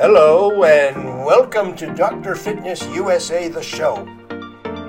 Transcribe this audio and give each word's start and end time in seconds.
Hello, 0.00 0.62
and 0.62 1.24
welcome 1.24 1.74
to 1.74 1.92
Dr. 1.92 2.36
Fitness 2.36 2.86
USA, 2.94 3.48
the 3.48 3.60
show. 3.60 4.06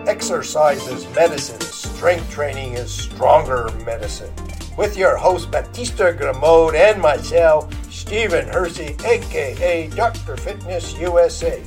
Exercise 0.06 0.88
is 0.88 1.08
medicine, 1.16 1.60
strength 1.62 2.30
training 2.30 2.74
is 2.74 2.92
stronger 2.92 3.72
medicine. 3.84 4.32
With 4.78 4.96
your 4.96 5.18
host, 5.18 5.50
Batista 5.50 6.12
Gramode, 6.12 6.76
and 6.76 7.02
myself, 7.02 7.74
Stephen 7.92 8.50
Hersey, 8.50 8.96
aka 9.04 9.88
Dr. 9.88 10.38
Fitness 10.38 10.94
USA. 11.00 11.64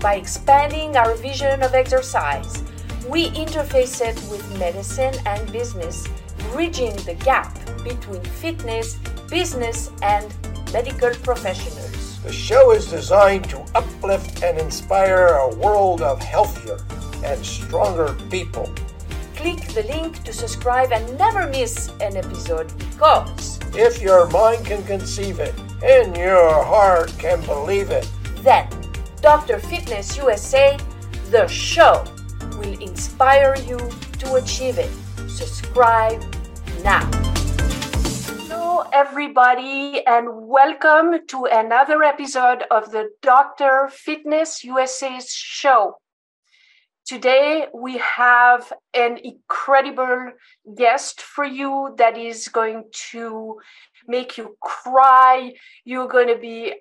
By 0.00 0.14
expanding 0.14 0.96
our 0.96 1.14
vision 1.14 1.62
of 1.62 1.74
exercise, 1.74 2.64
we 3.06 3.28
interface 3.32 4.00
it 4.00 4.16
with 4.30 4.58
medicine 4.58 5.12
and 5.26 5.52
business, 5.52 6.08
bridging 6.52 6.96
the 7.04 7.18
gap 7.22 7.54
between 7.84 8.24
fitness, 8.40 8.94
business, 9.28 9.90
and 10.00 10.34
medical 10.72 11.10
professionals. 11.16 11.87
The 12.28 12.34
show 12.34 12.72
is 12.72 12.84
designed 12.88 13.48
to 13.48 13.64
uplift 13.74 14.42
and 14.42 14.58
inspire 14.58 15.28
a 15.28 15.56
world 15.56 16.02
of 16.02 16.20
healthier 16.20 16.76
and 17.24 17.42
stronger 17.42 18.14
people. 18.28 18.70
Click 19.34 19.66
the 19.68 19.84
link 19.84 20.22
to 20.24 20.32
subscribe 20.34 20.92
and 20.92 21.16
never 21.16 21.48
miss 21.48 21.88
an 22.02 22.18
episode 22.18 22.70
because 22.76 23.58
if 23.72 24.02
your 24.02 24.28
mind 24.28 24.66
can 24.66 24.84
conceive 24.84 25.40
it 25.40 25.54
and 25.82 26.14
your 26.18 26.62
heart 26.64 27.14
can 27.18 27.40
believe 27.46 27.90
it, 27.90 28.06
then 28.42 28.68
Dr. 29.22 29.58
Fitness 29.58 30.14
USA, 30.18 30.76
the 31.30 31.46
show, 31.46 32.04
will 32.58 32.78
inspire 32.82 33.56
you 33.66 33.78
to 34.18 34.34
achieve 34.34 34.76
it. 34.76 34.90
Subscribe 35.30 36.22
now. 36.84 37.08
Hello, 38.78 38.90
everybody, 38.92 40.06
and 40.06 40.28
welcome 40.30 41.26
to 41.26 41.48
another 41.50 42.04
episode 42.04 42.62
of 42.70 42.92
the 42.92 43.10
Dr. 43.22 43.88
Fitness 43.90 44.62
USA's 44.62 45.32
show. 45.32 45.96
Today, 47.04 47.66
we 47.74 47.98
have 47.98 48.72
an 48.94 49.18
incredible 49.24 50.30
guest 50.76 51.20
for 51.20 51.44
you 51.44 51.92
that 51.98 52.16
is 52.16 52.46
going 52.46 52.84
to 53.10 53.58
make 54.06 54.38
you 54.38 54.56
cry. 54.60 55.54
You're 55.84 56.06
going 56.06 56.28
to 56.28 56.38
be 56.38 56.74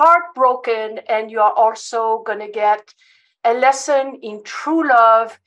heartbroken, 0.00 0.98
and 1.08 1.30
you 1.30 1.38
are 1.38 1.52
also 1.52 2.24
going 2.26 2.40
to 2.40 2.50
get 2.50 2.92
a 3.44 3.54
lesson 3.54 4.18
in 4.20 4.42
true 4.42 4.88
love 4.88 5.38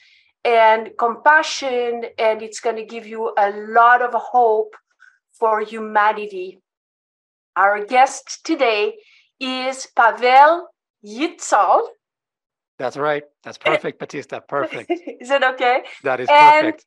and 0.45 0.91
compassion, 0.97 2.05
and 2.17 2.41
it's 2.41 2.61
going 2.61 2.77
to 2.77 2.85
give 2.85 3.05
you 3.05 3.33
a 3.37 3.51
lot 3.51 4.01
of 4.01 4.13
hope 4.13 4.77
for 5.43 5.59
humanity. 5.59 6.61
Our 7.57 7.83
guest 7.83 8.45
today 8.45 8.93
is 9.41 9.89
Pavel 9.93 10.69
Ythjall. 11.05 11.81
That's 12.79 12.95
right. 12.95 13.23
That's 13.43 13.57
perfect, 13.71 13.99
Batista. 13.99 14.39
Perfect. 14.39 14.89
is 15.19 15.29
it 15.29 15.43
okay? 15.43 15.83
That 16.03 16.21
is 16.21 16.29
and 16.31 16.67
perfect. 16.67 16.85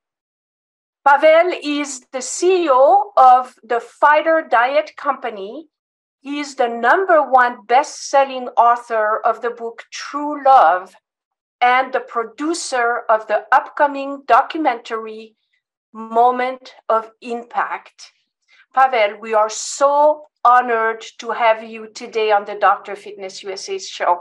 Pavel 1.06 1.52
is 1.62 2.00
the 2.12 2.20
CEO 2.20 3.12
of 3.18 3.54
the 3.62 3.78
Fighter 3.78 4.48
Diet 4.50 4.92
Company. 4.96 5.66
He 6.20 6.40
is 6.40 6.54
the 6.54 6.68
number 6.68 7.20
one 7.30 7.66
best 7.66 8.08
selling 8.08 8.48
author 8.56 9.20
of 9.22 9.42
the 9.42 9.50
book 9.50 9.82
True 9.92 10.42
Love 10.42 10.94
and 11.60 11.92
the 11.92 12.00
producer 12.00 13.02
of 13.10 13.26
the 13.26 13.44
upcoming 13.52 14.22
documentary 14.26 15.36
Moment 15.92 16.72
of 16.88 17.10
Impact. 17.20 18.12
Pavel, 18.76 19.18
we 19.20 19.32
are 19.32 19.48
so 19.48 20.26
honored 20.44 21.02
to 21.18 21.30
have 21.30 21.64
you 21.64 21.88
today 21.94 22.30
on 22.30 22.44
the 22.44 22.56
Dr. 22.56 22.94
Fitness 22.94 23.42
USA 23.42 23.78
show. 23.78 24.20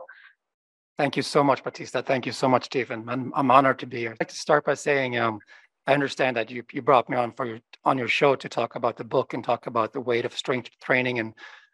Thank 0.98 1.18
you 1.18 1.24
so 1.24 1.44
much, 1.44 1.62
Batista. 1.62 2.02
Thank 2.02 2.26
you 2.26 2.32
so 2.32 2.48
much, 2.48 2.64
Stephen. 2.64 3.04
I'm, 3.10 3.34
I'm 3.36 3.52
honored 3.52 3.80
to 3.80 3.86
be 3.86 3.98
here. 3.98 4.12
I'd 4.12 4.22
like 4.22 4.30
to 4.30 4.36
start 4.36 4.64
by 4.64 4.76
saying 4.76 5.20
um, 5.20 5.40
I 5.88 5.94
understand 5.94 6.38
that 6.38 6.50
you, 6.50 6.64
you 6.72 6.82
brought 6.82 7.10
me 7.10 7.18
on 7.18 7.34
for 7.34 7.46
your 7.46 7.60
on 7.84 7.98
your 7.98 8.08
show 8.08 8.34
to 8.38 8.48
talk 8.48 8.76
about 8.76 8.96
the 8.96 9.04
book 9.04 9.34
and 9.34 9.44
talk 9.44 9.68
about 9.68 9.92
the 9.92 10.00
weight 10.00 10.24
of 10.24 10.34
strength 10.34 10.70
training 10.82 11.20
and, 11.20 11.34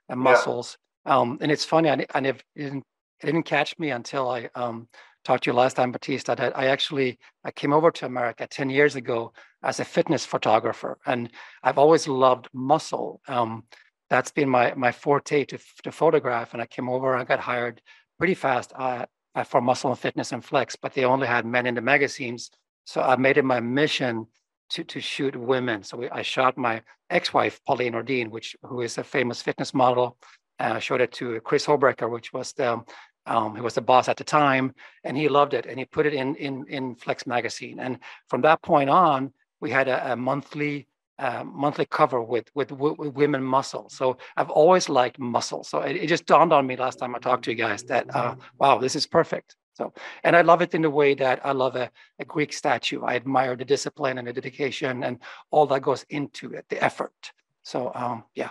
and 0.09 0.19
muscles. 0.19 0.75
Yeah. 1.05 1.17
Um, 1.17 1.37
and 1.39 1.51
it's 1.51 1.63
funny, 1.63 1.87
I, 1.87 2.03
I 2.15 2.19
didn't, 2.19 2.43
it 2.55 2.83
didn't 3.23 3.43
catch 3.43 3.77
me 3.77 3.91
until 3.91 4.27
I 4.27 4.49
um, 4.55 4.87
talked 5.23 5.43
to 5.43 5.51
you 5.51 5.55
last 5.55 5.75
time, 5.75 5.91
Batista, 5.91 6.35
that 6.35 6.57
I 6.57 6.67
actually 6.67 7.19
I 7.43 7.51
came 7.51 7.73
over 7.73 7.91
to 7.91 8.05
America 8.05 8.47
10 8.47 8.69
years 8.69 8.95
ago 8.95 9.33
as 9.63 9.79
a 9.79 9.85
fitness 9.85 10.25
photographer. 10.25 10.97
And 11.05 11.29
I've 11.63 11.77
always 11.77 12.07
loved 12.07 12.47
muscle. 12.53 13.21
Um, 13.27 13.63
that's 14.09 14.31
been 14.31 14.49
my 14.49 14.73
my 14.75 14.91
forte 14.91 15.45
to, 15.45 15.59
to 15.83 15.91
photograph. 15.91 16.53
And 16.53 16.61
I 16.61 16.65
came 16.65 16.89
over, 16.89 17.15
I 17.15 17.23
got 17.23 17.39
hired 17.39 17.81
pretty 18.17 18.33
fast 18.33 18.73
uh, 18.75 19.05
for 19.45 19.61
muscle 19.61 19.89
and 19.89 19.99
fitness 19.99 20.31
and 20.31 20.43
flex, 20.43 20.75
but 20.75 20.93
they 20.93 21.05
only 21.05 21.27
had 21.27 21.45
men 21.45 21.65
in 21.65 21.75
the 21.75 21.81
magazines. 21.81 22.51
So 22.85 23.01
I 23.01 23.15
made 23.15 23.37
it 23.37 23.45
my 23.45 23.59
mission 23.59 24.27
to, 24.71 24.83
to 24.83 24.99
shoot 24.99 25.35
women. 25.35 25.83
So 25.83 25.97
we, 25.97 26.09
I 26.09 26.21
shot 26.21 26.57
my 26.57 26.81
ex-wife, 27.09 27.59
Pauline 27.65 27.93
Nordin, 27.93 28.29
which 28.29 28.55
who 28.63 28.81
is 28.81 28.97
a 28.97 29.03
famous 29.03 29.41
fitness 29.41 29.73
model. 29.73 30.17
Uh, 30.59 30.77
showed 30.77 31.01
it 31.01 31.11
to 31.13 31.39
Chris 31.41 31.65
Hobrecker, 31.65 32.09
which 32.09 32.33
was 32.33 32.53
the 32.53 32.81
um, 33.25 33.55
he 33.55 33.61
was 33.61 33.75
the 33.75 33.81
boss 33.81 34.09
at 34.09 34.17
the 34.17 34.23
time, 34.23 34.73
and 35.03 35.17
he 35.17 35.29
loved 35.29 35.53
it, 35.53 35.65
and 35.65 35.77
he 35.77 35.85
put 35.85 36.05
it 36.05 36.13
in 36.13 36.35
in 36.35 36.65
in 36.67 36.95
Flex 36.95 37.27
magazine. 37.27 37.79
And 37.79 37.99
from 38.27 38.41
that 38.41 38.61
point 38.61 38.89
on, 38.89 39.33
we 39.59 39.69
had 39.69 39.87
a, 39.87 40.13
a 40.13 40.15
monthly 40.15 40.87
uh, 41.21 41.43
monthly 41.43 41.85
cover 41.85 42.19
with, 42.19 42.49
with, 42.55 42.71
with 42.71 43.13
women 43.13 43.43
muscle. 43.43 43.87
So 43.89 44.17
I've 44.37 44.49
always 44.49 44.89
liked 44.89 45.19
muscle. 45.19 45.63
So 45.63 45.81
it, 45.81 45.95
it, 45.95 46.07
just 46.07 46.25
dawned 46.25 46.51
on 46.51 46.65
me 46.65 46.75
last 46.75 46.97
time 46.97 47.15
I 47.15 47.19
talked 47.19 47.43
to 47.45 47.51
you 47.51 47.57
guys 47.57 47.83
that 47.83 48.07
uh, 48.15 48.33
wow, 48.57 48.79
this 48.79 48.95
is 48.95 49.05
perfect. 49.05 49.55
So 49.73 49.93
and 50.23 50.35
I 50.35 50.41
love 50.41 50.63
it 50.63 50.73
in 50.73 50.81
the 50.81 50.89
way 50.89 51.13
that 51.13 51.45
I 51.45 51.51
love 51.51 51.75
a, 51.75 51.91
a 52.17 52.25
Greek 52.25 52.51
statue. 52.51 53.03
I 53.03 53.15
admire 53.15 53.55
the 53.55 53.65
discipline 53.65 54.17
and 54.17 54.27
the 54.27 54.33
dedication 54.33 55.03
and 55.03 55.19
all 55.51 55.67
that 55.67 55.83
goes 55.83 56.03
into 56.09 56.53
it, 56.53 56.65
the 56.69 56.83
effort. 56.83 57.31
So 57.61 57.91
um, 57.93 58.23
yeah. 58.33 58.49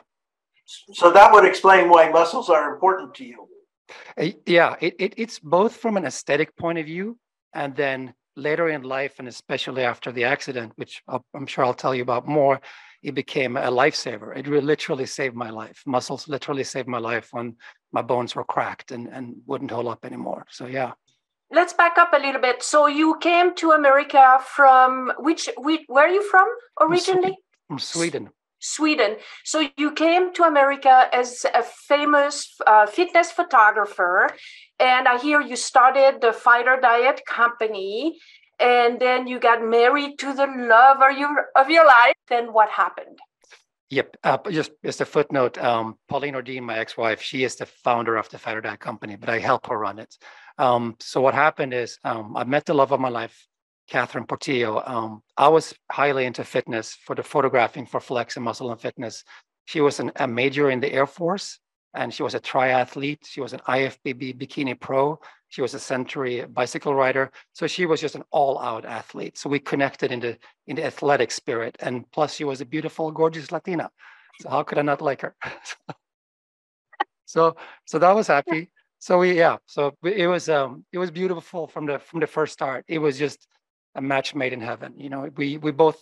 So 0.64 1.10
that 1.10 1.32
would 1.32 1.44
explain 1.44 1.88
why 1.88 2.09
muscles 2.09 2.48
are 2.48 2.72
important 2.72 3.14
to 3.16 3.25
you. 3.25 3.48
Uh, 4.19 4.28
yeah, 4.47 4.77
it, 4.81 4.95
it, 4.99 5.15
it's 5.17 5.39
both 5.39 5.77
from 5.77 5.97
an 5.97 6.05
aesthetic 6.05 6.56
point 6.56 6.78
of 6.78 6.87
view 6.87 7.19
and 7.55 7.75
then 7.75 8.15
later 8.37 8.69
in 8.69 8.83
life, 8.83 9.15
and 9.19 9.28
especially 9.28 9.83
after 9.83 10.12
the 10.12 10.25
accident, 10.25 10.73
which 10.77 11.03
i 11.09 11.19
am 11.34 11.47
sure 11.47 11.65
I'll 11.65 11.75
tell 11.75 11.95
you 11.95 12.03
about 12.03 12.27
more, 12.27 12.61
it 13.03 13.15
became 13.15 13.56
a 13.56 13.71
lifesaver. 13.71 14.37
It 14.37 14.47
literally 14.47 15.06
saved 15.06 15.34
my 15.34 15.51
life. 15.51 15.83
Muscles 15.87 16.28
literally 16.28 16.65
saved 16.65 16.89
my 16.89 16.99
life 16.99 17.28
when 17.33 17.56
my 17.93 18.03
bones 18.03 18.34
were 18.34 18.45
cracked 18.45 18.93
and, 18.93 19.09
and 19.09 19.37
wouldn't 19.47 19.71
hold 19.71 19.87
up 19.87 20.05
anymore. 20.05 20.47
So, 20.51 20.67
yeah. 20.67 20.93
Let's 21.51 21.72
back 21.72 21.99
up 21.99 22.12
a 22.12 22.19
little 22.19 22.41
bit. 22.41 22.62
So, 22.62 22.87
you 22.87 23.17
came 23.21 23.55
to 23.57 23.72
America 23.72 24.39
from 24.45 25.12
which, 25.19 25.49
which 25.57 25.83
where 25.87 26.07
are 26.07 26.12
you 26.12 26.22
from 26.31 26.47
originally? 26.81 27.37
From 27.69 27.78
Sweden. 27.78 28.31
Sweden. 28.60 29.16
So 29.44 29.69
you 29.76 29.93
came 29.93 30.32
to 30.34 30.44
America 30.44 31.09
as 31.12 31.44
a 31.54 31.62
famous 31.62 32.54
uh, 32.66 32.87
fitness 32.87 33.31
photographer, 33.32 34.31
and 34.78 35.09
I 35.09 35.19
hear 35.19 35.41
you 35.41 35.56
started 35.56 36.21
the 36.21 36.32
Fighter 36.32 36.78
Diet 36.81 37.22
Company, 37.26 38.19
and 38.59 39.00
then 39.00 39.26
you 39.26 39.41
got 39.41 39.65
married 39.65 40.19
to 40.21 40.32
the 40.34 40.47
love 40.47 40.98
of 41.03 41.19
your 41.19 41.47
of 41.56 41.71
your 41.71 41.87
life. 41.87 42.15
Then 42.28 42.53
what 42.53 42.69
happened? 42.69 43.19
Yep. 43.91 44.16
Uh, 44.22 44.38
just 44.50 44.71
just 44.84 45.00
a 45.00 45.04
footnote. 45.04 45.59
Um, 45.59 45.97
Pauline 46.09 46.34
Nordin, 46.34 46.62
my 46.62 46.78
ex-wife, 46.78 47.21
she 47.21 47.42
is 47.42 47.56
the 47.56 47.66
founder 47.66 48.16
of 48.16 48.28
the 48.28 48.38
Fighter 48.38 48.60
Diet 48.60 48.78
Company, 48.78 49.16
but 49.16 49.28
I 49.28 49.41
help 49.41 49.66
her 49.66 49.77
run 49.77 49.98
it. 49.98 50.16
Um, 50.59 50.97
so 51.00 51.21
what 51.21 51.34
happened 51.34 51.75
is 51.75 51.98
um, 52.04 52.37
I 52.37 52.44
met 52.44 52.66
the 52.66 52.75
love 52.75 52.92
of 52.92 53.00
my 53.00 53.09
life 53.09 53.48
Catherine 53.91 54.25
Portillo. 54.25 54.83
Um, 54.87 55.23
I 55.37 55.49
was 55.49 55.75
highly 55.91 56.25
into 56.25 56.45
fitness 56.45 56.95
for 56.95 57.15
the 57.15 57.23
photographing 57.23 57.87
for 57.87 58.01
Flex 58.01 58.37
and 58.37 58.45
Muscle 58.45 58.71
and 58.71 58.81
Fitness. 58.81 59.25
She 59.67 59.81
was 59.81 60.01
an, 60.01 60.12
a 60.17 60.27
major 60.27 60.71
in 60.71 60.81
the 60.81 60.93
Air 60.93 61.06
Force 61.06 61.59
and 61.95 62.15
she 62.15 62.23
was 62.23 62.34
a 62.34 62.41
triathlete. 62.41 63.27
She 63.27 63.41
was 63.41 63.53
an 63.53 63.60
IFBB 63.66 64.39
bikini 64.39 64.78
pro. 64.78 65.19
She 65.48 65.60
was 65.60 65.75
a 65.75 65.81
century 65.81 66.45
bicycle 66.47 66.95
rider. 66.95 67.33
So 67.53 67.66
she 67.66 67.84
was 67.84 68.01
just 68.01 68.15
an 68.15 68.22
all-out 68.31 68.84
athlete. 68.84 69.37
So 69.37 69.51
we 69.51 69.59
connected 69.59 70.13
in 70.13 70.21
the 70.21 70.39
in 70.69 70.77
the 70.77 70.84
athletic 70.84 71.33
spirit. 71.33 71.77
And 71.81 72.09
plus 72.13 72.34
she 72.34 72.45
was 72.45 72.60
a 72.60 72.65
beautiful, 72.65 73.10
gorgeous 73.10 73.51
Latina. 73.51 73.91
So 74.41 74.51
how 74.51 74.63
could 74.63 74.78
I 74.78 74.83
not 74.83 75.03
like 75.03 75.22
her? 75.22 75.34
so 77.25 77.57
so 77.86 77.98
that 77.98 78.15
was 78.15 78.28
happy. 78.28 78.71
So 79.01 79.19
we 79.19 79.36
yeah, 79.36 79.57
so 79.66 79.97
it 80.04 80.28
was 80.28 80.48
um 80.48 80.84
it 80.93 80.98
was 80.98 81.10
beautiful 81.10 81.66
from 81.66 81.86
the 81.86 81.98
from 81.98 82.21
the 82.21 82.28
first 82.28 82.53
start. 82.53 82.84
It 82.86 82.98
was 82.98 83.19
just 83.19 83.48
a 83.95 84.01
match 84.01 84.34
made 84.34 84.53
in 84.53 84.60
heaven. 84.60 84.95
You 84.98 85.10
know, 85.10 85.31
we 85.37 85.57
we 85.59 85.72
both 85.72 86.01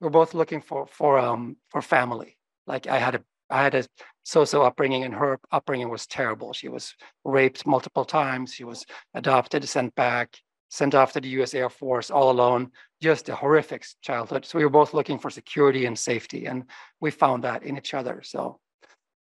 we're 0.00 0.10
both 0.10 0.34
looking 0.34 0.60
for 0.60 0.86
for 0.86 1.18
um 1.18 1.56
for 1.70 1.82
family. 1.82 2.36
Like 2.66 2.86
I 2.86 2.98
had 2.98 3.16
a 3.16 3.20
I 3.48 3.62
had 3.62 3.74
a 3.74 3.84
so-so 4.24 4.62
upbringing, 4.62 5.04
and 5.04 5.14
her 5.14 5.38
upbringing 5.52 5.88
was 5.88 6.06
terrible. 6.06 6.52
She 6.52 6.68
was 6.68 6.94
raped 7.24 7.64
multiple 7.64 8.04
times. 8.04 8.52
She 8.52 8.64
was 8.64 8.84
adopted, 9.14 9.68
sent 9.68 9.94
back, 9.94 10.36
sent 10.68 10.94
off 10.96 11.12
to 11.12 11.20
the 11.20 11.28
U.S. 11.28 11.54
Air 11.54 11.70
Force 11.70 12.10
all 12.10 12.30
alone. 12.30 12.72
Just 13.00 13.28
a 13.28 13.36
horrific 13.36 13.86
childhood. 14.02 14.44
So 14.44 14.58
we 14.58 14.64
were 14.64 14.70
both 14.70 14.94
looking 14.94 15.18
for 15.18 15.30
security 15.30 15.86
and 15.86 15.96
safety, 15.96 16.46
and 16.46 16.64
we 17.00 17.10
found 17.10 17.44
that 17.44 17.62
in 17.62 17.76
each 17.76 17.94
other. 17.94 18.22
So, 18.24 18.58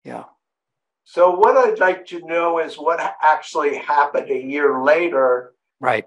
yeah. 0.04 0.24
So, 1.04 1.36
what 1.36 1.56
I'd 1.56 1.80
like 1.80 2.08
to 2.08 2.26
know 2.26 2.58
is 2.60 2.76
what 2.76 3.00
actually 3.22 3.78
happened 3.78 4.32
a 4.32 4.42
year 4.42 4.82
later. 4.82 5.54
Right. 5.80 6.06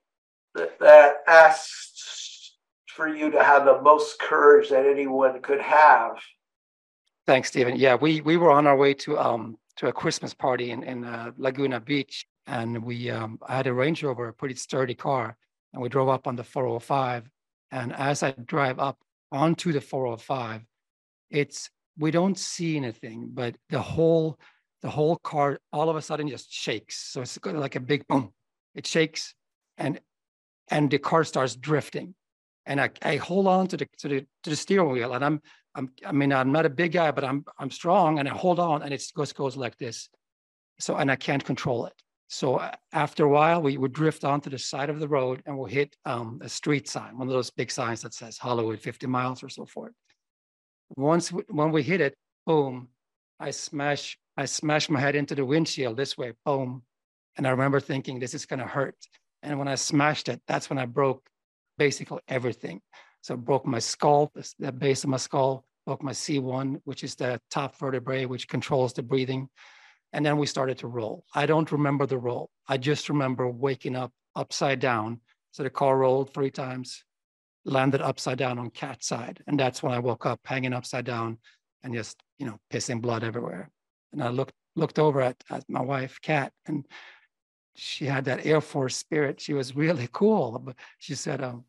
That, 0.80 1.16
asked 1.26 2.56
for 2.88 3.08
you 3.08 3.30
to 3.30 3.42
have 3.42 3.64
the 3.64 3.80
most 3.80 4.18
courage 4.18 4.70
that 4.70 4.86
anyone 4.86 5.40
could 5.40 5.60
have. 5.60 6.18
Thanks, 7.26 7.48
Stephen. 7.48 7.76
Yeah, 7.76 7.94
we 7.94 8.20
we 8.22 8.36
were 8.36 8.50
on 8.50 8.66
our 8.66 8.76
way 8.76 8.94
to 8.94 9.18
um 9.18 9.58
to 9.76 9.88
a 9.88 9.92
Christmas 9.92 10.34
party 10.34 10.70
in 10.70 10.82
in 10.82 11.04
uh, 11.04 11.32
Laguna 11.36 11.80
Beach, 11.80 12.26
and 12.46 12.82
we 12.82 13.10
um, 13.10 13.38
I 13.46 13.56
had 13.56 13.66
a 13.66 13.72
Range 13.72 14.02
Rover, 14.02 14.28
a 14.28 14.32
pretty 14.32 14.54
sturdy 14.54 14.94
car, 14.94 15.36
and 15.72 15.82
we 15.82 15.88
drove 15.88 16.08
up 16.08 16.26
on 16.26 16.36
the 16.36 16.44
405. 16.44 17.28
And 17.70 17.94
as 17.94 18.22
I 18.22 18.32
drive 18.32 18.78
up 18.78 18.98
onto 19.30 19.72
the 19.72 19.80
405, 19.80 20.62
it's 21.30 21.70
we 21.98 22.10
don't 22.10 22.38
see 22.38 22.76
anything, 22.76 23.30
but 23.32 23.56
the 23.68 23.80
whole 23.80 24.38
the 24.82 24.90
whole 24.90 25.16
car 25.16 25.58
all 25.72 25.90
of 25.90 25.96
a 25.96 26.02
sudden 26.02 26.28
just 26.28 26.52
shakes. 26.52 26.96
So 27.12 27.20
it's 27.20 27.38
like 27.44 27.76
a 27.76 27.80
big 27.80 28.06
boom. 28.06 28.32
It 28.74 28.86
shakes, 28.86 29.34
and 29.76 30.00
and 30.70 30.90
the 30.90 30.98
car 30.98 31.24
starts 31.24 31.56
drifting. 31.56 32.14
And 32.66 32.80
I, 32.80 32.90
I 33.02 33.16
hold 33.16 33.46
on 33.46 33.66
to 33.68 33.76
the 33.76 33.86
to 33.98 34.08
the 34.08 34.26
to 34.42 34.50
the 34.50 34.56
steering 34.56 34.90
wheel, 34.90 35.14
and 35.14 35.24
I'm 35.24 35.40
I'm 35.74 35.90
I 36.04 36.12
mean 36.12 36.32
I'm 36.32 36.52
not 36.52 36.66
a 36.66 36.70
big 36.70 36.92
guy, 36.92 37.10
but 37.10 37.24
I'm 37.24 37.44
I'm 37.58 37.70
strong, 37.70 38.18
and 38.18 38.28
I 38.28 38.32
hold 38.32 38.60
on, 38.60 38.82
and 38.82 38.92
it 38.92 38.98
just 38.98 39.34
goes 39.34 39.56
like 39.56 39.76
this. 39.78 40.08
So 40.78 40.96
and 40.96 41.10
I 41.10 41.16
can't 41.16 41.44
control 41.44 41.86
it. 41.86 41.94
So 42.28 42.56
uh, 42.56 42.72
after 42.92 43.24
a 43.24 43.28
while, 43.28 43.62
we 43.62 43.78
would 43.78 43.94
drift 43.94 44.22
onto 44.22 44.50
the 44.50 44.58
side 44.58 44.90
of 44.90 45.00
the 45.00 45.08
road 45.08 45.42
and 45.46 45.56
we'll 45.56 45.66
hit 45.66 45.96
um, 46.04 46.40
a 46.42 46.48
street 46.48 46.86
sign, 46.86 47.16
one 47.16 47.26
of 47.26 47.32
those 47.32 47.50
big 47.50 47.70
signs 47.70 48.02
that 48.02 48.12
says 48.12 48.36
Hollywood 48.36 48.80
50 48.80 49.06
miles 49.06 49.42
or 49.42 49.48
so 49.48 49.64
forth. 49.64 49.92
Once 50.96 51.32
we, 51.32 51.42
when 51.48 51.72
we 51.72 51.82
hit 51.82 52.02
it, 52.02 52.14
boom, 52.46 52.88
I 53.40 53.50
smash 53.50 54.18
I 54.36 54.44
smash 54.44 54.88
my 54.88 55.00
head 55.00 55.16
into 55.16 55.34
the 55.34 55.44
windshield 55.44 55.96
this 55.96 56.16
way, 56.16 56.32
boom. 56.44 56.82
And 57.36 57.46
I 57.46 57.50
remember 57.50 57.80
thinking 57.80 58.18
this 58.18 58.34
is 58.34 58.46
gonna 58.46 58.66
hurt. 58.66 58.96
And 59.42 59.58
when 59.58 59.68
I 59.68 59.76
smashed 59.76 60.28
it, 60.28 60.40
that's 60.46 60.68
when 60.68 60.78
I 60.78 60.86
broke 60.86 61.28
basically 61.76 62.20
everything. 62.28 62.80
So 63.20 63.36
broke 63.36 63.66
my 63.66 63.78
skull, 63.78 64.32
the 64.58 64.72
base 64.72 65.04
of 65.04 65.10
my 65.10 65.16
skull, 65.16 65.64
broke 65.86 66.02
my 66.02 66.12
C1, 66.12 66.80
which 66.84 67.04
is 67.04 67.14
the 67.14 67.40
top 67.50 67.76
vertebrae, 67.76 68.26
which 68.26 68.48
controls 68.48 68.92
the 68.92 69.02
breathing. 69.02 69.48
And 70.12 70.24
then 70.24 70.38
we 70.38 70.46
started 70.46 70.78
to 70.78 70.88
roll. 70.88 71.24
I 71.34 71.46
don't 71.46 71.70
remember 71.70 72.06
the 72.06 72.18
roll. 72.18 72.50
I 72.68 72.78
just 72.78 73.08
remember 73.08 73.48
waking 73.48 73.96
up 73.96 74.12
upside 74.34 74.80
down. 74.80 75.20
So 75.50 75.62
the 75.62 75.70
car 75.70 75.98
rolled 75.98 76.32
three 76.32 76.50
times, 76.50 77.04
landed 77.64 78.00
upside 78.00 78.38
down 78.38 78.58
on 78.58 78.70
Kat 78.70 79.02
side. 79.02 79.42
And 79.46 79.58
that's 79.58 79.82
when 79.82 79.92
I 79.92 79.98
woke 79.98 80.26
up 80.26 80.40
hanging 80.44 80.72
upside 80.72 81.04
down 81.04 81.38
and 81.82 81.94
just, 81.94 82.22
you 82.38 82.46
know, 82.46 82.58
pissing 82.72 83.00
blood 83.00 83.24
everywhere. 83.24 83.70
And 84.12 84.22
I 84.22 84.28
looked 84.28 84.54
looked 84.76 84.98
over 84.98 85.20
at, 85.20 85.42
at 85.50 85.64
my 85.68 85.82
wife, 85.82 86.18
Kat, 86.22 86.52
and 86.66 86.86
she 87.78 88.06
had 88.06 88.24
that 88.24 88.44
Air 88.44 88.60
Force 88.60 88.96
spirit. 88.96 89.40
She 89.40 89.54
was 89.54 89.76
really 89.76 90.08
cool. 90.12 90.74
She 90.98 91.14
said, 91.14 91.42
um, 91.42 91.64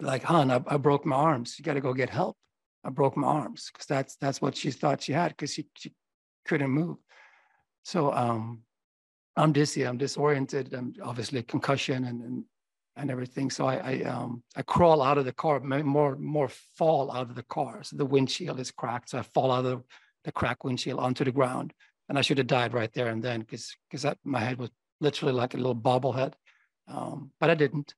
like, 0.00 0.24
hon, 0.24 0.50
I, 0.50 0.60
I 0.66 0.76
broke 0.76 1.06
my 1.06 1.16
arms. 1.16 1.56
You 1.58 1.64
got 1.64 1.74
to 1.74 1.80
go 1.80 1.94
get 1.94 2.10
help. 2.10 2.36
I 2.84 2.90
broke 2.90 3.16
my 3.16 3.28
arms 3.28 3.70
because 3.72 3.86
that's 3.86 4.16
that's 4.16 4.40
what 4.40 4.56
she 4.56 4.70
thought 4.70 5.02
she 5.02 5.12
had 5.12 5.28
because 5.28 5.52
she, 5.52 5.66
she 5.76 5.92
couldn't 6.46 6.70
move. 6.70 6.96
So 7.84 8.12
um, 8.12 8.62
I'm 9.36 9.52
dizzy, 9.52 9.84
I'm 9.84 9.98
disoriented, 9.98 10.72
I'm 10.72 10.94
obviously 11.02 11.42
concussion 11.42 12.04
and, 12.04 12.22
and 12.22 12.44
and 12.96 13.10
everything. 13.10 13.50
So 13.50 13.66
I 13.66 13.76
I, 13.76 14.02
um, 14.04 14.42
I 14.56 14.62
crawl 14.62 15.02
out 15.02 15.18
of 15.18 15.26
the 15.26 15.32
car, 15.32 15.60
more 15.60 16.16
more 16.16 16.48
fall 16.48 17.12
out 17.12 17.28
of 17.28 17.36
the 17.36 17.44
car. 17.44 17.82
So 17.82 17.96
the 17.96 18.06
windshield 18.06 18.58
is 18.58 18.70
cracked. 18.70 19.10
So 19.10 19.18
I 19.18 19.22
fall 19.22 19.52
out 19.52 19.66
of 19.66 19.84
the 20.24 20.32
cracked 20.32 20.64
windshield 20.64 20.98
onto 20.98 21.24
the 21.24 21.32
ground, 21.32 21.74
and 22.08 22.18
I 22.18 22.22
should 22.22 22.38
have 22.38 22.46
died 22.46 22.72
right 22.72 22.92
there 22.94 23.08
and 23.08 23.22
then 23.22 23.40
because 23.40 23.76
because 23.90 24.14
my 24.24 24.40
head 24.40 24.58
was 24.58 24.70
literally 25.00 25.32
like 25.34 25.54
a 25.54 25.56
little 25.56 25.76
bobblehead, 25.76 26.34
um, 26.88 27.30
but 27.40 27.50
I 27.50 27.54
didn't. 27.54 27.94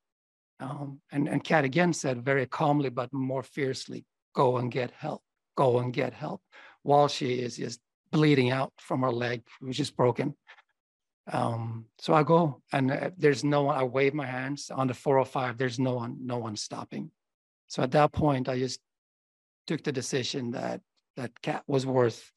Um, 0.60 1.00
and 1.10 1.28
and 1.28 1.42
Kat 1.42 1.64
again 1.64 1.92
said 1.92 2.24
very 2.24 2.46
calmly 2.46 2.90
but 2.90 3.12
more 3.12 3.42
fiercely, 3.42 4.04
"Go 4.34 4.58
and 4.58 4.70
get 4.70 4.90
help. 4.92 5.22
Go 5.56 5.78
and 5.80 5.92
get 5.92 6.12
help." 6.12 6.42
While 6.82 7.08
she 7.08 7.34
is 7.34 7.56
just 7.56 7.80
bleeding 8.12 8.50
out 8.50 8.72
from 8.78 9.02
her 9.02 9.10
leg, 9.10 9.42
which 9.60 9.80
is 9.80 9.90
broken. 9.90 10.34
Um, 11.30 11.86
so 11.98 12.14
I 12.14 12.24
go 12.24 12.62
and 12.72 12.90
uh, 12.90 13.10
there's 13.16 13.44
no 13.44 13.62
one, 13.64 13.78
I 13.78 13.84
wave 13.84 14.12
my 14.12 14.26
hands 14.26 14.70
on 14.70 14.88
the 14.88 14.94
405, 14.94 15.56
there's 15.56 15.78
no 15.78 15.94
one, 15.94 16.16
no 16.20 16.38
one 16.38 16.56
stopping. 16.56 17.12
So 17.68 17.82
at 17.82 17.92
that 17.92 18.12
point, 18.12 18.48
I 18.48 18.58
just 18.58 18.80
took 19.66 19.82
the 19.84 19.92
decision 19.92 20.50
that 20.52 20.80
that 21.16 21.40
Kat 21.42 21.62
was 21.66 21.86
worth 21.86 22.32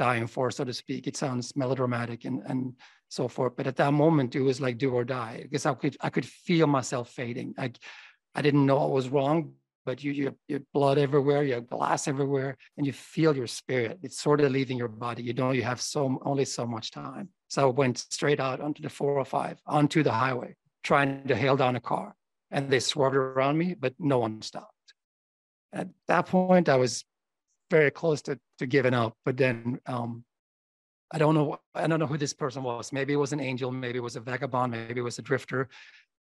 dying 0.00 0.26
for, 0.26 0.50
so 0.50 0.64
to 0.64 0.72
speak. 0.72 1.06
It 1.06 1.16
sounds 1.16 1.54
melodramatic 1.54 2.24
and, 2.24 2.42
and 2.46 2.72
so 3.10 3.28
forth. 3.28 3.52
But 3.56 3.66
at 3.66 3.76
that 3.76 3.92
moment, 3.92 4.34
it 4.34 4.40
was 4.40 4.60
like 4.60 4.78
do 4.78 4.90
or 4.94 5.04
die 5.04 5.40
because 5.42 5.66
I 5.66 5.74
could 5.74 5.96
I 6.00 6.08
could 6.08 6.26
feel 6.46 6.66
myself 6.66 7.10
fading. 7.10 7.54
I 7.58 7.72
I 8.34 8.40
didn't 8.42 8.64
know 8.64 8.78
what 8.80 8.90
was 8.90 9.08
wrong, 9.10 9.52
but 9.84 10.02
you, 10.04 10.12
you, 10.12 10.36
you 10.48 10.64
blood 10.72 10.98
everywhere, 10.98 11.42
you 11.42 11.54
have 11.54 11.68
glass 11.68 12.08
everywhere, 12.08 12.56
and 12.76 12.86
you 12.86 12.92
feel 12.92 13.36
your 13.36 13.46
spirit. 13.46 13.98
It's 14.02 14.20
sort 14.20 14.40
of 14.40 14.52
leaving 14.52 14.78
your 14.78 14.88
body. 15.06 15.22
You 15.22 15.34
know, 15.34 15.50
you 15.50 15.62
have 15.62 15.80
so 15.80 16.18
only 16.24 16.44
so 16.44 16.64
much 16.66 16.90
time. 16.90 17.28
So 17.48 17.68
I 17.68 17.72
went 17.72 17.98
straight 17.98 18.40
out 18.40 18.60
onto 18.60 18.82
the 18.82 18.88
405, 18.88 19.58
onto 19.66 20.02
the 20.02 20.12
highway, 20.12 20.54
trying 20.82 21.26
to 21.26 21.36
hail 21.36 21.56
down 21.56 21.76
a 21.76 21.80
car. 21.80 22.14
And 22.50 22.70
they 22.70 22.80
swerved 22.80 23.16
around 23.16 23.58
me, 23.58 23.74
but 23.74 23.94
no 23.98 24.18
one 24.18 24.42
stopped. 24.42 24.94
At 25.72 25.88
that 26.08 26.26
point, 26.26 26.68
I 26.68 26.76
was 26.76 27.04
very 27.70 27.90
close 27.90 28.22
to, 28.22 28.38
to 28.58 28.66
giving 28.66 28.94
up. 28.94 29.14
But 29.24 29.36
then 29.36 29.80
um, 29.86 30.24
I 31.10 31.18
don't 31.18 31.34
know. 31.34 31.58
I 31.74 31.86
don't 31.86 32.00
know 32.00 32.06
who 32.06 32.18
this 32.18 32.34
person 32.34 32.62
was. 32.62 32.92
Maybe 32.92 33.12
it 33.12 33.16
was 33.16 33.32
an 33.32 33.40
angel. 33.40 33.70
Maybe 33.70 33.98
it 33.98 34.02
was 34.02 34.16
a 34.16 34.20
vagabond. 34.20 34.72
Maybe 34.72 35.00
it 35.00 35.04
was 35.04 35.18
a 35.18 35.22
drifter 35.22 35.68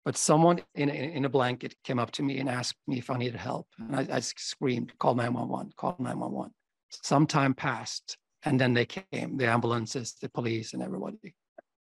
but 0.06 0.16
someone 0.16 0.60
in, 0.76 0.88
in, 0.88 1.10
in, 1.10 1.25
a 1.25 1.28
blanket 1.28 1.75
came 1.82 1.98
up 1.98 2.12
to 2.12 2.22
me 2.22 2.38
and 2.38 2.48
asked 2.48 2.78
me 2.87 2.96
if 2.96 3.10
I 3.10 3.16
needed 3.19 3.34
help. 3.34 3.66
And 3.76 3.96
I, 3.96 4.06
I 4.08 4.20
screamed, 4.20 4.96
call 5.00 5.16
911, 5.16 5.72
call 5.76 5.96
911. 5.98 6.52
Some 7.02 7.26
time 7.26 7.54
passed 7.54 8.16
and 8.44 8.58
then 8.58 8.72
they 8.72 8.87
came, 8.87 9.37
the 9.37 9.49
ambulances, 9.49 10.14
the 10.22 10.28
police 10.28 10.75
and 10.75 10.82
everybody. 10.82 11.34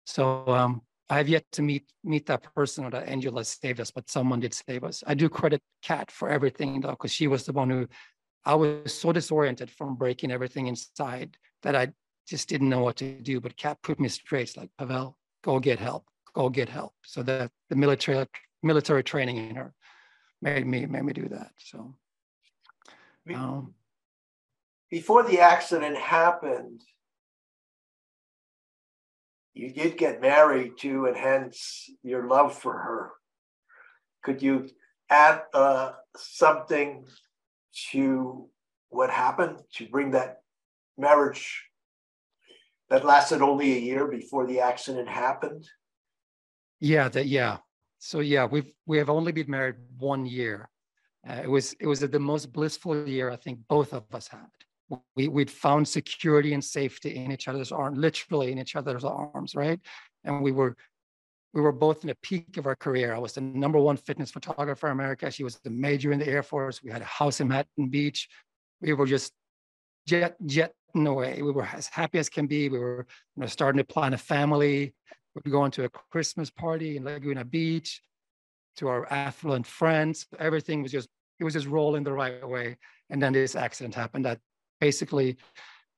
So 0.08 0.48
um, 0.48 0.82
I 1.08 1.18
have 1.18 1.30
yet 1.30 1.46
to 1.52 1.62
meet 1.62 1.86
meet 2.04 2.26
that 2.26 2.52
person 2.56 2.84
or 2.84 2.90
that 2.90 3.08
angel 3.08 3.36
that 3.36 3.46
saved 3.46 3.80
us, 3.80 3.92
but 3.92 4.10
someone 4.10 4.40
did 4.40 4.56
save 4.56 4.84
us. 4.84 5.04
I 5.06 5.14
do 5.14 5.30
credit 5.30 5.62
Kat 5.84 6.10
for 6.10 6.28
everything 6.28 6.82
though, 6.82 6.90
because 6.90 7.14
she 7.14 7.28
was 7.28 7.46
the 7.46 7.54
one 7.54 7.70
who 7.70 7.88
I 8.46 8.56
was 8.56 8.94
so 8.94 9.12
disoriented 9.12 9.72
from 9.72 9.96
breaking 9.96 10.32
everything 10.32 10.68
inside 10.68 11.38
that 11.64 11.76
I 11.76 11.94
just 12.28 12.48
didn't 12.48 12.70
know 12.70 12.84
what 12.84 12.98
to 12.98 13.20
do. 13.22 13.40
But 13.40 13.58
Kat 13.58 13.82
put 13.82 14.00
me 14.00 14.08
straight, 14.08 14.56
like 14.56 14.70
Pavel, 14.78 15.18
go 15.44 15.60
get 15.60 15.80
help 15.80 16.06
go 16.36 16.50
get 16.50 16.70
help. 16.70 16.94
So 17.04 17.24
that 17.24 17.52
the 17.70 17.76
military 17.76 18.28
military 18.62 19.04
training 19.04 19.38
in 19.38 19.56
her 19.56 19.74
made 20.42 20.68
me 20.68 20.86
made 20.86 21.04
me 21.04 21.14
do 21.14 21.28
that. 21.30 21.52
So 21.58 21.96
um, 23.34 23.74
before 24.92 25.24
the 25.24 25.40
accident 25.40 25.98
happened, 25.98 26.82
you 29.54 29.74
did 29.74 29.98
get 29.98 30.22
married 30.22 30.78
to 30.80 31.08
enhance 31.08 31.90
your 32.04 32.28
love 32.28 32.56
for 32.56 32.74
her. 32.74 33.12
Could 34.24 34.44
you 34.44 34.70
add 35.10 35.44
uh, 35.54 35.94
something 36.18 37.06
to 37.92 38.48
what 38.90 39.10
happened 39.10 39.60
to 39.74 39.88
bring 39.88 40.12
that 40.12 40.38
marriage 40.98 41.64
that 42.90 43.06
lasted 43.06 43.42
only 43.42 43.74
a 43.74 43.80
year 43.80 44.08
before 44.08 44.46
the 44.48 44.60
accident 44.60 45.10
happened? 45.10 45.68
Yeah, 46.80 47.10
that 47.10 47.28
yeah. 47.28 47.58
So 48.00 48.20
yeah, 48.20 48.46
we've 48.46 48.72
we 48.86 48.98
have 48.98 49.10
only 49.10 49.32
been 49.32 49.50
married 49.50 49.76
one 49.98 50.26
year. 50.26 50.70
Uh, 51.28 51.42
it 51.44 51.50
was 51.50 51.74
it 51.80 51.88
was 51.88 52.00
the 52.00 52.20
most 52.20 52.54
blissful 52.54 53.08
year 53.08 53.32
I 53.32 53.36
think 53.36 53.60
both 53.68 53.94
of 53.94 54.04
us 54.14 54.28
had. 54.28 54.46
We 55.16 55.28
we'd 55.28 55.50
found 55.50 55.88
security 55.88 56.54
and 56.54 56.64
safety 56.64 57.16
in 57.16 57.32
each 57.32 57.48
other's 57.48 57.72
arms, 57.72 57.98
literally 57.98 58.52
in 58.52 58.60
each 58.60 58.76
other's 58.76 59.04
arms, 59.04 59.56
right? 59.56 59.80
And 60.24 60.44
we 60.44 60.52
were 60.52 60.76
we 61.56 61.62
were 61.62 61.72
both 61.72 62.04
in 62.04 62.10
the 62.10 62.18
peak 62.22 62.58
of 62.58 62.68
our 62.68 62.76
career. 62.76 63.16
I 63.16 63.18
was 63.18 63.34
the 63.34 63.42
number 63.42 63.80
one 63.80 63.98
fitness 63.98 64.30
photographer 64.30 64.88
in 64.88 64.94
America. 64.94 65.32
She 65.32 65.44
was 65.44 65.56
the 65.64 65.72
major 65.72 66.12
in 66.12 66.20
the 66.20 66.28
Air 66.28 66.44
Force. 66.44 66.84
We 66.84 66.92
had 66.92 67.02
a 67.02 67.06
house 67.06 67.42
in 67.42 67.48
Manhattan 67.48 67.90
Beach. 67.90 68.28
We 68.82 68.94
were 68.94 69.08
just 69.08 69.34
jet 70.06 70.36
jetting 70.46 71.08
away. 71.08 71.42
We 71.42 71.52
were 71.52 71.66
as 71.66 71.88
happy 71.88 72.20
as 72.20 72.30
can 72.30 72.46
be. 72.46 72.70
We 72.70 72.78
were 72.78 73.08
you 73.36 73.42
know, 73.42 73.48
starting 73.48 73.80
to 73.80 73.86
plan 73.86 74.14
a 74.14 74.18
family 74.18 74.94
we 75.44 75.52
go 75.52 75.68
to 75.68 75.84
a 75.84 75.90
Christmas 75.90 76.50
party 76.50 76.98
in 76.98 77.04
Laguna 77.04 77.44
Beach 77.44 78.02
to 78.78 78.88
our 78.88 79.12
affluent 79.12 79.68
friends. 79.68 80.28
Everything 80.40 80.82
was 80.82 80.92
just, 80.92 81.10
it 81.40 81.44
was 81.44 81.54
just 81.54 81.68
rolling 81.68 82.04
the 82.04 82.14
right 82.14 82.48
way. 82.48 82.78
And 83.10 83.22
then 83.22 83.34
this 83.34 83.56
accident 83.56 83.96
happened 83.96 84.26
that 84.26 84.40
basically 84.80 85.38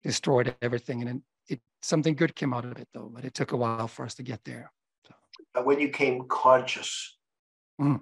destroyed 0.03 0.55
everything. 0.61 1.07
And 1.07 1.21
it, 1.47 1.61
something 1.81 2.15
good 2.15 2.35
came 2.35 2.53
out 2.53 2.65
of 2.65 2.77
it 2.77 2.87
though, 2.93 3.11
but 3.13 3.25
it 3.25 3.33
took 3.33 3.51
a 3.51 3.57
while 3.57 3.87
for 3.87 4.05
us 4.05 4.15
to 4.15 4.23
get 4.23 4.43
there. 4.43 4.71
When 5.63 5.79
you 5.79 5.89
came 5.89 6.27
conscious, 6.27 7.17
mm. 7.79 7.99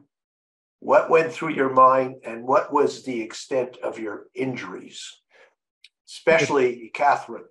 what 0.80 1.10
went 1.10 1.32
through 1.32 1.54
your 1.54 1.74
mind 1.74 2.18
and 2.26 2.44
what 2.44 2.72
was 2.72 3.04
the 3.04 3.22
extent 3.22 3.78
of 3.84 4.00
your 4.00 4.28
injuries, 4.34 5.02
especially 6.08 6.92
Catherine? 6.94 7.46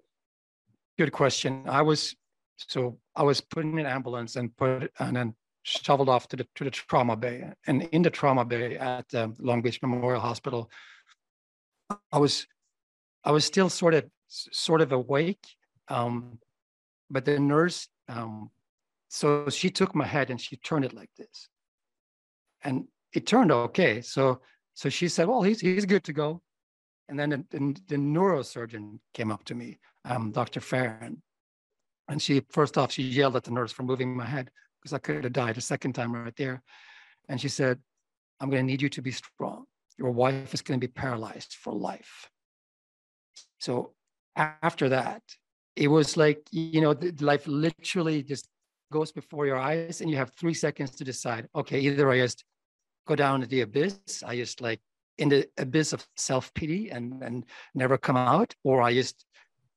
Good 0.99 1.13
question. 1.13 1.65
I 1.69 1.83
was 1.83 2.15
so 2.57 2.99
I 3.17 3.23
was 3.23 3.41
put 3.41 3.65
in 3.65 3.79
an 3.79 3.87
ambulance 3.87 4.37
and 4.37 4.57
put 4.57 4.91
and 4.99 5.17
then 5.17 5.35
shoveled 5.65 6.09
off 6.09 6.29
to 6.29 6.37
the 6.37 6.47
to 6.55 6.65
the 6.65 6.71
trauma 6.71 7.17
bay. 7.17 7.51
And 7.67 7.83
in 7.93 8.03
the 8.03 8.11
trauma 8.11 8.45
bay 8.45 8.77
at 8.77 9.13
um, 9.15 9.35
Long 9.41 9.63
Beach 9.63 9.81
Memorial 9.83 10.21
Hospital, 10.21 10.71
I 12.13 12.19
was 12.19 12.47
I 13.25 13.33
was 13.33 13.45
still 13.45 13.69
sort 13.69 13.95
of 13.95 14.05
sort 14.29 14.81
of 14.81 14.93
awake, 14.93 15.45
um, 15.89 16.39
but 17.11 17.25
the 17.25 17.39
nurse 17.39 17.89
um, 18.09 18.51
so 19.15 19.49
she 19.49 19.71
took 19.71 19.95
my 19.95 20.05
head 20.05 20.31
and 20.31 20.41
she 20.41 20.57
turned 20.57 20.85
it 20.85 20.93
like 20.93 21.11
this, 21.17 21.49
and 22.65 22.89
it 23.13 23.29
turned 23.29 23.53
okay. 23.53 24.01
So 24.01 24.41
so 24.75 24.89
she 24.89 25.07
said, 25.09 25.29
"Well, 25.29 25.43
he's 25.43 25.61
he's 25.61 25.87
good 25.87 26.03
to 26.05 26.13
go." 26.13 26.43
And 27.09 27.17
then 27.17 27.47
the, 27.51 27.77
the, 27.87 27.97
neurosurgeon 27.97 28.99
came 29.13 29.31
up 29.31 29.45
to 29.45 29.55
me, 29.55 29.79
um, 30.05 30.33
Dr. 30.33 30.61
Farron, 30.61 31.23
and 32.09 32.21
she 32.21 32.43
first 32.51 32.77
off 32.77 32.91
she 32.91 33.05
yelled 33.05 33.37
at 33.37 33.45
the 33.45 33.53
nurse 33.53 33.71
for 33.71 33.85
moving 33.85 34.17
my 34.17 34.25
head 34.25 34.51
because 34.83 34.95
I 34.95 34.99
could 34.99 35.23
have 35.23 35.33
died 35.33 35.59
a 35.59 35.61
second 35.61 35.93
time 35.93 36.13
right 36.13 36.35
there. 36.37 36.63
And 37.29 37.41
she 37.41 37.49
said, 37.49 37.79
I'm 38.41 38.51
going 38.51 38.63
to 38.63 38.67
need 38.67 38.83
you 38.83 38.89
to 38.89 39.03
be 39.03 39.13
strong. 39.13 39.67
Your 39.97 40.11
wife 40.11 40.55
is 40.55 40.63
going 40.63 40.81
to 40.81 40.87
be 40.87 40.91
paralyzed 40.91 41.57
for 41.61 41.73
life. 41.73 42.29
So 43.59 43.93
after 44.35 44.89
that, 44.89 45.23
it 45.77 45.89
was 45.89 46.17
like, 46.17 46.47
you 46.51 46.81
know, 46.81 46.97
life 47.21 47.47
literally 47.47 48.23
just 48.23 48.49
goes 48.95 49.11
before 49.11 49.45
your 49.45 49.61
eyes 49.71 50.01
and 50.01 50.09
you 50.11 50.17
have 50.17 50.31
three 50.41 50.55
seconds 50.55 50.91
to 50.93 51.05
decide, 51.13 51.49
okay, 51.61 51.81
either 51.81 52.09
I 52.11 52.19
just 52.19 52.45
go 53.09 53.17
down 53.17 53.41
to 53.41 53.47
the 53.47 53.63
abyss, 53.63 54.23
I 54.25 54.37
just 54.37 54.61
like 54.61 54.81
in 55.19 55.29
the 55.29 55.41
abyss 55.59 55.93
of 55.93 56.07
self-pity 56.17 56.91
and, 56.95 57.05
and 57.27 57.45
never 57.75 57.97
come 57.99 58.17
out, 58.17 58.55
or 58.63 58.77
I 58.89 58.95
just 58.95 59.27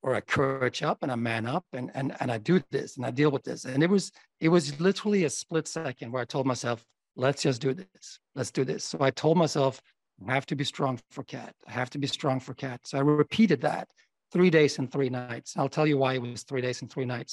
or 0.02 0.14
I 0.14 0.20
courage 0.20 0.80
up 0.90 0.98
and 1.02 1.10
I 1.10 1.16
man 1.16 1.44
up 1.56 1.66
and 1.72 1.90
and 1.98 2.08
and 2.20 2.30
I 2.30 2.38
do 2.50 2.56
this 2.70 2.96
and 2.96 3.04
I 3.04 3.10
deal 3.20 3.32
with 3.36 3.42
this. 3.42 3.64
And 3.64 3.82
it 3.82 3.90
was 3.90 4.04
it 4.38 4.50
was 4.56 4.64
literally 4.88 5.24
a 5.24 5.30
split 5.30 5.66
second 5.66 6.12
where 6.12 6.22
I 6.22 6.24
told 6.34 6.46
myself, 6.46 6.84
let's 7.16 7.42
just 7.42 7.60
do 7.60 7.74
this. 7.74 8.20
Let's 8.36 8.52
do 8.52 8.64
this. 8.64 8.84
So 8.84 8.98
I 9.08 9.10
told 9.10 9.36
myself, 9.36 9.82
I 10.28 10.32
have 10.38 10.46
to 10.46 10.56
be 10.56 10.64
strong 10.64 11.00
for 11.10 11.24
Kat. 11.24 11.52
I 11.66 11.72
have 11.72 11.90
to 11.90 11.98
be 11.98 12.06
strong 12.06 12.38
for 12.46 12.54
Kat. 12.54 12.78
So 12.84 12.98
I 12.98 13.02
repeated 13.02 13.60
that 13.62 13.88
three 14.32 14.50
days 14.50 14.78
and 14.78 14.90
three 14.90 15.10
nights. 15.10 15.56
I'll 15.56 15.74
tell 15.76 15.86
you 15.86 15.98
why 15.98 16.14
it 16.14 16.22
was 16.22 16.44
three 16.44 16.62
days 16.66 16.82
and 16.82 16.90
three 16.90 17.08
nights. 17.16 17.32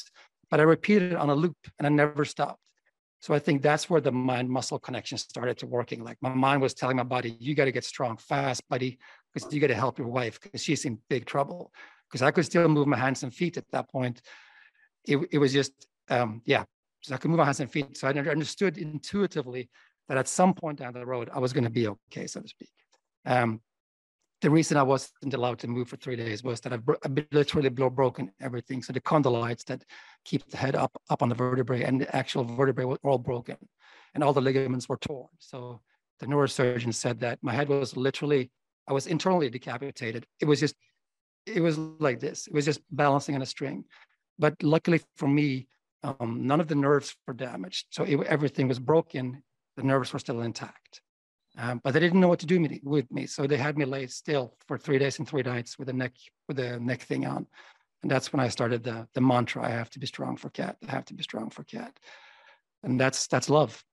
But 0.50 0.60
I 0.60 0.64
repeated 0.64 1.14
it 1.14 1.18
on 1.18 1.30
a 1.30 1.36
loop 1.36 1.58
and 1.78 1.86
I 1.86 1.90
never 1.90 2.26
stopped. 2.26 2.60
So 3.20 3.34
I 3.34 3.40
think 3.40 3.62
that's 3.62 3.90
where 3.90 4.02
the 4.02 4.12
mind 4.12 4.50
muscle 4.50 4.78
connection 4.78 5.18
started 5.18 5.58
to 5.60 5.68
working. 5.68 6.04
Like 6.04 6.18
my 6.22 6.30
mind 6.30 6.62
was 6.62 6.74
telling 6.74 6.98
my 6.98 7.04
body, 7.04 7.36
you 7.40 7.56
got 7.56 7.66
to 7.66 7.72
get 7.72 7.84
strong 7.84 8.18
fast, 8.18 8.62
buddy, 8.70 9.00
because 9.34 9.52
you 9.52 9.60
got 9.60 9.68
to 9.68 9.76
help 9.76 9.98
your 9.98 10.08
wife 10.08 10.40
because 10.40 10.64
she's 10.64 10.86
in 10.86 11.00
big 11.10 11.26
trouble 11.26 11.72
because 12.08 12.22
I 12.22 12.32
could 12.32 12.46
still 12.46 12.68
move 12.68 12.88
my 12.88 12.98
hands 12.98 13.24
and 13.24 13.34
feet 13.34 13.58
at 13.58 13.66
that 13.72 13.90
point. 13.90 14.22
It, 15.06 15.18
it 15.32 15.38
was 15.40 15.54
just, 15.54 15.74
um, 16.10 16.42
yeah, 16.46 16.66
so 17.02 17.16
I 17.16 17.18
could 17.18 17.30
move 17.30 17.40
my 17.40 17.46
hands 17.46 17.60
and 17.60 17.72
feet. 17.72 17.98
So 17.98 18.08
I 18.08 18.12
understood 18.12 18.78
intuitively 18.78 19.70
that 20.08 20.18
at 20.18 20.28
some 20.28 20.54
point 20.54 20.80
down 20.80 20.94
the 20.94 21.06
road, 21.06 21.30
I 21.34 21.40
was 21.40 21.52
going 21.52 21.64
to 21.64 21.70
be 21.70 21.88
okay, 21.88 22.28
so 22.28 22.42
to 22.42 22.48
speak. 22.48 22.70
Um, 23.26 23.62
the 24.42 24.50
reason 24.50 24.78
I 24.78 24.84
wasn't 24.84 25.34
allowed 25.34 25.60
to 25.60 25.68
move 25.68 25.88
for 25.88 25.98
three 25.98 26.16
days 26.16 26.44
was 26.44 26.62
that 26.62 26.74
I've, 26.74 26.84
I've 27.04 27.26
literally 27.32 27.70
broken 27.70 28.32
everything. 28.40 28.84
So 28.84 28.94
the 28.94 29.02
condylites 29.02 29.66
that 29.66 29.84
keep 30.26 30.46
the 30.50 30.58
head 30.58 30.76
up 30.76 30.92
up 31.10 31.22
on 31.22 31.30
the 31.30 31.36
vertebrae 31.36 31.84
and 31.84 32.02
the 32.02 32.16
actual 32.16 32.44
vertebrae 32.44 32.86
were 32.86 33.00
all 33.04 33.18
broken, 33.18 33.58
and 34.14 34.24
all 34.24 34.34
the 34.34 34.42
ligaments 34.42 34.90
were 34.90 34.98
torn. 34.98 35.30
So 35.40 35.82
the 36.20 36.26
neurosurgeon 36.26 36.94
said 36.94 37.20
that 37.22 37.40
my 37.42 37.54
head 37.54 37.70
was 37.70 37.96
literally 37.96 38.52
I 38.88 38.94
was 38.94 39.08
internally 39.08 39.50
decapitated. 39.50 40.26
It 40.40 40.46
was 40.46 40.60
just 40.60 40.76
it 41.46 41.62
was 41.62 41.78
like 41.78 42.20
this. 42.20 42.48
It 42.48 42.54
was 42.54 42.66
just 42.66 42.82
balancing 42.92 43.36
on 43.36 43.42
a 43.42 43.46
string. 43.46 43.86
But 44.38 44.62
luckily 44.64 45.02
for 45.16 45.28
me, 45.28 45.68
um, 46.04 46.46
none 46.46 46.60
of 46.60 46.68
the 46.68 46.76
nerves 46.76 47.16
were 47.28 47.34
damaged. 47.34 47.88
So 47.92 48.04
it, 48.04 48.20
everything 48.28 48.68
was 48.68 48.80
broken. 48.80 49.44
The 49.78 49.84
nerves 49.84 50.12
were 50.12 50.20
still 50.20 50.42
intact. 50.42 51.02
Um, 51.58 51.80
but 51.84 51.94
they 51.94 52.00
didn't 52.00 52.20
know 52.20 52.28
what 52.28 52.40
to 52.40 52.46
do 52.46 52.68
with 52.84 53.12
me. 53.12 53.28
So 53.28 53.48
they 53.48 53.58
had 53.58 53.78
me 53.78 53.86
lay 53.86 54.08
still 54.08 54.56
for 54.68 54.78
three 54.78 55.00
days 55.00 55.20
and 55.20 55.28
three 55.28 55.42
nights 55.42 55.80
with 55.80 55.88
the 55.88 55.94
neck 55.94 56.14
with 56.48 56.58
the 56.58 56.80
neck 56.80 57.02
thing 57.02 57.26
on. 57.26 57.48
And 58.06 58.12
that's 58.12 58.32
when 58.32 58.40
I 58.40 58.50
started 58.50 58.84
the, 58.84 59.08
the 59.16 59.20
mantra, 59.20 59.66
I 59.66 59.72
have 59.72 59.90
to 59.90 60.00
be 60.00 60.06
strong 60.06 60.38
for 60.38 60.52
Kat. 60.52 60.78
I 60.88 60.92
have 60.92 61.06
to 61.06 61.16
be 61.16 61.24
strong 61.24 61.50
for 61.50 61.64
Kat. 61.64 61.92
And 62.84 63.02
that's 63.02 63.26
that's 63.26 63.50
love. 63.50 63.84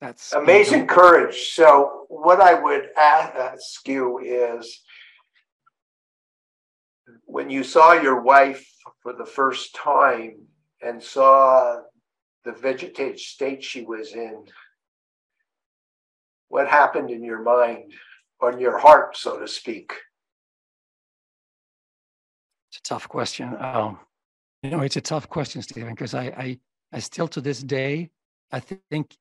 That's 0.00 0.32
amazing 0.32 0.86
courage. 0.86 1.50
So 1.50 2.06
what 2.08 2.40
I 2.40 2.54
would 2.54 2.88
ask 2.96 3.86
you 3.86 4.20
is 4.20 4.80
when 7.26 7.50
you 7.50 7.62
saw 7.62 7.92
your 7.92 8.22
wife 8.22 8.66
for 9.02 9.12
the 9.12 9.26
first 9.26 9.74
time 9.74 10.36
and 10.80 11.02
saw 11.02 11.76
the 12.46 12.52
vegetative 12.52 13.20
state 13.20 13.62
she 13.62 13.82
was 13.82 14.14
in, 14.14 14.44
what 16.48 16.68
happened 16.68 17.10
in 17.10 17.22
your 17.22 17.42
mind, 17.42 17.92
or 18.40 18.50
in 18.52 18.60
your 18.60 18.78
heart, 18.78 19.14
so 19.14 19.38
to 19.38 19.46
speak? 19.46 19.92
It's 22.70 22.78
a 22.78 22.82
tough 22.82 23.08
question. 23.08 23.56
Um, 23.58 23.98
you 24.62 24.70
know, 24.70 24.80
it's 24.80 24.96
a 24.96 25.00
tough 25.00 25.28
question, 25.28 25.60
Stephen, 25.62 25.90
because 25.90 26.14
I, 26.14 26.24
I, 26.24 26.58
I 26.92 26.98
still 27.00 27.26
to 27.28 27.40
this 27.40 27.62
day, 27.62 28.10
I 28.52 28.60
think 28.60 29.16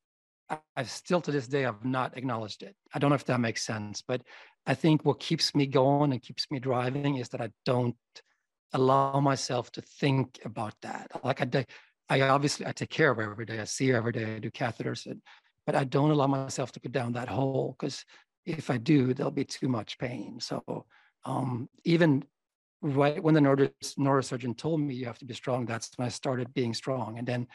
I 0.75 0.84
still 0.84 1.22
to 1.22 1.32
this 1.32 1.48
day 1.48 1.65
I've 1.65 1.84
not 1.86 2.18
acknowledged 2.18 2.63
it. 2.63 2.75
I 2.94 3.00
don't 3.00 3.10
know 3.10 3.15
if 3.15 3.25
that 3.25 3.39
makes 3.39 3.63
sense, 3.63 4.03
but 4.08 4.22
I 4.65 4.74
think 4.74 5.06
what 5.06 5.20
keeps 5.20 5.56
me 5.56 5.65
going 5.65 6.12
and 6.12 6.22
keeps 6.22 6.50
me 6.51 6.60
driving 6.60 7.18
is 7.18 7.29
that 7.29 7.41
I 7.41 7.50
don't 7.65 7.96
allow 8.74 9.20
myself 9.20 9.72
to 9.74 9.82
think 9.82 10.39
about 10.46 10.75
that. 10.82 11.10
Like 11.24 11.41
I, 11.41 11.65
I 12.10 12.22
obviously 12.22 12.65
I 12.65 12.72
take 12.72 12.89
care 12.89 13.12
of 13.12 13.18
her 13.18 13.32
every 13.32 13.46
day. 13.46 13.60
I 13.60 13.65
see 13.65 13.89
her 13.89 13.98
every 13.98 14.12
day. 14.12 14.36
I 14.36 14.39
do 14.39 14.51
catheters, 14.51 15.08
but 15.65 15.75
I 15.75 15.84
don't 15.84 16.12
allow 16.12 16.27
myself 16.27 16.72
to 16.74 16.79
go 16.79 16.89
down 16.89 17.13
that 17.13 17.29
hole 17.29 17.75
because 17.77 18.06
if 18.46 18.70
I 18.70 18.77
do, 18.77 19.13
there'll 19.13 19.32
be 19.32 19.46
too 19.46 19.70
much 19.70 19.98
pain. 19.98 20.39
So 20.39 20.86
um, 21.25 21.70
even 21.84 22.24
right 22.81 23.21
when 23.21 23.33
the 23.33 23.41
neuro, 23.41 23.69
neurosurgeon 23.98 24.57
told 24.57 24.81
me 24.81 24.93
you 24.93 25.05
have 25.05 25.19
to 25.19 25.25
be 25.25 25.33
strong, 25.33 25.65
that's 25.65 25.91
when 25.98 26.05
I 26.05 26.09
started 26.09 26.53
being 26.53 26.74
strong, 26.74 27.17
and 27.17 27.27
then 27.27 27.48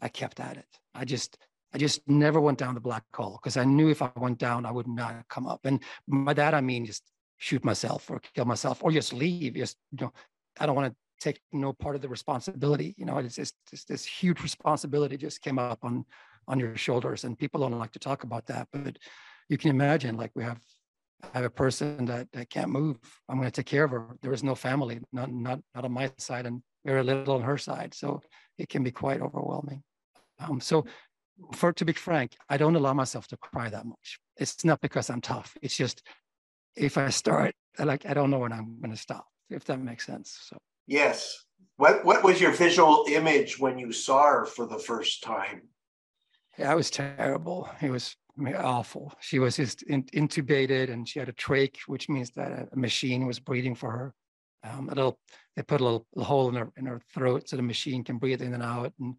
I 0.00 0.08
kept 0.08 0.40
at 0.40 0.56
it. 0.56 0.66
I 0.94 1.04
just 1.04 1.38
I 1.72 1.78
just 1.78 2.00
never 2.06 2.40
went 2.40 2.58
down 2.58 2.74
the 2.74 2.80
black 2.80 3.02
hole 3.12 3.38
because 3.42 3.56
I 3.56 3.64
knew 3.64 3.88
if 3.90 4.00
I 4.00 4.10
went 4.16 4.38
down, 4.38 4.64
I 4.64 4.70
would 4.70 4.86
not 4.86 5.28
come 5.28 5.46
up. 5.46 5.60
And 5.64 5.82
by 6.06 6.32
that 6.34 6.54
I 6.54 6.60
mean 6.60 6.86
just 6.86 7.02
shoot 7.38 7.64
myself 7.64 8.08
or 8.10 8.20
kill 8.34 8.44
myself 8.44 8.82
or 8.82 8.92
just 8.92 9.12
leave. 9.12 9.54
Just 9.54 9.76
you 9.92 10.06
know, 10.06 10.12
I 10.58 10.66
don't 10.66 10.76
want 10.76 10.92
to 10.92 10.96
take 11.20 11.40
no 11.52 11.72
part 11.72 11.96
of 11.96 12.02
the 12.02 12.08
responsibility. 12.08 12.94
You 12.96 13.06
know, 13.06 13.18
it's 13.18 13.36
just, 13.36 13.54
just 13.70 13.88
this 13.88 14.04
huge 14.04 14.42
responsibility 14.42 15.16
just 15.16 15.42
came 15.42 15.58
up 15.58 15.78
on 15.82 16.04
on 16.46 16.60
your 16.60 16.76
shoulders, 16.76 17.24
and 17.24 17.38
people 17.38 17.60
don't 17.60 17.78
like 17.78 17.92
to 17.92 17.98
talk 17.98 18.22
about 18.22 18.46
that. 18.46 18.68
But 18.72 18.98
you 19.48 19.56
can 19.58 19.70
imagine, 19.70 20.16
like 20.16 20.32
we 20.34 20.44
have 20.44 20.60
I 21.22 21.38
have 21.38 21.44
a 21.44 21.50
person 21.50 22.04
that, 22.06 22.28
that 22.32 22.50
can't 22.50 22.70
move. 22.70 22.98
I'm 23.28 23.36
going 23.36 23.50
to 23.50 23.52
take 23.52 23.66
care 23.66 23.84
of 23.84 23.90
her. 23.90 24.16
There 24.22 24.32
is 24.32 24.42
no 24.42 24.54
family, 24.54 25.00
not 25.12 25.32
not 25.32 25.60
not 25.74 25.84
on 25.84 25.92
my 25.92 26.10
side, 26.18 26.46
and 26.46 26.62
very 26.84 27.02
little 27.02 27.36
on 27.36 27.42
her 27.42 27.58
side. 27.58 27.94
So 27.94 28.20
it 28.58 28.68
can 28.68 28.82
be 28.82 28.90
quite 28.90 29.20
overwhelming. 29.20 29.82
Um, 30.38 30.60
so 30.60 30.84
for 31.54 31.72
to 31.72 31.84
be 31.84 31.92
frank, 31.92 32.32
I 32.48 32.56
don't 32.56 32.76
allow 32.76 32.92
myself 32.92 33.26
to 33.28 33.36
cry 33.36 33.68
that 33.70 33.86
much. 33.86 34.18
It's 34.36 34.64
not 34.64 34.80
because 34.80 35.10
I'm 35.10 35.20
tough. 35.20 35.56
It's 35.62 35.76
just 35.76 36.02
if 36.76 36.98
I 36.98 37.08
start, 37.08 37.54
like 37.78 38.06
I 38.06 38.14
don't 38.14 38.30
know 38.30 38.40
when 38.40 38.52
I'm 38.52 38.80
going 38.80 38.92
to 38.92 39.00
stop. 39.00 39.26
If 39.50 39.64
that 39.64 39.78
makes 39.78 40.06
sense. 40.06 40.38
So 40.48 40.58
yes. 40.86 41.44
What 41.76 42.04
what 42.04 42.22
was 42.22 42.40
your 42.40 42.52
visual 42.52 43.06
image 43.08 43.58
when 43.58 43.78
you 43.78 43.92
saw 43.92 44.24
her 44.24 44.44
for 44.44 44.66
the 44.66 44.78
first 44.78 45.22
time? 45.22 45.62
Yeah, 46.58 46.72
it 46.72 46.76
was 46.76 46.90
terrible. 46.90 47.68
It 47.80 47.90
was 47.90 48.16
awful. 48.56 49.12
She 49.20 49.38
was 49.38 49.56
just 49.56 49.82
in, 49.82 50.04
intubated, 50.04 50.90
and 50.90 51.08
she 51.08 51.18
had 51.18 51.28
a 51.28 51.32
trach, 51.32 51.76
which 51.86 52.08
means 52.08 52.30
that 52.32 52.68
a 52.72 52.76
machine 52.76 53.26
was 53.26 53.38
breathing 53.38 53.74
for 53.74 53.90
her. 53.90 54.14
Um, 54.64 54.88
a 54.88 54.94
little, 54.94 55.18
they 55.56 55.62
put 55.62 55.80
a 55.80 55.84
little 55.84 56.06
hole 56.16 56.48
in 56.48 56.54
her 56.54 56.72
in 56.76 56.86
her 56.86 57.00
throat 57.12 57.48
so 57.48 57.56
the 57.56 57.62
machine 57.62 58.02
can 58.02 58.18
breathe 58.18 58.42
in 58.42 58.54
and 58.54 58.62
out, 58.62 58.92
and 58.98 59.14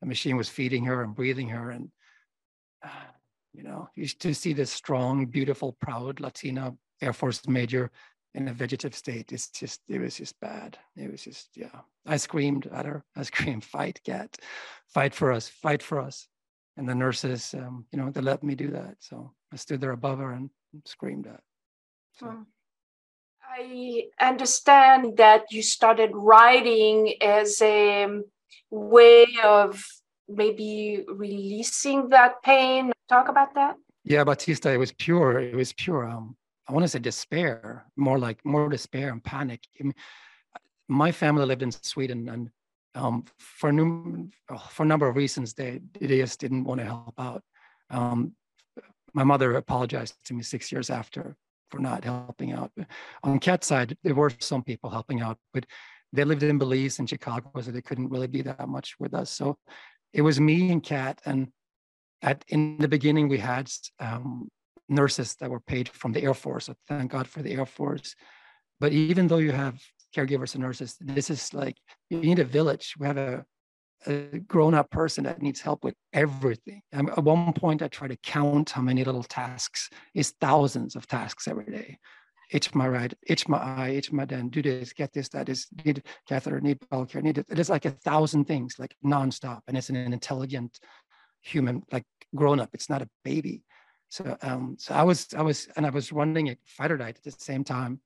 the 0.00 0.06
machine 0.06 0.36
was 0.36 0.48
feeding 0.48 0.84
her 0.84 1.02
and 1.02 1.14
breathing 1.14 1.48
her. 1.48 1.70
And, 1.70 1.90
uh, 2.84 3.10
you 3.52 3.62
know, 3.62 3.88
used 3.94 4.20
to 4.22 4.34
see 4.34 4.52
this 4.52 4.70
strong, 4.70 5.26
beautiful, 5.26 5.76
proud 5.80 6.20
Latina 6.20 6.74
Air 7.00 7.12
Force 7.12 7.46
major 7.48 7.90
in 8.34 8.48
a 8.48 8.52
vegetative 8.52 8.94
state. 8.94 9.32
It's 9.32 9.48
just, 9.50 9.80
it 9.88 10.00
was 10.00 10.16
just 10.16 10.38
bad. 10.40 10.78
It 10.96 11.10
was 11.10 11.22
just, 11.22 11.48
yeah. 11.56 11.80
I 12.06 12.18
screamed 12.18 12.66
at 12.66 12.86
her. 12.86 13.04
I 13.16 13.22
screamed, 13.22 13.64
fight, 13.64 14.00
Kat, 14.04 14.36
fight 14.88 15.14
for 15.14 15.32
us, 15.32 15.48
fight 15.48 15.82
for 15.82 16.00
us. 16.00 16.28
And 16.78 16.88
the 16.88 16.94
nurses, 16.94 17.54
um, 17.54 17.84
you 17.92 17.98
know, 17.98 18.10
they 18.10 18.20
let 18.20 18.42
me 18.42 18.54
do 18.54 18.70
that. 18.70 18.96
So 19.00 19.32
I 19.52 19.56
stood 19.56 19.80
there 19.80 19.90
above 19.90 20.18
her 20.20 20.32
and 20.32 20.48
screamed 20.86 21.26
at. 21.26 21.40
So. 22.18 22.26
Hmm. 22.26 22.42
I 23.50 24.04
understand 24.20 25.16
that 25.16 25.44
you 25.50 25.62
started 25.62 26.10
writing 26.14 27.14
as 27.22 27.60
a 27.62 28.06
way 28.70 29.26
of 29.42 29.82
maybe 30.28 31.04
releasing 31.08 32.08
that 32.10 32.42
pain? 32.42 32.92
Talk 33.08 33.28
about 33.28 33.54
that. 33.54 33.76
Yeah, 34.04 34.24
Batista, 34.24 34.70
it 34.70 34.78
was 34.78 34.92
pure. 34.92 35.40
It 35.40 35.54
was 35.54 35.72
pure. 35.72 36.06
Um, 36.08 36.36
I 36.68 36.72
want 36.72 36.84
to 36.84 36.88
say 36.88 36.98
despair, 36.98 37.86
more 37.96 38.18
like 38.18 38.44
more 38.44 38.68
despair 38.68 39.10
and 39.10 39.24
panic. 39.24 39.60
I 39.80 39.84
mean, 39.84 39.94
my 40.88 41.12
family 41.12 41.46
lived 41.46 41.62
in 41.62 41.72
Sweden, 41.72 42.28
and 42.28 42.50
um, 42.98 43.24
for, 43.38 43.70
num- 43.72 44.30
for 44.70 44.82
a 44.82 44.86
number 44.86 45.08
of 45.08 45.16
reasons, 45.16 45.54
they, 45.54 45.80
they 46.00 46.18
just 46.18 46.40
didn't 46.40 46.64
want 46.64 46.80
to 46.80 46.86
help 46.86 47.14
out. 47.18 47.42
Um, 47.90 48.34
my 49.14 49.24
mother 49.24 49.54
apologized 49.54 50.14
to 50.26 50.34
me 50.34 50.42
six 50.42 50.70
years 50.72 50.90
after 50.90 51.36
for 51.70 51.78
not 51.78 52.04
helping 52.04 52.52
out. 52.52 52.72
On 53.22 53.38
Kat's 53.38 53.66
side, 53.66 53.96
there 54.02 54.14
were 54.14 54.32
some 54.38 54.62
people 54.62 54.90
helping 54.90 55.20
out, 55.20 55.38
but 55.54 55.64
they 56.12 56.24
lived 56.24 56.42
in 56.42 56.58
Belize 56.58 56.98
and 56.98 57.08
Chicago, 57.08 57.60
so 57.60 57.70
they 57.70 57.82
couldn't 57.82 58.10
really 58.10 58.26
be 58.26 58.42
that 58.42 58.68
much 58.68 58.96
with 58.98 59.14
us. 59.14 59.30
So 59.30 59.58
it 60.12 60.22
was 60.22 60.40
me 60.40 60.70
and 60.72 60.82
Kat, 60.82 61.20
and 61.24 61.48
at 62.22 62.44
in 62.48 62.78
the 62.78 62.88
beginning 62.88 63.28
we 63.28 63.38
had 63.38 63.70
um, 64.00 64.48
nurses 64.88 65.36
that 65.36 65.50
were 65.50 65.60
paid 65.60 65.88
from 65.88 66.12
the 66.12 66.22
Air 66.22 66.34
Force. 66.34 66.66
So 66.66 66.74
thank 66.88 67.12
God 67.12 67.28
for 67.28 67.42
the 67.42 67.52
Air 67.52 67.66
Force. 67.66 68.14
But 68.80 68.92
even 68.92 69.26
though 69.28 69.38
you 69.38 69.52
have 69.52 69.78
caregivers 70.14 70.54
and 70.54 70.62
nurses, 70.62 70.96
this 71.00 71.30
is 71.30 71.52
like 71.54 71.76
you 72.10 72.18
need 72.18 72.38
a 72.38 72.44
village. 72.44 72.94
We 72.98 73.06
have 73.06 73.18
a, 73.18 73.44
a 74.06 74.38
grown-up 74.40 74.90
person 74.90 75.24
that 75.24 75.42
needs 75.42 75.60
help 75.60 75.84
with 75.84 75.94
everything. 76.12 76.82
And 76.92 77.10
at 77.10 77.24
one 77.24 77.52
point, 77.52 77.82
I 77.82 77.88
tried 77.88 78.08
to 78.10 78.16
count 78.16 78.70
how 78.70 78.82
many 78.82 79.04
little 79.04 79.24
tasks. 79.24 79.90
It's 80.14 80.34
thousands 80.40 80.96
of 80.96 81.06
tasks 81.06 81.48
every 81.48 81.66
day. 81.66 81.98
Itch 82.50 82.74
my 82.74 82.88
right, 82.88 83.12
itch 83.26 83.46
my 83.46 83.58
eye, 83.58 83.90
itch 83.90 84.10
my 84.10 84.24
den, 84.24 84.48
do 84.48 84.62
this, 84.62 84.94
get 84.94 85.12
this, 85.12 85.28
that 85.30 85.50
is, 85.50 85.66
need 85.84 86.02
catheter, 86.26 86.60
need 86.60 86.78
bowel 86.88 87.04
care, 87.04 87.20
need 87.20 87.36
it. 87.36 87.46
It 87.50 87.58
is 87.58 87.68
like 87.68 87.84
a 87.84 87.90
thousand 87.90 88.46
things, 88.46 88.76
like 88.78 88.94
nonstop. 89.04 89.60
And 89.68 89.76
it's 89.76 89.90
an 89.90 89.96
intelligent 89.96 90.78
human, 91.42 91.82
like 91.92 92.04
grown 92.34 92.58
up. 92.58 92.70
It's 92.72 92.88
not 92.88 93.02
a 93.02 93.08
baby. 93.22 93.62
So 94.08 94.36
um, 94.40 94.76
so 94.78 94.94
I 94.94 95.02
was 95.02 95.28
I 95.36 95.42
was 95.42 95.68
and 95.76 95.84
I 95.84 95.90
was 95.90 96.12
running 96.12 96.48
a 96.48 96.56
fighter 96.64 96.96
diet 96.96 97.18
at 97.18 97.24
the 97.24 97.30
same 97.38 97.64
time. 97.64 98.00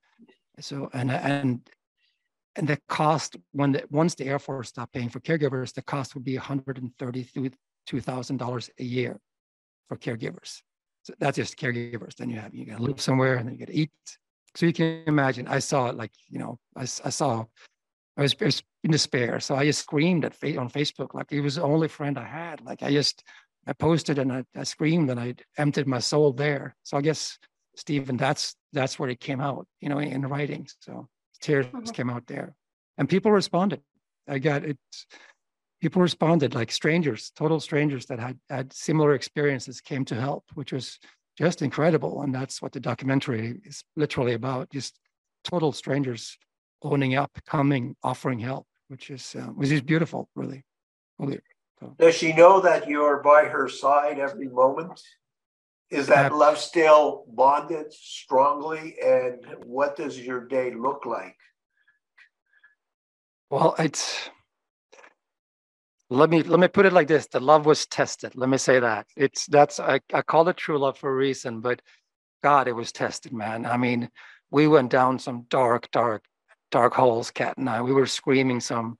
So 0.58 0.90
and 0.92 1.10
and 1.10 1.60
and 2.56 2.68
the 2.68 2.78
cost 2.88 3.36
when 3.52 3.72
the 3.72 3.84
once 3.90 4.14
the 4.14 4.26
Air 4.26 4.38
Force 4.38 4.68
stopped 4.68 4.92
paying 4.92 5.08
for 5.08 5.20
caregivers, 5.20 5.72
the 5.72 5.80
cost 5.82 6.14
would 6.14 6.24
be 6.24 6.36
$132,000 6.36 8.70
a 8.78 8.84
year 8.84 9.18
for 9.88 9.96
caregivers. 9.96 10.60
So 11.04 11.14
that's 11.18 11.36
just 11.36 11.58
caregivers. 11.58 12.14
Then 12.14 12.30
you 12.30 12.38
have 12.38 12.54
you 12.54 12.66
got 12.66 12.78
to 12.78 12.82
live 12.82 13.00
somewhere 13.00 13.36
and 13.36 13.48
then 13.48 13.54
you 13.54 13.60
got 13.60 13.72
to 13.72 13.78
eat. 13.78 13.90
So 14.54 14.66
you 14.66 14.72
can 14.72 15.02
imagine. 15.06 15.48
I 15.48 15.60
saw 15.60 15.88
it 15.88 15.96
like 15.96 16.12
you 16.28 16.38
know 16.38 16.58
I, 16.76 16.82
I 16.82 17.10
saw 17.10 17.44
I 18.16 18.22
was, 18.22 18.36
I 18.40 18.44
was 18.44 18.62
in 18.84 18.90
despair. 18.90 19.40
So 19.40 19.54
I 19.54 19.64
just 19.64 19.80
screamed 19.80 20.24
at 20.24 20.34
on 20.58 20.70
Facebook 20.70 21.14
like 21.14 21.30
he 21.30 21.40
was 21.40 21.56
the 21.56 21.62
only 21.62 21.88
friend 21.88 22.18
I 22.18 22.24
had. 22.24 22.64
Like 22.64 22.82
I 22.82 22.90
just 22.90 23.24
I 23.66 23.72
posted 23.72 24.18
and 24.18 24.32
I, 24.32 24.44
I 24.56 24.64
screamed 24.64 25.10
and 25.10 25.18
I 25.18 25.34
emptied 25.56 25.86
my 25.86 26.00
soul 26.00 26.32
there. 26.32 26.74
So 26.82 26.96
I 26.96 27.00
guess 27.00 27.38
Stephen, 27.76 28.16
that's 28.16 28.54
that's 28.72 28.98
where 28.98 29.08
it 29.08 29.20
came 29.20 29.40
out, 29.40 29.66
you 29.80 29.88
know, 29.88 29.98
in 29.98 30.22
writing. 30.22 30.68
So 30.80 31.08
tears 31.42 31.66
mm-hmm. 31.66 31.84
came 31.90 32.10
out 32.10 32.26
there, 32.26 32.54
and 32.96 33.08
people 33.08 33.30
responded. 33.30 33.80
I 34.28 34.38
got 34.38 34.64
it. 34.64 34.78
People 35.80 36.00
responded 36.00 36.54
like 36.54 36.70
strangers, 36.70 37.32
total 37.36 37.60
strangers 37.60 38.06
that 38.06 38.20
had 38.20 38.38
had 38.48 38.72
similar 38.72 39.14
experiences 39.14 39.80
came 39.80 40.04
to 40.06 40.14
help, 40.14 40.44
which 40.54 40.72
was 40.72 40.98
just 41.36 41.60
incredible. 41.60 42.22
And 42.22 42.32
that's 42.34 42.62
what 42.62 42.72
the 42.72 42.80
documentary 42.80 43.60
is 43.64 43.84
literally 43.96 44.34
about: 44.34 44.70
just 44.70 44.98
total 45.44 45.72
strangers 45.72 46.38
owning 46.82 47.14
up, 47.16 47.30
coming, 47.46 47.96
offering 48.02 48.38
help, 48.38 48.66
which 48.88 49.10
is 49.10 49.34
uh, 49.36 49.46
which 49.46 49.70
is 49.70 49.82
beautiful, 49.82 50.28
really. 50.34 50.62
really. 51.18 51.40
Does 51.98 52.14
she 52.14 52.32
know 52.32 52.60
that 52.60 52.88
you're 52.88 53.22
by 53.22 53.46
her 53.46 53.68
side 53.68 54.18
every 54.18 54.48
moment? 54.48 55.02
Is 55.92 56.06
that 56.06 56.34
love 56.34 56.56
still 56.56 57.26
bonded 57.28 57.92
strongly? 57.92 58.96
And 59.04 59.44
what 59.64 59.94
does 59.94 60.18
your 60.18 60.40
day 60.48 60.72
look 60.74 61.04
like? 61.04 61.36
Well, 63.50 63.74
it's 63.78 64.30
let 66.08 66.30
me 66.30 66.42
let 66.42 66.60
me 66.60 66.68
put 66.68 66.86
it 66.86 66.94
like 66.94 67.08
this: 67.08 67.26
the 67.26 67.40
love 67.40 67.66
was 67.66 67.84
tested. 67.86 68.34
Let 68.34 68.48
me 68.48 68.56
say 68.56 68.80
that 68.80 69.06
it's 69.16 69.44
that's 69.46 69.78
I, 69.78 70.00
I 70.14 70.22
call 70.22 70.48
it 70.48 70.56
true 70.56 70.78
love 70.78 70.96
for 70.96 71.10
a 71.10 71.14
reason, 71.14 71.60
but 71.60 71.82
God, 72.42 72.68
it 72.68 72.72
was 72.72 72.90
tested, 72.90 73.34
man. 73.34 73.66
I 73.66 73.76
mean, 73.76 74.08
we 74.50 74.66
went 74.68 74.90
down 74.90 75.18
some 75.18 75.44
dark, 75.50 75.90
dark, 75.90 76.24
dark 76.70 76.94
holes, 76.94 77.30
Kat 77.30 77.58
and 77.58 77.68
I. 77.68 77.82
We 77.82 77.92
were 77.92 78.06
screaming 78.06 78.60
some 78.60 78.96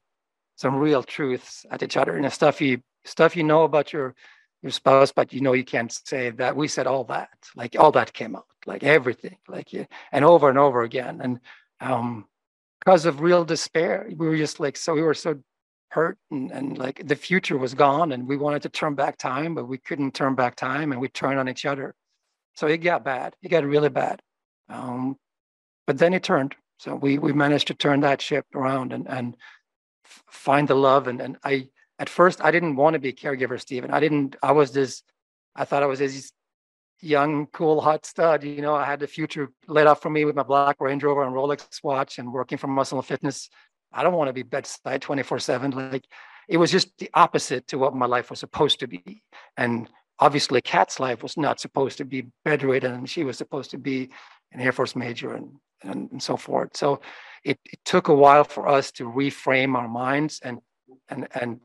some 0.56 0.76
real 0.76 1.02
truths 1.02 1.64
at 1.70 1.82
each 1.82 1.96
other 1.96 2.14
and 2.16 2.26
the 2.26 2.30
stuff 2.30 2.60
you 2.60 2.82
stuff 3.06 3.34
you 3.34 3.44
know 3.44 3.62
about 3.62 3.94
your 3.94 4.14
your 4.62 4.72
spouse, 4.72 5.12
but 5.12 5.32
you 5.32 5.40
know 5.40 5.52
you 5.52 5.64
can't 5.64 5.92
say 5.92 6.30
that. 6.30 6.56
We 6.56 6.68
said 6.68 6.86
all 6.86 7.04
that, 7.04 7.30
like 7.56 7.76
all 7.78 7.92
that 7.92 8.12
came 8.12 8.36
out, 8.36 8.46
like 8.66 8.82
everything, 8.84 9.36
like 9.48 9.72
yeah, 9.72 9.86
and 10.12 10.24
over 10.24 10.48
and 10.48 10.58
over 10.58 10.82
again. 10.82 11.20
And 11.22 11.40
um, 11.80 12.26
because 12.80 13.06
of 13.06 13.20
real 13.20 13.44
despair, 13.44 14.08
we 14.16 14.28
were 14.28 14.36
just 14.36 14.60
like 14.60 14.76
so 14.76 14.94
we 14.94 15.02
were 15.02 15.14
so 15.14 15.38
hurt 15.88 16.16
and, 16.30 16.50
and 16.52 16.78
like 16.78 17.06
the 17.06 17.16
future 17.16 17.58
was 17.58 17.74
gone 17.74 18.12
and 18.12 18.26
we 18.26 18.36
wanted 18.36 18.62
to 18.62 18.68
turn 18.68 18.94
back 18.94 19.18
time, 19.18 19.54
but 19.54 19.68
we 19.68 19.78
couldn't 19.78 20.14
turn 20.14 20.34
back 20.34 20.56
time 20.56 20.92
and 20.92 21.00
we 21.00 21.08
turned 21.08 21.38
on 21.38 21.48
each 21.48 21.66
other. 21.66 21.94
So 22.54 22.66
it 22.66 22.78
got 22.78 23.04
bad. 23.04 23.34
It 23.42 23.48
got 23.48 23.64
really 23.64 23.88
bad. 23.90 24.22
Um, 24.68 25.16
but 25.86 25.98
then 25.98 26.14
it 26.14 26.22
turned. 26.22 26.54
So 26.78 26.94
we 26.94 27.18
we 27.18 27.32
managed 27.32 27.68
to 27.68 27.74
turn 27.74 28.00
that 28.00 28.22
ship 28.22 28.46
around 28.54 28.92
and 28.92 29.08
and 29.08 29.36
find 30.04 30.68
the 30.68 30.74
love. 30.74 31.08
And, 31.08 31.20
and 31.20 31.36
I, 31.44 31.68
at 32.02 32.08
first, 32.08 32.44
I 32.44 32.50
didn't 32.50 32.74
want 32.74 32.94
to 32.94 32.98
be 32.98 33.10
a 33.10 33.12
caregiver, 33.12 33.60
Stephen. 33.60 33.92
I 33.92 34.00
didn't, 34.00 34.34
I 34.42 34.50
was 34.50 34.72
this, 34.72 35.04
I 35.54 35.64
thought 35.64 35.84
I 35.84 35.86
was 35.86 36.00
this 36.00 36.32
young, 36.98 37.46
cool, 37.52 37.80
hot 37.80 38.04
stud. 38.04 38.42
You 38.42 38.60
know, 38.60 38.74
I 38.74 38.84
had 38.84 38.98
the 38.98 39.06
future 39.06 39.52
laid 39.68 39.86
out 39.86 40.02
for 40.02 40.10
me 40.10 40.24
with 40.24 40.34
my 40.34 40.42
black 40.42 40.80
Range 40.80 41.00
Rover 41.00 41.22
and 41.22 41.32
Rolex 41.32 41.78
watch 41.84 42.18
and 42.18 42.32
working 42.32 42.58
for 42.58 42.66
Muscle 42.66 42.98
and 42.98 43.06
Fitness. 43.06 43.48
I 43.92 44.02
don't 44.02 44.14
want 44.14 44.26
to 44.26 44.32
be 44.32 44.42
bedside 44.42 45.00
24 45.00 45.38
7. 45.38 45.70
Like 45.70 46.04
it 46.48 46.56
was 46.56 46.72
just 46.72 46.88
the 46.98 47.08
opposite 47.14 47.68
to 47.68 47.78
what 47.78 47.94
my 47.94 48.06
life 48.06 48.30
was 48.30 48.40
supposed 48.40 48.80
to 48.80 48.88
be. 48.88 49.22
And 49.56 49.88
obviously, 50.18 50.60
Kat's 50.60 50.98
life 50.98 51.22
was 51.22 51.36
not 51.36 51.60
supposed 51.60 51.98
to 51.98 52.04
be 52.04 52.26
bedridden. 52.44 53.06
She 53.06 53.22
was 53.22 53.38
supposed 53.38 53.70
to 53.70 53.78
be 53.78 54.10
an 54.50 54.58
Air 54.58 54.72
Force 54.72 54.96
major 54.96 55.34
and, 55.34 55.52
and, 55.84 56.10
and 56.10 56.20
so 56.20 56.36
forth. 56.36 56.76
So 56.76 57.00
it, 57.44 57.60
it 57.64 57.78
took 57.84 58.08
a 58.08 58.14
while 58.14 58.42
for 58.42 58.66
us 58.66 58.90
to 58.92 59.04
reframe 59.04 59.76
our 59.76 59.86
minds 59.86 60.40
and 60.42 60.58
and 61.08 61.28
and 61.32 61.60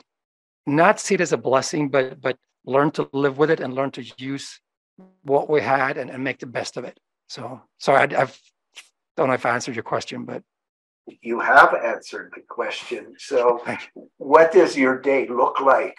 not 0.68 1.00
see 1.00 1.16
it 1.16 1.22
as 1.22 1.34
a 1.34 1.38
blessing, 1.38 1.90
but 1.90 2.22
but 2.22 2.38
learn 2.66 2.92
to 2.92 3.10
live 3.14 3.38
with 3.38 3.50
it 3.50 3.60
and 3.60 3.74
learn 3.74 3.92
to 3.92 4.04
use 4.18 4.60
what 5.24 5.50
we 5.50 5.62
had 5.62 5.98
and, 5.98 6.10
and 6.10 6.24
make 6.24 6.40
the 6.40 6.46
best 6.46 6.78
of 6.78 6.84
it. 6.84 7.00
So 7.28 7.62
sorry, 7.78 8.14
I, 8.16 8.22
I've 8.22 8.40
don't 9.16 9.28
know 9.28 9.34
if 9.34 9.46
I 9.46 9.52
answered 9.52 9.76
your 9.76 9.84
question, 9.84 10.26
but 10.26 10.44
you 11.22 11.40
have 11.40 11.74
answered 11.74 12.32
the 12.36 12.42
question. 12.48 13.16
So 13.18 13.64
what 14.18 14.52
does 14.52 14.78
your 14.78 15.02
day 15.02 15.28
look 15.28 15.60
like? 15.60 15.98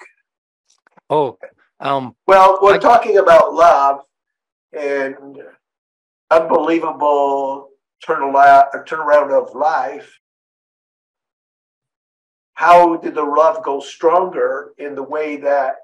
Oh, 1.10 1.38
um, 1.80 2.14
well, 2.26 2.58
we're 2.62 2.74
I, 2.74 2.78
talking 2.78 3.18
about 3.18 3.54
love 3.54 4.00
and 4.72 5.16
unbelievable 6.30 7.70
turn 8.04 8.20
turnaround 8.20 9.32
of 9.32 9.54
life, 9.54 10.18
how 12.58 12.96
did 12.96 13.14
the 13.14 13.22
love 13.22 13.62
go 13.62 13.78
stronger 13.78 14.72
in 14.78 14.96
the 14.96 15.02
way 15.14 15.36
that 15.36 15.76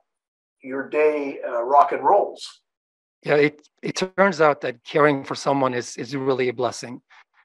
your 0.61 0.89
day 0.89 1.39
uh, 1.47 1.63
rock 1.63 1.93
and 1.93 2.03
rolls? 2.03 2.63
Yeah, 3.23 3.37
it, 3.37 3.69
it 3.81 3.95
turns 3.95 4.41
out 4.41 4.61
that 4.63 4.83
caring 4.83 5.23
for 5.23 5.37
someone 5.37 5.73
is, 5.73 5.97
is 5.97 6.17
really 6.17 6.49
a 6.49 6.53
blessing. 6.53 7.01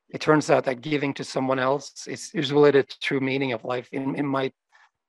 It 0.10 0.20
turns 0.20 0.50
out 0.50 0.64
that 0.64 0.82
giving 0.82 1.14
to 1.14 1.24
someone 1.24 1.60
else 1.60 2.08
is, 2.08 2.32
is 2.34 2.52
really 2.52 2.72
the 2.72 2.88
true 3.04 3.20
meaning 3.20 3.54
of 3.54 3.64
life 3.64 3.88
in, 3.92 4.16
in 4.16 4.26
my 4.26 4.52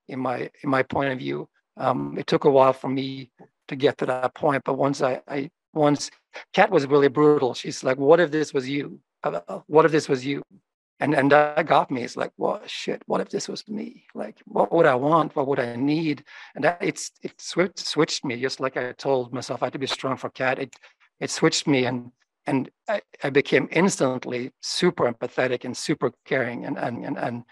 in 0.09 0.21
my 0.21 0.51
in 0.63 0.69
my 0.69 0.83
point 0.83 1.13
of 1.15 1.19
view. 1.19 1.49
Um, 1.79 2.17
it 2.19 2.27
took 2.27 2.45
a 2.45 2.51
while 2.51 2.75
for 2.75 2.91
me 2.91 3.31
to 3.69 3.75
get 3.75 3.97
to 3.99 4.07
that 4.07 4.35
point, 4.35 4.65
but 4.67 4.75
once 4.75 5.01
I, 5.01 5.23
I 5.29 5.51
once 5.73 6.11
Kat 6.53 6.71
was 6.71 6.87
really 6.87 7.09
brutal. 7.09 7.55
She's 7.55 7.83
like, 7.83 7.97
"What 7.97 8.21
if 8.21 8.31
this 8.31 8.53
was 8.53 8.69
you? 8.69 9.01
what 9.67 9.87
if 9.87 9.93
this 9.93 10.11
was 10.11 10.27
you? 10.27 10.43
And 11.01 11.15
and 11.15 11.33
that 11.33 11.67
got 11.67 11.91
me. 11.91 12.03
It's 12.03 12.17
like, 12.17 12.33
well, 12.37 12.61
shit. 12.67 13.03
What 13.07 13.23
if 13.23 13.31
this 13.31 13.49
was 13.49 13.67
me? 13.69 14.05
Like, 14.15 14.37
what 14.45 14.71
would 14.73 14.87
I 14.87 14.95
want? 14.95 15.35
What 15.35 15.47
would 15.49 15.59
I 15.59 15.75
need? 15.77 16.25
And 16.55 16.65
that 16.65 16.79
it's 16.81 17.13
it 17.23 17.41
switched 17.41 17.79
switched 17.79 18.25
me. 18.25 18.41
Just 18.41 18.61
like 18.61 18.77
I 18.77 18.93
told 18.93 19.33
myself, 19.33 19.63
I 19.63 19.67
had 19.67 19.73
to 19.73 19.79
be 19.79 19.87
strong 19.87 20.17
for 20.19 20.29
Kat. 20.31 20.59
It 20.59 20.77
it 21.19 21.31
switched 21.31 21.67
me, 21.67 21.87
and 21.87 22.13
and 22.47 22.71
I, 22.89 23.01
I 23.25 23.31
became 23.31 23.69
instantly 23.73 24.53
super 24.61 25.11
empathetic 25.11 25.65
and 25.65 25.75
super 25.77 26.13
caring. 26.27 26.67
And 26.67 26.79
and 26.79 27.05
and 27.05 27.19
and 27.19 27.45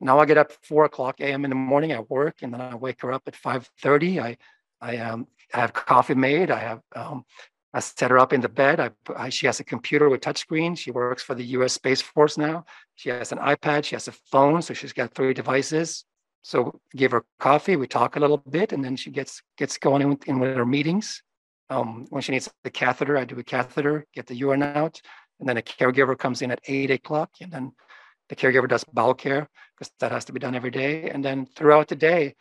now 0.00 0.18
I 0.18 0.24
get 0.24 0.38
up 0.38 0.52
four 0.62 0.84
o'clock 0.84 1.20
a.m. 1.20 1.44
in 1.44 1.50
the 1.50 1.56
morning. 1.56 1.92
I 1.92 2.00
work, 2.00 2.36
and 2.42 2.52
then 2.54 2.60
I 2.62 2.74
wake 2.74 3.02
her 3.02 3.12
up 3.12 3.22
at 3.26 3.36
five 3.36 3.68
thirty. 3.82 4.18
I 4.18 4.38
I 4.80 4.96
um 4.98 5.26
have 5.52 5.72
coffee 5.72 6.14
made. 6.14 6.50
I 6.50 6.58
have 6.58 6.80
um, 6.94 7.24
I 7.74 7.80
set 7.80 8.10
her 8.10 8.18
up 8.18 8.32
in 8.32 8.40
the 8.40 8.48
bed. 8.48 8.80
I, 8.80 8.90
I, 9.14 9.28
she 9.28 9.46
has 9.46 9.60
a 9.60 9.64
computer 9.64 10.08
with 10.08 10.22
touchscreen. 10.22 10.76
She 10.76 10.90
works 10.90 11.22
for 11.22 11.34
the 11.34 11.44
U.S. 11.44 11.74
Space 11.74 12.00
Force 12.00 12.38
now. 12.38 12.64
She 12.94 13.10
has 13.10 13.30
an 13.30 13.38
iPad. 13.38 13.84
She 13.84 13.94
has 13.94 14.08
a 14.08 14.12
phone, 14.12 14.62
so 14.62 14.72
she's 14.72 14.92
got 14.92 15.12
three 15.12 15.34
devices. 15.34 16.04
So 16.42 16.80
give 16.96 17.10
her 17.10 17.24
coffee. 17.38 17.76
We 17.76 17.86
talk 17.86 18.16
a 18.16 18.20
little 18.20 18.38
bit, 18.38 18.72
and 18.72 18.82
then 18.82 18.96
she 18.96 19.10
gets 19.10 19.42
gets 19.58 19.76
going 19.76 20.02
in 20.02 20.18
in 20.26 20.38
with 20.38 20.56
her 20.56 20.66
meetings. 20.66 21.22
Um, 21.70 22.06
when 22.08 22.22
she 22.22 22.32
needs 22.32 22.48
the 22.64 22.70
catheter, 22.70 23.18
I 23.18 23.24
do 23.24 23.38
a 23.38 23.44
catheter, 23.44 24.06
get 24.14 24.26
the 24.26 24.34
urine 24.34 24.62
out, 24.62 25.02
and 25.38 25.46
then 25.46 25.58
a 25.58 25.62
caregiver 25.62 26.16
comes 26.16 26.40
in 26.40 26.50
at 26.50 26.60
eight 26.66 26.90
o'clock, 26.90 27.30
and 27.42 27.52
then 27.52 27.72
the 28.28 28.36
caregiver 28.36 28.68
does 28.68 28.84
bowel 28.84 29.14
care 29.14 29.48
because 29.76 29.92
that 30.00 30.12
has 30.12 30.24
to 30.26 30.32
be 30.32 30.40
done 30.40 30.54
every 30.54 30.70
day. 30.70 31.10
And 31.10 31.24
then 31.24 31.46
throughout 31.46 31.88
the 31.88 31.96
day, 31.96 32.34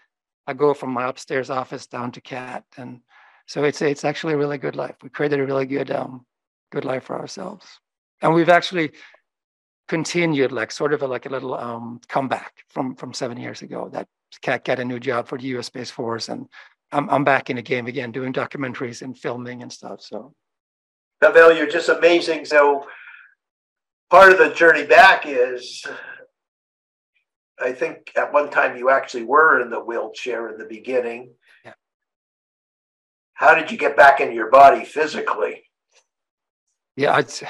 I 0.46 0.54
go 0.54 0.74
from 0.74 0.92
my 0.92 1.08
upstairs 1.08 1.50
office 1.50 1.88
down 1.88 2.12
to 2.14 2.22
Kat. 2.22 2.64
And 2.78 3.02
so 3.48 3.64
it's 3.64 3.82
it's 3.82 4.06
actually 4.06 4.34
a 4.34 4.38
really 4.38 4.58
good 4.58 4.76
life. 4.76 4.96
We 5.02 5.10
created 5.10 5.40
a 5.40 5.46
really 5.46 5.66
good 5.66 5.90
um, 5.90 6.26
good 6.72 6.86
life 6.86 7.06
for 7.06 7.18
ourselves. 7.18 7.66
And 8.22 8.34
we've 8.34 8.50
actually 8.50 8.92
continued 9.88 10.52
like 10.52 10.72
sort 10.72 10.94
of 10.94 11.02
a, 11.02 11.08
like 11.08 11.26
a 11.26 11.30
little 11.30 11.54
um, 11.54 12.02
comeback 12.10 12.54
from 12.70 12.96
from 12.96 13.14
seven 13.14 13.38
years 13.38 13.62
ago. 13.62 13.90
That 13.92 14.08
Kat 14.42 14.66
got 14.66 14.80
a 14.80 14.86
new 14.86 15.00
job 15.00 15.28
for 15.28 15.38
the 15.38 15.46
U.S. 15.48 15.68
Space 15.68 15.90
Force, 15.90 16.28
and 16.30 16.48
I'm 16.92 17.10
I'm 17.10 17.24
back 17.24 17.50
in 17.50 17.56
the 17.56 17.62
game 17.62 17.88
again, 17.88 18.12
doing 18.12 18.34
documentaries 18.34 19.02
and 19.02 19.18
filming 19.18 19.62
and 19.62 19.72
stuff. 19.72 20.02
So, 20.02 20.34
Pavel, 21.22 21.56
you're 21.56 21.68
just 21.68 21.90
amazing. 21.90 22.44
So, 22.44 22.86
part 24.10 24.34
of 24.34 24.40
the 24.40 24.54
journey 24.54 24.86
back 24.86 25.24
is, 25.26 25.86
I 27.62 27.72
think 27.72 28.12
at 28.18 28.34
one 28.34 28.50
time 28.50 28.76
you 28.76 28.90
actually 28.90 29.24
were 29.24 29.62
in 29.62 29.70
the 29.70 29.80
wheelchair 29.80 30.50
in 30.50 30.58
the 30.58 30.66
beginning. 30.66 31.32
How 33.38 33.54
did 33.54 33.72
you 33.72 33.78
get 33.78 33.96
back 33.96 34.20
into 34.20 34.34
your 34.34 34.50
body 34.50 34.84
physically? 34.84 35.62
Yeah, 36.96 37.20
it's, 37.20 37.44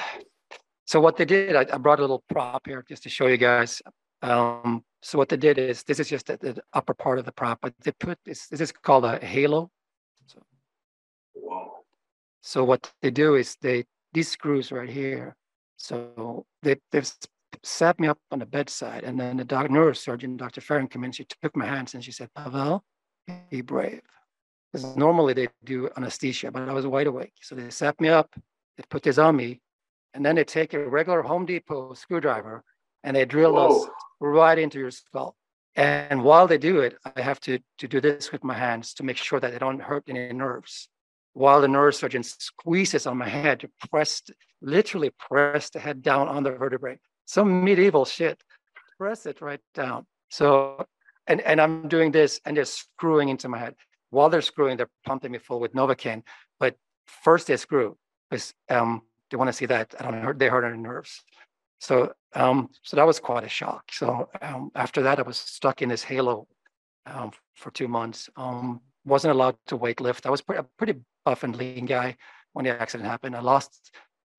so 0.86 1.00
what 1.00 1.16
they 1.16 1.24
did, 1.24 1.56
I, 1.56 1.66
I, 1.72 1.78
brought 1.78 2.00
a 2.00 2.02
little 2.02 2.26
prop 2.30 2.68
here 2.68 2.84
just 2.90 3.04
to 3.04 3.10
show 3.10 3.28
you 3.28 3.38
guys. 3.38 3.82
Um, 4.22 4.84
so 5.02 5.18
what 5.18 5.30
they 5.30 5.38
did 5.38 5.58
is 5.58 5.84
this 5.84 6.02
is 6.02 6.10
just 6.10 6.28
the, 6.28 6.36
the, 6.36 6.62
upper 6.74 6.94
part 6.94 7.20
of 7.20 7.26
the 7.26 7.32
prop, 7.32 7.60
but 7.62 7.74
they 7.84 7.94
put 7.94 8.20
this. 8.26 8.48
This 8.48 8.60
is 8.60 8.74
called 8.74 9.06
a 9.06 9.18
halo. 9.26 9.72
So, 10.26 10.40
Whoa. 11.34 11.72
so 12.42 12.66
what 12.66 12.92
they 13.02 13.12
do 13.12 13.36
is 13.36 13.56
they 13.62 13.86
these 14.14 14.28
screws 14.28 14.74
right 14.74 14.90
here. 14.90 15.38
So 15.78 16.46
they 16.64 16.76
they've 16.92 17.10
sat 17.64 17.98
me 17.98 18.10
up 18.10 18.20
on 18.32 18.40
the 18.40 18.46
bedside, 18.46 19.06
and 19.06 19.18
then 19.18 19.38
the 19.38 19.46
doc, 19.46 19.68
neurosurgeon, 19.68 20.36
Dr. 20.36 20.60
Farron, 20.60 20.88
came 20.90 21.06
in. 21.06 21.14
She 21.14 21.26
took 21.42 21.56
my 21.56 21.66
hands 21.66 21.94
and 21.94 22.04
she 22.04 22.12
said, 22.12 22.34
"Pavel, 22.36 22.84
be 23.50 23.62
brave." 23.62 24.02
Because 24.72 24.96
normally 24.96 25.34
they 25.34 25.48
do 25.64 25.90
anesthesia, 25.96 26.52
but 26.52 26.68
I 26.68 26.74
was 26.74 26.86
wide 26.86 27.08
awake. 27.08 27.34
So 27.42 27.56
they 27.56 27.70
sat 27.70 28.00
me 28.02 28.10
up, 28.10 28.36
they 28.78 28.84
put 28.90 29.04
this 29.04 29.18
on 29.18 29.36
me, 29.36 29.62
and 30.14 30.26
then 30.26 30.36
they 30.36 30.44
take 30.44 30.74
a 30.74 30.88
regular 30.88 31.22
Home 31.22 31.46
Depot 31.46 31.94
screwdriver 31.94 32.64
and 33.04 33.16
they 33.16 33.26
drill 33.26 33.54
Whoa. 33.54 33.84
us 33.84 33.90
right 34.20 34.58
into 34.58 34.80
your 34.80 34.92
skull. 34.92 35.36
And 35.76 36.24
while 36.24 36.48
they 36.48 36.58
do 36.58 36.80
it, 36.80 36.98
I 37.16 37.22
have 37.22 37.40
to, 37.42 37.60
to 37.78 37.88
do 37.88 38.02
this 38.02 38.32
with 38.32 38.44
my 38.44 38.56
hands 38.56 38.96
to 38.96 39.04
make 39.04 39.18
sure 39.18 39.40
that 39.40 39.52
they 39.52 39.60
don't 39.60 39.80
hurt 39.80 40.04
any 40.10 40.34
nerves. 40.34 40.90
While 41.34 41.62
the 41.62 41.68
neurosurgeon 41.68 42.26
squeezes 42.26 43.06
on 43.06 43.18
my 43.18 43.30
head 43.30 43.60
to 43.60 43.70
press, 43.92 44.24
literally 44.60 45.12
press 45.20 45.70
the 45.70 45.80
head 45.80 46.02
down 46.02 46.28
on 46.28 46.42
the 46.42 46.52
vertebrae. 46.52 46.98
Some 47.26 47.64
medieval 47.64 48.06
shit. 48.06 48.42
Press 48.98 49.28
it 49.28 49.40
right 49.40 49.62
down. 49.76 50.08
So, 50.30 50.88
and, 51.28 51.42
and 51.42 51.62
I'm 51.62 51.88
doing 51.88 52.12
this 52.12 52.42
and 52.44 52.58
they're 52.58 52.66
screwing 52.66 53.30
into 53.30 53.48
my 53.48 53.60
head. 53.60 53.76
While 54.10 54.30
they're 54.30 54.42
screwing, 54.42 54.78
they're 54.78 54.90
pumping 55.06 55.32
me 55.32 55.38
full 55.38 55.60
with 55.60 55.74
Novocaine. 55.74 56.24
But 56.60 56.76
first 57.06 57.48
they 57.48 57.58
screw 57.58 57.98
because 58.30 58.54
um, 58.70 59.02
they 59.30 59.38
want 59.38 59.50
to 59.50 59.54
see 59.54 59.66
that 59.66 59.96
I 60.00 60.04
don't 60.04 60.22
hurt, 60.22 60.40
they 60.40 60.48
hurt 60.48 60.64
our 60.64 60.76
nerves. 60.76 61.24
So, 61.80 62.14
um, 62.34 62.70
so 62.82 62.96
that 62.98 63.06
was 63.06 63.20
quite 63.20 63.44
a 63.44 63.50
shock. 63.50 63.84
So 63.92 64.30
um, 64.42 64.72
after 64.76 65.04
that, 65.04 65.20
I 65.20 65.22
was 65.22 65.38
stuck 65.38 65.82
in 65.82 65.90
this 65.90 66.04
halo 66.04 66.48
um, 67.06 67.32
for 67.56 67.72
two 67.72 67.88
months. 67.88 68.30
Um, 68.36 68.82
wasn't 69.06 69.34
allowed 69.34 69.58
to 69.68 69.78
weight 69.78 70.02
lift. 70.02 70.26
I 70.26 70.30
was 70.30 70.42
pretty, 70.42 70.60
a 70.60 70.66
pretty 70.78 71.00
buff 71.24 71.44
and 71.44 71.56
lean 71.56 71.86
guy 71.86 72.18
when 72.54 72.66
the 72.66 72.82
accident 72.82 73.08
happened. 73.08 73.36
I 73.36 73.42
lost 73.42 73.92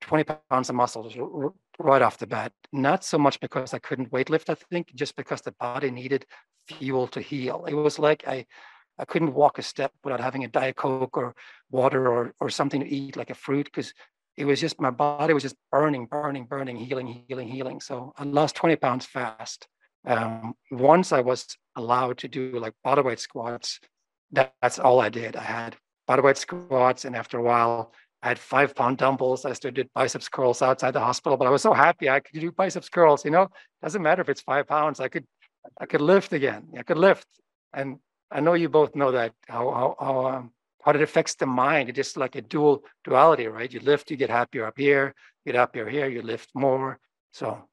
20 0.02 0.24
pounds 0.50 0.68
of 0.68 0.74
muscle 0.74 1.54
right 1.78 2.02
off 2.02 2.18
the 2.18 2.26
bat. 2.26 2.52
Not 2.72 3.04
so 3.04 3.18
much 3.18 3.40
because 3.40 3.72
I 3.72 3.78
couldn't 3.78 4.12
weight 4.12 4.30
lift, 4.30 4.50
I 4.50 4.54
think, 4.54 4.94
just 4.94 5.16
because 5.16 5.40
the 5.40 5.52
body 5.52 5.90
needed 5.90 6.26
fuel 6.66 7.06
to 7.08 7.20
heal. 7.20 7.64
It 7.66 7.74
was 7.74 7.98
like 7.98 8.26
I, 8.26 8.46
I 8.98 9.04
couldn't 9.04 9.34
walk 9.34 9.58
a 9.58 9.62
step 9.62 9.92
without 10.02 10.20
having 10.20 10.44
a 10.44 10.48
Diet 10.48 10.76
Coke 10.76 11.16
or 11.16 11.34
water 11.70 12.08
or, 12.08 12.32
or 12.40 12.50
something 12.50 12.80
to 12.80 12.88
eat 12.88 13.16
like 13.16 13.30
a 13.30 13.34
fruit 13.34 13.66
because 13.66 13.92
it 14.36 14.44
was 14.44 14.60
just 14.60 14.80
my 14.80 14.90
body 14.90 15.34
was 15.34 15.42
just 15.42 15.56
burning, 15.72 16.06
burning, 16.06 16.44
burning, 16.44 16.76
healing, 16.76 17.24
healing, 17.28 17.48
healing. 17.48 17.80
So 17.80 18.12
I 18.16 18.24
lost 18.24 18.54
20 18.56 18.76
pounds 18.76 19.04
fast. 19.04 19.66
Um, 20.06 20.54
once 20.70 21.12
I 21.12 21.20
was 21.20 21.46
allowed 21.76 22.18
to 22.18 22.28
do 22.28 22.58
like 22.58 22.74
bodyweight 22.86 23.18
squats, 23.18 23.80
that, 24.32 24.54
that's 24.62 24.78
all 24.78 25.00
I 25.00 25.08
did. 25.08 25.34
I 25.34 25.42
had 25.42 25.76
bodyweight 26.08 26.36
squats, 26.36 27.04
and 27.04 27.16
after 27.16 27.38
a 27.38 27.42
while, 27.42 27.92
I 28.22 28.28
had 28.28 28.38
five 28.38 28.74
pound 28.74 28.98
dumbbells. 28.98 29.44
I 29.44 29.52
still 29.54 29.70
did 29.70 29.90
biceps 29.94 30.28
curls 30.28 30.62
outside 30.62 30.92
the 30.92 31.00
hospital, 31.00 31.36
but 31.36 31.46
I 31.46 31.50
was 31.50 31.62
so 31.62 31.72
happy 31.72 32.08
I 32.08 32.20
could 32.20 32.40
do 32.40 32.52
biceps 32.52 32.88
curls. 32.88 33.24
You 33.24 33.30
know, 33.30 33.48
doesn't 33.82 34.02
matter 34.02 34.22
if 34.22 34.28
it's 34.28 34.40
five 34.40 34.66
pounds. 34.66 35.00
I 35.00 35.08
could, 35.08 35.26
I 35.80 35.86
could 35.86 36.00
lift 36.00 36.32
again. 36.32 36.68
I 36.78 36.82
could 36.82 36.98
lift, 36.98 37.26
and 37.72 37.98
I 38.30 38.40
know 38.40 38.54
you 38.54 38.68
both 38.68 38.94
know 38.94 39.12
that 39.12 39.32
how 39.48 39.70
how, 39.70 39.96
how 39.98 40.26
um, 40.26 40.52
how 40.82 40.92
it 40.92 41.02
affects 41.02 41.34
the 41.34 41.46
mind. 41.46 41.88
It's 41.88 41.96
just 41.96 42.16
like 42.16 42.36
a 42.36 42.42
dual 42.42 42.84
duality, 43.04 43.46
right? 43.46 43.72
You 43.72 43.80
lift, 43.80 44.10
you 44.10 44.16
get 44.16 44.30
happier 44.30 44.66
up 44.66 44.78
here, 44.78 45.14
you 45.44 45.52
get 45.52 45.58
happier 45.58 45.88
here, 45.88 46.08
you 46.08 46.22
lift 46.22 46.50
more. 46.54 46.98
So, 47.32 47.68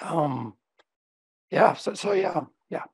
um, 0.00 0.54
yeah. 1.50 1.74
So, 1.74 1.94
so 1.94 2.12
yeah, 2.12 2.44
yeah. 2.68 2.84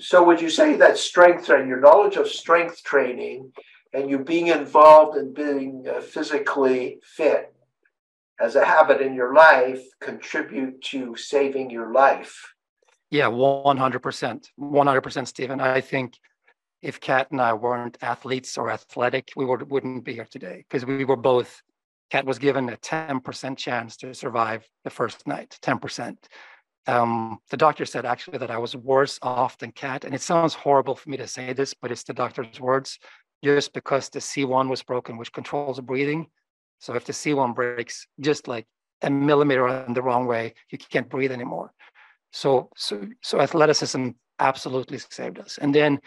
So, 0.00 0.24
would 0.24 0.40
you 0.40 0.50
say 0.50 0.76
that 0.76 0.98
strength 0.98 1.48
and 1.50 1.68
your 1.68 1.80
knowledge 1.80 2.16
of 2.16 2.28
strength 2.28 2.82
training 2.82 3.52
and 3.92 4.08
you 4.08 4.18
being 4.18 4.48
involved 4.48 5.16
in 5.16 5.34
being 5.34 5.86
uh, 5.88 6.00
physically 6.00 7.00
fit 7.02 7.54
as 8.40 8.56
a 8.56 8.64
habit 8.64 9.00
in 9.00 9.14
your 9.14 9.34
life 9.34 9.82
contribute 10.00 10.82
to 10.82 11.16
saving 11.16 11.70
your 11.70 11.92
life? 11.92 12.54
Yeah, 13.10 13.26
100%. 13.26 14.48
100%, 14.58 15.26
Stephen. 15.26 15.60
I 15.60 15.80
think 15.80 16.14
if 16.82 17.00
Kat 17.00 17.30
and 17.30 17.40
I 17.40 17.52
weren't 17.52 17.98
athletes 18.02 18.56
or 18.56 18.70
athletic, 18.70 19.30
we 19.36 19.44
would, 19.44 19.70
wouldn't 19.70 20.04
be 20.04 20.14
here 20.14 20.28
today 20.30 20.64
because 20.68 20.86
we 20.86 21.04
were 21.04 21.16
both. 21.16 21.62
Kat 22.10 22.26
was 22.26 22.38
given 22.38 22.68
a 22.68 22.76
10% 22.76 23.56
chance 23.56 23.96
to 23.98 24.12
survive 24.14 24.66
the 24.82 24.90
first 24.90 25.26
night, 25.26 25.56
10%. 25.62 26.16
Um, 26.86 27.38
the 27.50 27.56
doctor 27.56 27.84
said 27.84 28.04
actually 28.04 28.38
that 28.38 28.50
I 28.50 28.58
was 28.58 28.74
worse 28.74 29.18
off 29.22 29.58
than 29.58 29.70
Kat. 29.70 30.04
And 30.04 30.14
it 30.14 30.20
sounds 30.20 30.54
horrible 30.54 30.96
for 30.96 31.08
me 31.10 31.16
to 31.18 31.28
say 31.28 31.52
this, 31.52 31.72
but 31.72 31.92
it's 31.92 32.02
the 32.02 32.14
doctor's 32.14 32.58
words 32.58 32.98
just 33.44 33.72
because 33.72 34.08
the 34.08 34.18
C1 34.18 34.68
was 34.68 34.82
broken, 34.82 35.16
which 35.16 35.32
controls 35.32 35.76
the 35.76 35.82
breathing. 35.82 36.26
So 36.80 36.94
if 36.94 37.04
the 37.04 37.12
C1 37.12 37.54
breaks 37.54 38.06
just 38.20 38.48
like 38.48 38.66
a 39.02 39.10
millimeter 39.10 39.68
in 39.68 39.94
the 39.94 40.02
wrong 40.02 40.26
way, 40.26 40.54
you 40.70 40.78
can't 40.78 41.08
breathe 41.08 41.32
anymore. 41.32 41.72
So, 42.32 42.70
so, 42.76 43.06
so 43.22 43.40
athleticism 43.40 44.10
absolutely 44.38 44.98
saved 44.98 45.38
us. 45.38 45.58
And 45.60 45.74
then 45.74 46.00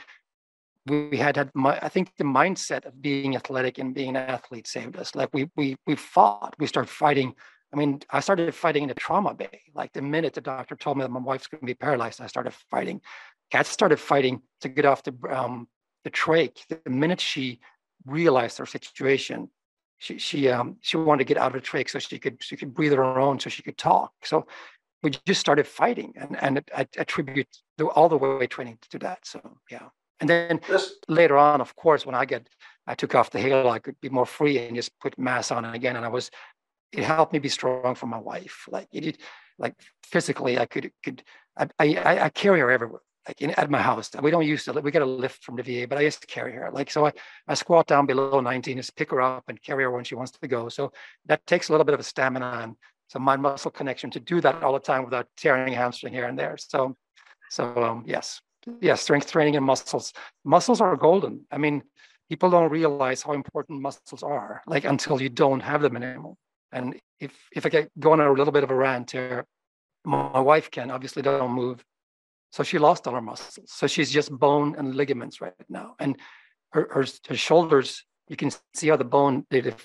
we 0.85 1.17
had 1.17 1.37
had 1.37 1.51
my, 1.53 1.79
I 1.81 1.89
think 1.89 2.11
the 2.17 2.23
mindset 2.23 2.85
of 2.85 3.01
being 3.01 3.35
athletic 3.35 3.77
and 3.77 3.93
being 3.93 4.09
an 4.09 4.17
athlete 4.17 4.67
saved 4.67 4.97
us. 4.97 5.15
Like 5.15 5.29
we 5.33 5.49
we 5.55 5.77
we 5.87 5.95
fought, 5.95 6.55
we 6.59 6.67
started 6.67 6.89
fighting. 6.89 7.35
I 7.73 7.77
mean, 7.77 8.01
I 8.09 8.19
started 8.19 8.53
fighting 8.53 8.83
in 8.83 8.89
the 8.89 8.95
trauma 8.95 9.33
bay. 9.33 9.61
Like 9.73 9.93
the 9.93 10.01
minute 10.01 10.33
the 10.33 10.41
doctor 10.41 10.75
told 10.75 10.97
me 10.97 11.03
that 11.03 11.11
my 11.11 11.19
wife's 11.19 11.47
going 11.47 11.61
to 11.61 11.65
be 11.65 11.73
paralyzed, 11.73 12.21
I 12.21 12.27
started 12.27 12.53
fighting. 12.69 13.01
Kat 13.51 13.65
started 13.65 13.97
fighting 13.97 14.41
to 14.61 14.69
get 14.69 14.85
off 14.85 15.03
the 15.03 15.15
um, 15.29 15.67
the 16.03 16.11
trach. 16.11 16.67
The 16.67 16.89
minute 16.89 17.21
she 17.21 17.59
realized 18.05 18.57
her 18.57 18.65
situation, 18.65 19.49
she 19.99 20.17
she 20.17 20.49
um 20.49 20.77
she 20.81 20.97
wanted 20.97 21.19
to 21.19 21.33
get 21.33 21.37
out 21.37 21.55
of 21.55 21.61
the 21.61 21.67
trach 21.67 21.89
so 21.89 21.99
she 21.99 22.19
could 22.19 22.43
she 22.43 22.57
could 22.57 22.73
breathe 22.73 22.91
on 22.91 22.97
her 22.99 23.19
own, 23.19 23.39
so 23.39 23.49
she 23.49 23.63
could 23.63 23.77
talk. 23.77 24.11
So 24.23 24.47
we 25.01 25.11
just 25.25 25.39
started 25.39 25.65
fighting, 25.65 26.13
and 26.17 26.37
and 26.41 26.71
I 26.75 26.87
attribute 26.97 27.47
all 27.95 28.09
the 28.09 28.17
way 28.17 28.47
training 28.47 28.79
to 28.91 28.99
that. 28.99 29.25
So 29.25 29.39
yeah. 29.71 29.89
And 30.23 30.29
then 30.29 30.61
this, 30.69 30.95
later 31.09 31.37
on, 31.37 31.59
of 31.59 31.75
course, 31.75 32.05
when 32.05 32.15
I 32.15 32.23
get, 32.23 32.47
I 32.87 32.95
took 32.95 33.13
off 33.13 33.29
the 33.29 33.41
halo, 33.41 33.67
I 33.67 33.79
could 33.79 33.99
be 33.99 34.07
more 34.07 34.25
free 34.25 34.57
and 34.57 34.73
just 34.73 34.97
put 35.01 35.19
mass 35.19 35.51
on 35.51 35.65
again. 35.65 35.97
And 35.97 36.05
I 36.05 36.07
was, 36.07 36.31
it 36.93 37.03
helped 37.03 37.33
me 37.33 37.39
be 37.39 37.49
strong 37.49 37.93
for 37.93 38.05
my 38.05 38.19
wife. 38.19 38.63
Like 38.71 38.87
it, 38.93 39.01
did, 39.01 39.17
like 39.59 39.75
physically, 40.01 40.57
I 40.57 40.65
could, 40.65 40.93
could, 41.03 41.23
I, 41.57 41.67
I, 41.77 42.19
I 42.21 42.29
carry 42.29 42.61
her 42.61 42.71
everywhere. 42.71 43.01
Like 43.27 43.41
in, 43.41 43.49
at 43.51 43.69
my 43.69 43.81
house, 43.81 44.11
we 44.21 44.31
don't 44.31 44.47
use 44.47 44.63
to. 44.63 44.71
We 44.71 44.91
get 44.91 45.01
a 45.01 45.05
lift 45.05 45.43
from 45.43 45.57
the 45.57 45.63
VA, 45.63 45.89
but 45.89 45.97
I 45.97 46.01
used 46.03 46.21
to 46.21 46.27
carry 46.27 46.53
her. 46.53 46.71
Like 46.71 46.89
so, 46.89 47.05
I, 47.05 47.11
I 47.49 47.53
squat 47.53 47.87
down 47.87 48.05
below 48.05 48.39
19, 48.39 48.77
just 48.77 48.95
pick 48.95 49.11
her 49.11 49.19
up 49.19 49.43
and 49.49 49.61
carry 49.61 49.83
her 49.83 49.91
when 49.91 50.05
she 50.05 50.15
wants 50.15 50.31
to 50.31 50.47
go. 50.47 50.69
So 50.69 50.93
that 51.25 51.45
takes 51.47 51.67
a 51.67 51.73
little 51.73 51.85
bit 51.85 51.95
of 51.95 51.99
a 51.99 52.03
stamina 52.03 52.61
and 52.63 52.75
some 53.09 53.23
mind 53.23 53.41
muscle 53.41 53.71
connection 53.71 54.09
to 54.11 54.21
do 54.21 54.39
that 54.39 54.63
all 54.63 54.71
the 54.71 54.79
time 54.79 55.03
without 55.03 55.27
tearing 55.35 55.73
hamstring 55.73 56.13
here 56.13 56.27
and 56.27 56.39
there. 56.39 56.55
So, 56.57 56.95
so 57.49 57.75
um, 57.83 58.05
yes 58.07 58.39
yeah, 58.81 58.95
strength 58.95 59.31
training 59.31 59.55
and 59.55 59.65
muscles. 59.65 60.13
Muscles 60.43 60.81
are 60.81 60.95
golden. 60.95 61.45
I 61.51 61.57
mean, 61.57 61.83
people 62.29 62.49
don't 62.49 62.71
realize 62.71 63.21
how 63.21 63.33
important 63.33 63.81
muscles 63.81 64.23
are, 64.23 64.61
like 64.67 64.85
until 64.85 65.21
you 65.21 65.29
don't 65.29 65.59
have 65.59 65.81
them 65.81 65.95
anymore. 65.95 66.35
And 66.71 66.99
if 67.19 67.31
if 67.51 67.65
I 67.65 67.69
get 67.69 67.91
going 67.99 68.19
on 68.19 68.27
a 68.27 68.33
little 68.33 68.53
bit 68.53 68.63
of 68.63 68.71
a 68.71 68.75
rant 68.75 69.11
here, 69.11 69.45
my 70.05 70.39
wife 70.39 70.71
can 70.71 70.91
obviously 70.91 71.21
don't 71.21 71.51
move, 71.51 71.83
so 72.51 72.63
she 72.63 72.79
lost 72.79 73.07
all 73.07 73.13
her 73.13 73.21
muscles. 73.21 73.59
So 73.65 73.87
she's 73.87 74.11
just 74.11 74.31
bone 74.31 74.75
and 74.77 74.95
ligaments 74.95 75.41
right 75.41 75.53
now, 75.69 75.95
and 75.99 76.17
her 76.71 76.87
her, 76.91 77.05
her 77.27 77.35
shoulders. 77.35 78.03
You 78.29 78.37
can 78.37 78.51
see 78.73 78.87
how 78.87 78.95
the 78.95 79.05
bone 79.05 79.45
they, 79.49 79.61
they 79.61 79.75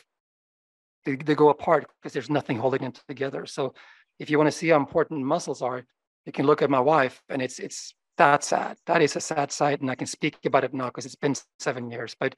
they 1.05 1.35
go 1.35 1.49
apart 1.51 1.87
because 2.01 2.13
there's 2.13 2.31
nothing 2.31 2.59
holding 2.59 2.83
them 2.83 2.93
together. 3.09 3.47
So 3.47 3.75
if 4.19 4.31
you 4.31 4.39
want 4.39 4.49
to 4.49 4.59
see 4.59 4.69
how 4.69 4.77
important 4.77 5.25
muscles 5.25 5.63
are, 5.63 5.85
you 6.25 6.33
can 6.33 6.47
look 6.47 6.63
at 6.63 6.71
my 6.71 6.81
wife 6.81 7.23
and 7.29 7.43
it's 7.43 7.59
it's 7.59 7.95
that 8.19 8.45
sad. 8.45 8.77
That 8.87 9.03
is 9.03 9.17
a 9.17 9.21
sad 9.21 9.51
sight, 9.51 9.81
and 9.81 9.91
I 9.91 9.95
can 9.95 10.07
speak 10.07 10.37
about 10.45 10.65
it 10.65 10.75
now 10.75 10.87
because 10.87 11.07
it's 11.07 11.17
been 11.17 11.35
seven 11.59 11.91
years. 11.91 12.15
But 12.19 12.35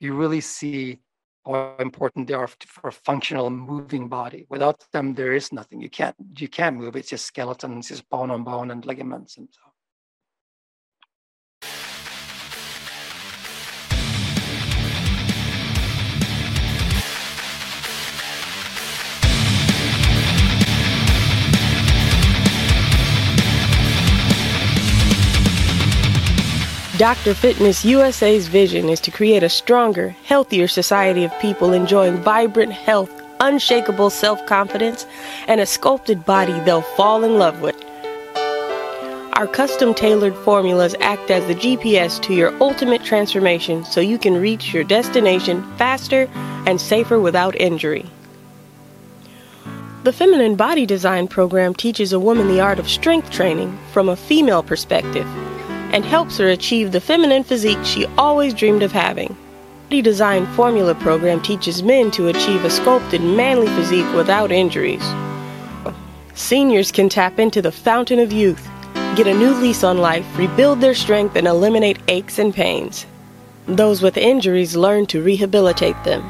you 0.00 0.14
really 0.14 0.40
see 0.40 0.98
how 1.46 1.76
important 1.78 2.26
they 2.26 2.34
are 2.34 2.48
for 2.66 2.88
a 2.88 2.92
functional 2.92 3.50
moving 3.50 4.08
body. 4.08 4.46
Without 4.48 4.84
them, 4.92 5.14
there 5.14 5.34
is 5.34 5.52
nothing. 5.52 5.80
You 5.80 5.90
can't 5.90 6.16
you 6.38 6.48
can't 6.48 6.76
move. 6.76 6.96
It's 6.96 7.10
just 7.10 7.26
skeleton, 7.26 7.78
it's 7.78 7.88
just 7.88 8.08
bone 8.08 8.30
on 8.30 8.44
bone 8.44 8.70
and 8.70 8.84
ligaments 8.86 9.36
and 9.36 9.48
so. 9.52 9.73
Dr. 27.04 27.34
Fitness 27.34 27.84
USA's 27.84 28.48
vision 28.48 28.88
is 28.88 28.98
to 29.00 29.10
create 29.10 29.42
a 29.42 29.48
stronger, 29.50 30.16
healthier 30.24 30.66
society 30.66 31.22
of 31.22 31.38
people 31.38 31.74
enjoying 31.74 32.16
vibrant 32.22 32.72
health, 32.72 33.10
unshakable 33.40 34.08
self 34.08 34.46
confidence, 34.46 35.04
and 35.46 35.60
a 35.60 35.66
sculpted 35.66 36.24
body 36.24 36.58
they'll 36.60 36.80
fall 36.96 37.22
in 37.22 37.38
love 37.38 37.60
with. 37.60 37.76
Our 39.34 39.46
custom 39.46 39.92
tailored 39.92 40.34
formulas 40.34 40.96
act 41.00 41.30
as 41.30 41.46
the 41.46 41.54
GPS 41.54 42.22
to 42.22 42.32
your 42.32 42.56
ultimate 42.62 43.04
transformation 43.04 43.84
so 43.84 44.00
you 44.00 44.16
can 44.16 44.40
reach 44.40 44.72
your 44.72 44.84
destination 44.84 45.62
faster 45.76 46.26
and 46.64 46.80
safer 46.80 47.20
without 47.20 47.54
injury. 47.60 48.10
The 50.04 50.12
Feminine 50.14 50.56
Body 50.56 50.86
Design 50.86 51.28
program 51.28 51.74
teaches 51.74 52.14
a 52.14 52.18
woman 52.18 52.48
the 52.48 52.60
art 52.60 52.78
of 52.78 52.88
strength 52.88 53.30
training 53.30 53.78
from 53.92 54.08
a 54.08 54.16
female 54.16 54.62
perspective 54.62 55.28
and 55.94 56.04
helps 56.04 56.38
her 56.38 56.48
achieve 56.48 56.90
the 56.90 57.00
feminine 57.00 57.44
physique 57.44 57.84
she 57.84 58.04
always 58.18 58.52
dreamed 58.52 58.82
of 58.82 58.90
having. 58.90 59.36
The 59.90 60.02
Design 60.02 60.44
Formula 60.54 60.92
program 60.92 61.40
teaches 61.40 61.84
men 61.84 62.10
to 62.10 62.26
achieve 62.26 62.64
a 62.64 62.70
sculpted 62.70 63.20
manly 63.22 63.68
physique 63.68 64.12
without 64.12 64.50
injuries. 64.50 65.04
Seniors 66.34 66.90
can 66.90 67.08
tap 67.08 67.38
into 67.38 67.62
the 67.62 67.70
fountain 67.70 68.18
of 68.18 68.32
youth, 68.32 68.68
get 69.14 69.28
a 69.28 69.34
new 69.34 69.54
lease 69.54 69.84
on 69.84 69.98
life, 69.98 70.26
rebuild 70.36 70.80
their 70.80 70.96
strength, 70.96 71.36
and 71.36 71.46
eliminate 71.46 72.00
aches 72.08 72.40
and 72.40 72.52
pains. 72.52 73.06
Those 73.66 74.02
with 74.02 74.16
injuries 74.16 74.74
learn 74.74 75.06
to 75.06 75.22
rehabilitate 75.22 76.02
them, 76.02 76.24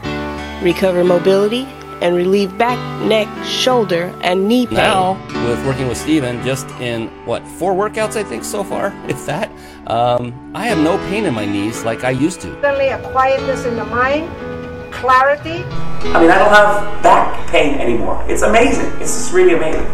recover 0.62 1.04
mobility, 1.04 1.66
and 2.04 2.14
relieve 2.14 2.56
back, 2.58 2.78
neck, 3.06 3.26
shoulder, 3.46 4.14
and 4.20 4.46
knee 4.46 4.66
pain. 4.66 4.76
Now, 4.76 5.14
with 5.48 5.66
working 5.66 5.88
with 5.88 5.96
Steven, 5.96 6.44
just 6.44 6.68
in 6.72 7.08
what, 7.24 7.44
four 7.48 7.72
workouts, 7.72 8.14
I 8.14 8.22
think, 8.22 8.44
so 8.44 8.62
far, 8.62 8.92
if 9.08 9.24
that, 9.24 9.50
um, 9.86 10.52
I 10.54 10.66
have 10.66 10.78
no 10.78 10.98
pain 11.08 11.24
in 11.24 11.32
my 11.32 11.46
knees 11.46 11.82
like 11.82 12.04
I 12.04 12.10
used 12.10 12.42
to. 12.42 12.60
Suddenly, 12.60 12.88
a 12.88 13.00
quietness 13.10 13.64
in 13.64 13.76
the 13.76 13.86
mind, 13.86 14.28
clarity. 14.92 15.64
I 16.12 16.20
mean, 16.20 16.30
I 16.30 16.38
don't 16.38 16.52
have 16.52 17.02
back 17.02 17.48
pain 17.48 17.80
anymore. 17.80 18.22
It's 18.28 18.42
amazing. 18.42 18.86
It's 19.00 19.14
just 19.14 19.32
really 19.32 19.54
amazing. 19.54 19.86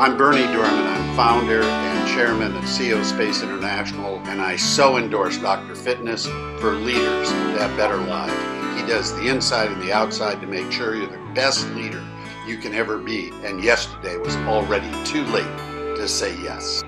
I'm 0.00 0.16
Berny 0.16 0.42
Dohrmann. 0.42 0.66
I'm 0.66 1.16
founder 1.16 1.62
and 1.62 2.08
chairman 2.08 2.56
of 2.56 2.64
CEO 2.64 3.04
Space 3.04 3.44
International, 3.44 4.18
and 4.24 4.40
I 4.40 4.56
so 4.56 4.96
endorse 4.96 5.38
Dr. 5.38 5.76
Fitness 5.76 6.26
for 6.58 6.72
leaders 6.72 7.28
to 7.28 7.58
have 7.60 7.76
better 7.76 7.98
lives. 7.98 8.80
He 8.80 8.88
does 8.88 9.14
the 9.14 9.28
inside 9.28 9.70
and 9.70 9.80
the 9.80 9.92
outside 9.92 10.40
to 10.40 10.46
make 10.48 10.72
sure 10.72 10.96
you're 10.96 11.06
the 11.06 11.21
best 11.34 11.66
leader 11.70 12.04
you 12.46 12.56
can 12.56 12.74
ever 12.74 12.98
be. 12.98 13.30
And 13.44 13.62
yesterday 13.62 14.16
was 14.16 14.36
already 14.48 14.90
too 15.04 15.24
late 15.26 15.56
to 15.96 16.08
say 16.08 16.34
yes. 16.42 16.82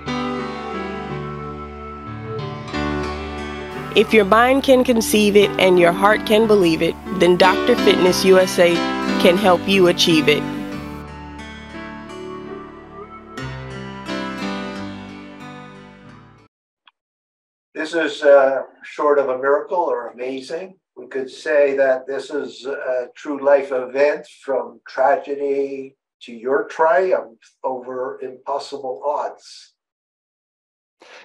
If 3.95 4.13
your 4.13 4.25
mind 4.25 4.63
can 4.63 4.83
conceive 4.83 5.37
it 5.37 5.49
and 5.51 5.79
your 5.79 5.93
heart 5.93 6.25
can 6.25 6.47
believe 6.47 6.81
it, 6.81 6.95
then 7.19 7.37
Dr. 7.37 7.77
Fitness 7.77 8.25
USA 8.25 8.73
can 9.21 9.37
help 9.37 9.65
you 9.69 9.87
achieve 9.87 10.27
it. 10.27 10.43
This 17.73 17.93
is 17.93 18.21
uh, 18.21 18.63
short 18.83 19.17
of 19.17 19.29
a 19.29 19.37
miracle 19.37 19.77
or 19.77 20.09
amazing. 20.09 20.77
We 20.95 21.07
could 21.07 21.29
say 21.29 21.75
that 21.75 22.07
this 22.07 22.29
is 22.29 22.65
a 22.65 23.09
true 23.15 23.43
life 23.43 23.71
event 23.71 24.27
from 24.43 24.79
tragedy 24.87 25.97
to 26.21 26.33
your 26.33 26.67
triumph 26.67 27.39
over 27.63 28.19
impossible 28.21 29.01
odds. 29.05 29.73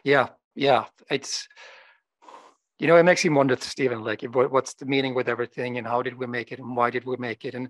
Yeah, 0.02 0.30
yeah. 0.54 0.87
It's, 1.09 1.46
you 2.78 2.88
know, 2.88 2.96
it 2.96 3.04
makes 3.04 3.24
you 3.24 3.33
wonder, 3.33 3.56
Stephen, 3.61 4.02
like, 4.02 4.22
what's 4.22 4.74
the 4.74 4.87
meaning 4.87 5.14
with 5.14 5.28
everything 5.28 5.78
and 5.78 5.87
how 5.87 6.02
did 6.02 6.18
we 6.18 6.26
make 6.26 6.50
it 6.50 6.59
and 6.59 6.76
why 6.76 6.90
did 6.90 7.04
we 7.04 7.16
make 7.16 7.44
it? 7.44 7.54
And 7.54 7.68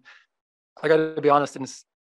I 0.82 0.88
got 0.88 0.96
to 0.96 1.20
be 1.20 1.28
honest 1.28 1.56
and 1.56 1.70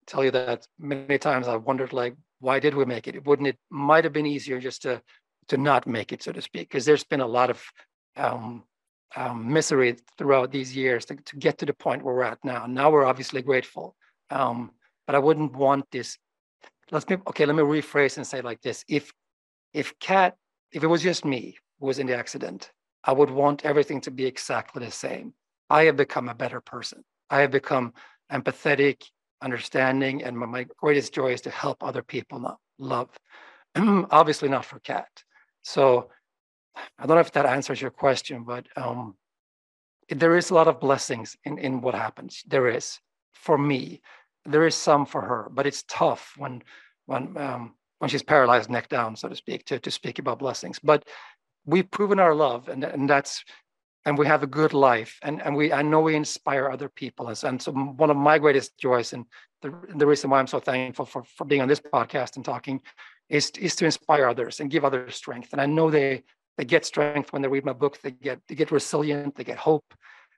tell 0.07 0.23
you 0.23 0.31
that 0.33 0.67
many 0.79 1.19
times 1.19 1.49
I've 1.49 1.63
wondered, 1.65 1.93
like, 1.93 2.17
why 2.41 2.59
did 2.59 2.75
we 2.75 2.85
make 2.85 3.09
it? 3.09 3.25
Wouldn't 3.27 3.49
it 3.49 3.59
might 3.71 4.05
have 4.05 4.13
been 4.13 4.27
easier 4.27 4.61
just 4.61 4.83
to 4.83 5.03
to 5.49 5.57
not 5.57 5.87
make 5.87 6.13
it, 6.13 6.23
so 6.23 6.31
to 6.31 6.41
speak, 6.41 6.69
because 6.69 6.85
there's 6.85 7.03
been 7.03 7.21
a 7.21 7.27
lot 7.27 7.51
of 7.51 7.61
um, 8.17 8.63
um, 9.17 9.53
misery 9.53 9.97
throughout 10.17 10.53
these 10.53 10.75
years 10.75 11.05
to, 11.07 11.17
to, 11.17 11.37
get 11.37 11.59
to 11.59 11.67
the 11.67 11.75
point 11.75 12.03
where 12.03 12.15
we're 12.15 12.23
at 12.23 12.45
now. 12.45 12.67
Now 12.67 12.91
we're 12.91 13.05
obviously 13.05 13.43
grateful, 13.43 13.97
um, 14.31 14.71
but 15.07 15.15
I 15.15 15.19
wouldn't 15.19 15.55
want 15.55 15.87
this. 15.91 16.17
Let's 16.91 17.09
me 17.09 17.17
okay. 17.29 17.47
Let 17.47 17.57
me 17.57 17.63
rephrase 17.63 18.17
and 18.17 18.27
say 18.27 18.41
like 18.41 18.61
this: 18.63 18.85
If 18.89 19.13
if 19.73 19.99
Kat, 19.99 20.37
if 20.73 20.83
it 20.83 20.89
was 20.89 21.03
just 21.03 21.25
me 21.25 21.57
who 21.79 21.87
was 21.87 21.99
in 21.99 22.07
the 22.07 22.17
accident, 22.17 22.71
I 23.05 23.13
would 23.13 23.31
want 23.31 23.65
everything 23.65 24.01
to 24.03 24.11
be 24.11 24.27
exactly 24.27 24.85
the 24.85 24.91
same. 24.91 25.35
I 25.69 25.85
have 25.85 25.97
become 25.97 26.29
a 26.29 26.35
better 26.35 26.61
person. 26.61 27.05
I 27.31 27.41
have 27.41 27.53
become 27.53 27.93
empathetic, 28.33 29.05
understanding, 29.41 30.25
and 30.25 30.37
my, 30.37 30.47
my 30.47 30.67
greatest 30.79 31.15
joy 31.15 31.33
is 31.33 31.41
to 31.43 31.51
help 31.51 31.83
other 31.83 32.03
people 32.03 32.41
not 32.41 32.59
love. 32.79 33.09
obviously 33.77 34.49
not 34.49 34.65
for 34.65 34.81
Kat. 34.81 35.09
So 35.63 36.11
I 36.77 37.07
don't 37.07 37.17
know 37.17 37.21
if 37.21 37.33
that 37.33 37.47
answers 37.47 37.81
your 37.81 37.91
question, 37.91 38.45
but 38.45 38.67
um, 38.77 39.17
there 40.09 40.37
is 40.37 40.51
a 40.51 40.55
lot 40.55 40.69
of 40.69 40.81
blessings 40.81 41.37
in, 41.45 41.59
in 41.59 41.81
what 41.81 41.95
happens. 41.95 42.43
There 42.47 42.69
is 42.69 42.99
for 43.33 43.57
me. 43.57 44.03
There 44.45 44.67
is 44.67 44.75
some 44.75 45.07
for 45.07 45.21
her, 45.21 45.49
but 45.51 45.67
it's 45.67 45.85
tough 45.89 46.35
when 46.37 46.63
when 47.07 47.37
um, 47.37 47.75
when 47.99 48.09
she's 48.09 48.23
paralyzed 48.23 48.71
neck 48.71 48.89
down, 48.89 49.15
so 49.15 49.29
to 49.29 49.37
speak, 49.37 49.67
to, 49.67 49.79
to 49.79 49.91
speak 49.91 50.19
about 50.19 50.39
blessings. 50.39 50.79
But 50.79 51.07
we've 51.67 51.91
proven 51.91 52.19
our 52.19 52.35
love, 52.35 52.69
and, 52.69 52.83
and 52.83 53.09
that's 53.09 53.45
and 54.07 54.17
we 54.17 54.27
have 54.27 54.43
a 54.43 54.47
good 54.47 54.73
life, 54.73 55.19
and 55.23 55.43
and 55.43 55.55
we 55.55 55.73
I 55.73 55.83
know 55.83 56.01
we 56.01 56.17
inspire 56.17 56.71
other 56.71 56.89
people, 56.89 57.29
and, 57.29 57.39
and 57.45 57.63
so 57.63 57.73
one 57.73 58.11
of 58.11 58.17
my 58.17 58.39
greatest 58.39 58.79
joys, 58.79 59.13
and 59.13 59.27
the, 59.63 59.75
the 59.97 60.07
reason 60.07 60.31
why 60.31 60.39
I'm 60.39 60.47
so 60.47 60.61
thankful 60.61 61.05
for 61.05 61.23
for 61.25 61.45
being 61.45 61.61
on 61.61 61.69
this 61.69 61.81
podcast 61.81 62.37
and 62.37 62.45
talking, 62.45 62.81
is 63.29 63.51
is 63.61 63.77
to 63.77 63.85
inspire 63.85 64.27
others 64.27 64.61
and 64.61 64.71
give 64.71 64.85
others 64.85 65.15
strength. 65.15 65.53
And 65.53 65.61
I 65.61 65.67
know 65.67 65.91
they 65.91 66.23
they 66.61 66.67
get 66.67 66.85
strength 66.85 67.33
when 67.33 67.41
they 67.41 67.49
read 67.49 67.65
my 67.65 67.73
book. 67.73 67.99
They 68.03 68.11
get 68.11 68.39
they 68.47 68.55
get 68.55 68.71
resilient. 68.71 69.35
They 69.35 69.45
get 69.45 69.57
hope 69.57 69.95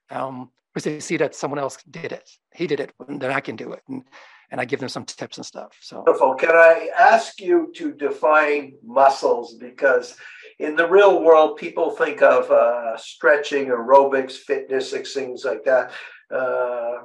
um, 0.09 0.51
because 0.73 0.85
they 0.85 1.01
see 1.01 1.17
that 1.17 1.35
someone 1.35 1.59
else 1.59 1.77
did 1.91 2.13
it. 2.13 2.29
He 2.53 2.65
did 2.65 2.79
it, 2.79 2.93
and 3.09 3.21
then 3.21 3.29
I 3.29 3.41
can 3.41 3.57
do 3.57 3.73
it. 3.73 3.81
And 3.89 4.05
and 4.49 4.61
I 4.61 4.63
give 4.63 4.79
them 4.79 4.87
some 4.87 5.03
tips 5.03 5.35
and 5.35 5.45
stuff. 5.45 5.75
So 5.81 5.97
Wonderful. 5.97 6.35
Can 6.35 6.51
I 6.51 6.91
ask 6.97 7.41
you 7.41 7.73
to 7.75 7.91
define 7.91 8.75
muscles 8.81 9.55
because 9.55 10.15
in 10.59 10.77
the 10.77 10.87
real 10.87 11.21
world, 11.21 11.57
people 11.57 11.91
think 11.91 12.21
of 12.21 12.49
uh, 12.49 12.95
stretching, 12.95 13.65
aerobics, 13.65 14.37
fitness, 14.37 14.91
things 14.91 15.43
like 15.43 15.65
that. 15.65 15.91
Uh, 16.33 16.99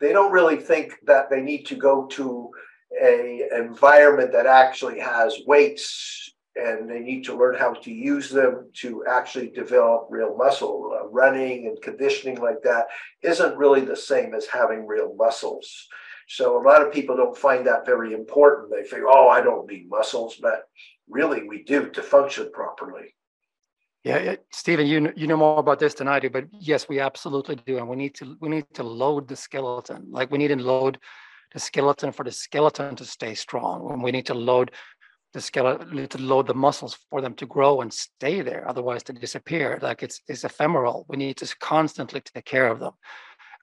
they 0.00 0.12
don't 0.12 0.32
really 0.32 0.56
think 0.56 0.94
that 1.04 1.30
they 1.30 1.40
need 1.40 1.66
to 1.66 1.76
go 1.76 2.06
to 2.06 2.50
a 3.00 3.48
environment 3.54 4.32
that 4.32 4.46
actually 4.46 4.98
has 4.98 5.38
weights 5.46 6.32
and 6.56 6.88
they 6.88 7.00
need 7.00 7.24
to 7.24 7.36
learn 7.36 7.54
how 7.54 7.74
to 7.74 7.92
use 7.92 8.30
them 8.30 8.70
to 8.74 9.04
actually 9.06 9.50
develop 9.50 10.06
real 10.10 10.36
muscle. 10.36 10.96
Uh, 10.98 11.06
running 11.08 11.66
and 11.66 11.80
conditioning 11.82 12.40
like 12.40 12.62
that 12.62 12.86
isn't 13.22 13.56
really 13.56 13.82
the 13.82 13.96
same 13.96 14.34
as 14.34 14.46
having 14.46 14.86
real 14.86 15.14
muscles. 15.14 15.86
So 16.28 16.60
a 16.60 16.64
lot 16.64 16.84
of 16.84 16.92
people 16.92 17.16
don't 17.16 17.36
find 17.36 17.66
that 17.66 17.86
very 17.86 18.12
important. 18.12 18.70
They 18.70 18.82
think, 18.82 19.04
"Oh, 19.06 19.28
I 19.28 19.40
don't 19.40 19.70
need 19.70 19.88
muscles," 19.88 20.36
but 20.36 20.64
really 21.08 21.46
we 21.46 21.62
do 21.62 21.90
to 21.90 22.02
function 22.02 22.50
properly. 22.52 23.14
Yeah, 24.02 24.36
Stephen, 24.52 24.86
you 24.86 25.12
you 25.16 25.26
know 25.26 25.36
more 25.36 25.58
about 25.58 25.78
this 25.78 25.94
than 25.94 26.08
I 26.08 26.20
do, 26.20 26.30
but 26.30 26.46
yes, 26.52 26.88
we 26.88 27.00
absolutely 27.00 27.56
do, 27.56 27.78
and 27.78 27.88
we 27.88 27.96
need 27.96 28.14
to 28.16 28.36
we 28.40 28.48
need 28.48 28.66
to 28.74 28.82
load 28.82 29.28
the 29.28 29.36
skeleton. 29.36 30.06
Like 30.10 30.30
we 30.30 30.38
need 30.38 30.48
to 30.48 30.56
load 30.56 30.98
the 31.52 31.60
skeleton 31.60 32.12
for 32.12 32.24
the 32.24 32.32
skeleton 32.32 32.94
to 32.96 33.04
stay 33.04 33.34
strong. 33.34 33.90
And 33.90 34.02
we 34.02 34.12
need 34.12 34.26
to 34.26 34.34
load 34.34 34.72
the 35.36 35.42
skeleton 35.42 36.08
to 36.08 36.18
load 36.18 36.46
the 36.46 36.54
muscles 36.54 36.96
for 37.10 37.20
them 37.20 37.34
to 37.34 37.44
grow 37.44 37.82
and 37.82 37.92
stay 37.92 38.40
there 38.40 38.66
otherwise 38.66 39.02
they 39.02 39.12
disappear. 39.12 39.78
Like 39.82 40.02
it's 40.02 40.18
it's 40.26 40.44
ephemeral. 40.44 41.04
We 41.10 41.18
need 41.18 41.36
to 41.36 41.46
constantly 41.60 42.22
take 42.22 42.46
care 42.46 42.68
of 42.68 42.80
them. 42.80 42.94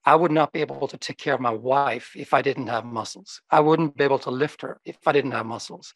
I 0.06 0.14
would 0.16 0.32
not 0.32 0.54
be 0.54 0.62
able 0.62 0.88
to 0.88 0.98
take 0.98 1.18
care 1.18 1.34
of 1.34 1.40
my 1.50 1.56
wife 1.74 2.08
if 2.16 2.32
i 2.38 2.42
didn't 2.44 2.68
have 2.76 2.86
muscles. 2.86 3.42
I 3.50 3.60
wouldn't 3.60 3.98
be 3.98 4.04
able 4.04 4.20
to 4.20 4.30
lift 4.44 4.62
her 4.62 4.74
if 4.86 5.00
i 5.08 5.12
didn't 5.12 5.38
have 5.38 5.48
muscles. 5.48 5.94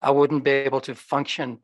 I 0.00 0.10
wouldn't 0.12 0.44
be 0.44 0.52
able 0.68 0.82
to 0.82 0.94
function 0.94 1.58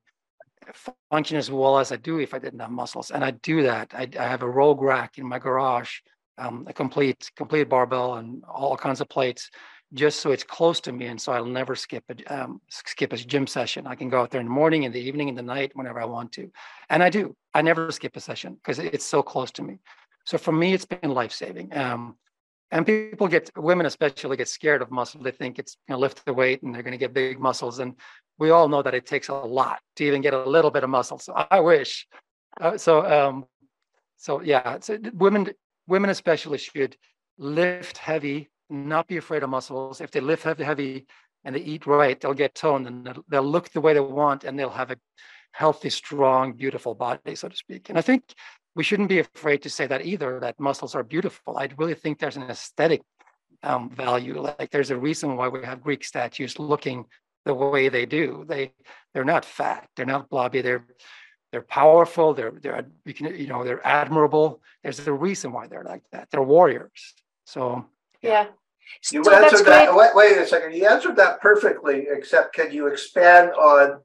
function 1.11 1.37
as 1.37 1.49
well 1.51 1.79
as 1.79 1.93
I 1.93 1.99
do 2.09 2.19
if 2.19 2.35
I 2.35 2.41
didn't 2.45 2.65
have 2.65 2.71
muscles. 2.83 3.11
And 3.13 3.25
I 3.25 3.31
do 3.51 3.63
that. 3.71 3.87
I, 4.01 4.05
I 4.19 4.27
have 4.33 4.43
a 4.43 4.55
rogue 4.61 4.83
rack 4.83 5.19
in 5.19 5.27
my 5.29 5.39
garage, 5.39 5.93
um, 6.39 6.67
a 6.73 6.73
complete 6.73 7.31
complete 7.37 7.69
barbell 7.69 8.15
and 8.15 8.43
all 8.45 8.77
kinds 8.77 9.01
of 9.01 9.09
plates, 9.09 9.51
just 9.95 10.21
so 10.21 10.31
it's 10.31 10.45
close 10.45 10.81
to 10.81 10.93
me, 10.93 11.07
and 11.07 11.21
so 11.21 11.33
I'll 11.33 11.45
never 11.45 11.75
skip 11.75 12.05
a 12.09 12.35
um, 12.35 12.61
skip 12.69 13.13
a 13.13 13.17
gym 13.17 13.47
session. 13.47 13.87
I 13.87 13.95
can 13.95 14.09
go 14.09 14.21
out 14.21 14.31
there 14.31 14.41
in 14.41 14.47
the 14.47 14.53
morning, 14.53 14.85
in 14.85 14.93
the 14.93 15.01
evening, 15.01 15.29
in 15.29 15.35
the 15.35 15.43
night, 15.43 15.73
whenever 15.75 16.01
I 16.01 16.05
want 16.05 16.33
to, 16.33 16.51
and 16.91 17.03
I 17.03 17.11
do. 17.11 17.37
I 17.55 17.63
never 17.63 17.91
skip 17.93 18.17
a 18.17 18.21
session 18.21 18.55
because 18.55 18.79
it's 18.79 19.05
so 19.05 19.23
close 19.23 19.51
to 19.53 19.63
me. 19.63 19.79
So 20.25 20.39
for 20.39 20.53
me, 20.53 20.73
it's 20.73 20.85
been 20.85 21.11
life 21.11 21.33
saving. 21.33 21.77
Um, 21.77 22.17
and 22.71 22.87
people 22.87 23.29
get 23.29 23.51
women 23.57 23.85
especially 23.87 24.37
get 24.37 24.49
scared 24.49 24.81
of 24.81 24.91
muscle. 24.91 25.23
They 25.23 25.31
think 25.31 25.59
it's 25.59 25.77
you 25.89 25.95
know 25.95 25.99
lift 25.99 26.25
the 26.25 26.33
weight 26.33 26.63
and 26.63 26.75
they're 26.75 26.83
going 26.83 26.93
to 26.93 26.99
get 26.99 27.13
big 27.13 27.39
muscles, 27.39 27.79
and 27.79 27.95
we 28.39 28.51
all 28.51 28.69
know 28.69 28.83
that 28.83 28.95
it 28.95 29.07
takes 29.07 29.29
a 29.29 29.35
lot 29.35 29.81
to 29.97 30.05
even 30.05 30.23
get 30.23 30.35
a 30.35 30.43
little 30.43 30.71
bit 30.71 30.85
of 30.85 30.91
muscle. 30.91 31.19
So 31.19 31.33
I 31.35 31.61
wish. 31.61 32.07
Uh, 32.61 32.77
so 32.77 33.05
um, 33.05 33.47
so 34.17 34.41
yeah, 34.41 34.79
so 34.81 34.99
women 35.15 35.51
women 35.87 36.11
especially 36.11 36.59
should 36.59 36.97
lift 37.39 37.99
heavy, 37.99 38.51
not 38.73 39.07
be 39.07 39.19
afraid 39.19 39.43
of 39.43 39.51
muscles. 39.51 40.01
If 40.01 40.11
they 40.11 40.21
lift 40.21 40.43
heavy, 40.43 40.65
heavy 40.65 41.07
and 41.45 41.55
they 41.55 41.61
eat 41.61 41.87
right, 41.87 42.21
they'll 42.21 42.35
get 42.35 42.55
toned 42.55 42.87
and 42.87 43.07
they'll, 43.07 43.25
they'll 43.29 43.43
look 43.43 43.71
the 43.71 43.81
way 43.81 43.95
they 43.95 44.01
want 44.01 44.45
and 44.45 44.59
they'll 44.59 44.71
have 44.71 44.91
a 44.91 44.97
healthy, 45.53 45.91
strong, 45.91 46.55
beautiful 46.55 46.95
body, 46.95 47.35
so 47.35 47.49
to 47.49 47.57
speak. 47.57 47.89
And 47.89 47.99
I 47.99 48.03
think 48.03 48.23
we 48.75 48.83
shouldn't 48.85 49.09
be 49.09 49.19
afraid 49.19 49.63
to 49.63 49.71
say 49.71 49.87
that 49.87 50.07
either, 50.07 50.41
that 50.41 50.59
muscles 50.59 50.95
are 50.95 51.03
beautiful. 51.03 51.59
I 51.59 51.69
really 51.77 51.95
think 51.95 52.19
there's 52.19 52.37
an 52.37 52.51
aesthetic 52.51 53.03
um, 53.63 53.91
value. 53.91 54.41
Like 54.41 54.71
there's 54.71 54.91
a 54.91 54.97
reason 54.97 55.37
why 55.37 55.49
we 55.49 55.65
have 55.65 55.83
Greek 55.83 56.05
statues 56.05 56.59
looking 56.59 57.05
the 57.45 57.55
way 57.55 57.89
they 57.89 58.07
do. 58.07 58.45
They 58.49 58.73
they're 59.13 59.25
not 59.25 59.45
fat, 59.45 59.89
they're 59.97 60.07
not 60.07 60.31
blobby, 60.31 60.63
they're 60.63 60.87
they're 61.51 61.63
powerful, 61.63 62.35
they're 62.35 62.53
they're 62.63 62.87
you 63.05 63.47
know, 63.47 63.65
they're 63.65 63.87
admirable. 63.87 64.63
There's 64.83 65.07
a 65.07 65.13
reason 65.13 65.53
why 65.53 65.67
they're 65.67 65.85
like 65.85 66.03
that. 66.13 66.29
They're 66.31 66.43
warriors. 66.43 67.15
So 67.45 67.87
yeah. 68.23 68.31
yeah. 68.31 68.47
You 69.11 69.25
so 69.25 69.35
answered 69.35 69.67
that. 69.67 69.95
Wait, 69.95 70.11
wait 70.15 70.39
a 70.39 70.47
second. 70.47 70.75
You 70.75 70.87
answered 70.87 71.17
that 71.17 71.41
perfectly. 71.41 72.07
Except, 72.11 72.55
can 72.55 72.73
you 72.73 72.87
expand 72.87 73.51
on 73.51 74.01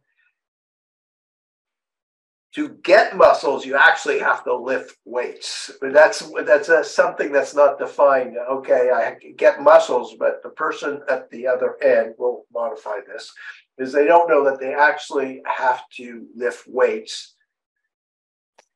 to 2.57 2.69
get 2.83 3.15
muscles, 3.15 3.67
you 3.67 3.75
actually 3.75 4.17
have 4.17 4.43
to 4.43 4.55
lift 4.55 4.97
weights. 5.05 5.71
But 5.79 5.93
That's 5.93 6.27
that's 6.43 6.69
uh, 6.69 6.81
something 6.81 7.31
that's 7.31 7.53
not 7.53 7.77
defined. 7.77 8.35
Okay, 8.49 8.89
I 8.89 9.15
get 9.37 9.61
muscles, 9.61 10.15
but 10.17 10.41
the 10.41 10.49
person 10.49 11.01
at 11.07 11.29
the 11.29 11.45
other 11.45 11.77
end 11.83 12.15
will 12.17 12.45
modify 12.51 13.01
this. 13.05 13.31
Is 13.77 13.93
they 13.93 14.07
don't 14.07 14.27
know 14.27 14.43
that 14.45 14.59
they 14.59 14.73
actually 14.73 15.43
have 15.45 15.87
to 15.97 16.25
lift 16.35 16.67
weights. 16.67 17.35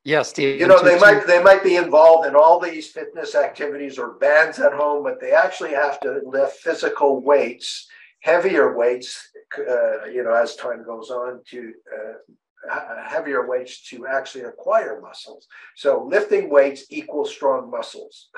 Yes, 0.03 0.29
Steve. 0.29 0.59
You 0.59 0.67
know, 0.67 0.81
they 0.81 0.99
might 0.99 1.27
they 1.27 1.41
might 1.43 1.63
be 1.63 1.75
involved 1.75 2.27
in 2.27 2.35
all 2.35 2.59
these 2.59 2.89
fitness 2.89 3.35
activities 3.35 3.99
or 3.99 4.13
bands 4.13 4.57
at 4.57 4.73
home, 4.73 5.03
but 5.03 5.21
they 5.21 5.31
actually 5.31 5.71
have 5.71 5.99
to 5.99 6.21
lift 6.25 6.57
physical 6.57 7.21
weights, 7.21 7.87
heavier 8.21 8.75
weights. 8.75 9.29
Uh, 9.57 10.05
you 10.05 10.23
know, 10.23 10.33
as 10.33 10.55
time 10.55 10.83
goes 10.83 11.11
on 11.11 11.41
to 11.49 11.73
uh, 11.93 13.07
heavier 13.07 13.47
weights 13.47 13.87
to 13.89 14.07
actually 14.07 14.45
acquire 14.45 14.99
muscles. 15.01 15.47
So 15.75 16.07
lifting 16.09 16.49
weights 16.49 16.85
equals 16.89 17.31
strong 17.31 17.69
muscles. 17.69 18.29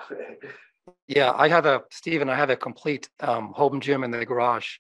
yeah, 1.08 1.32
I 1.34 1.48
have 1.48 1.66
a 1.66 1.84
Stephen. 1.92 2.30
I 2.30 2.36
have 2.36 2.50
a 2.50 2.58
complete 2.58 3.08
um, 3.22 3.54
home 3.54 3.80
gym 3.80 4.04
in 4.04 4.12
the 4.12 4.26
garage 4.26 4.80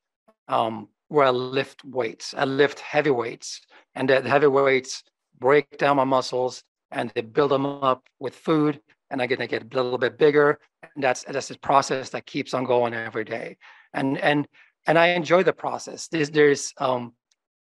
um, 0.49 0.89
where 1.07 1.27
I 1.27 1.29
lift 1.29 1.85
weights. 1.85 2.33
I 2.37 2.43
lift 2.43 2.81
heavy 2.81 3.11
weights, 3.11 3.61
and 3.95 4.09
the 4.09 4.21
heavy 4.21 4.47
weights 4.47 5.03
break 5.39 5.77
down 5.77 5.95
my 5.95 6.03
muscles 6.03 6.61
and 6.93 7.11
they 7.15 7.21
build 7.21 7.51
them 7.51 7.65
up 7.65 8.07
with 8.19 8.35
food, 8.35 8.79
and 9.09 9.21
I 9.21 9.25
get 9.25 9.39
to 9.39 9.47
get 9.47 9.63
a 9.63 9.75
little 9.75 9.97
bit 9.97 10.17
bigger. 10.17 10.59
And 10.95 11.03
that's 11.03 11.23
that's 11.23 11.51
a 11.51 11.59
process 11.59 12.09
that 12.11 12.25
keeps 12.25 12.53
on 12.53 12.63
going 12.65 12.93
every 12.93 13.25
day. 13.25 13.57
And 13.93 14.17
and 14.17 14.47
and 14.87 14.97
I 14.97 15.07
enjoy 15.07 15.43
the 15.43 15.53
process. 15.53 16.07
There's 16.07 16.29
there's 16.29 16.73
um, 16.77 17.13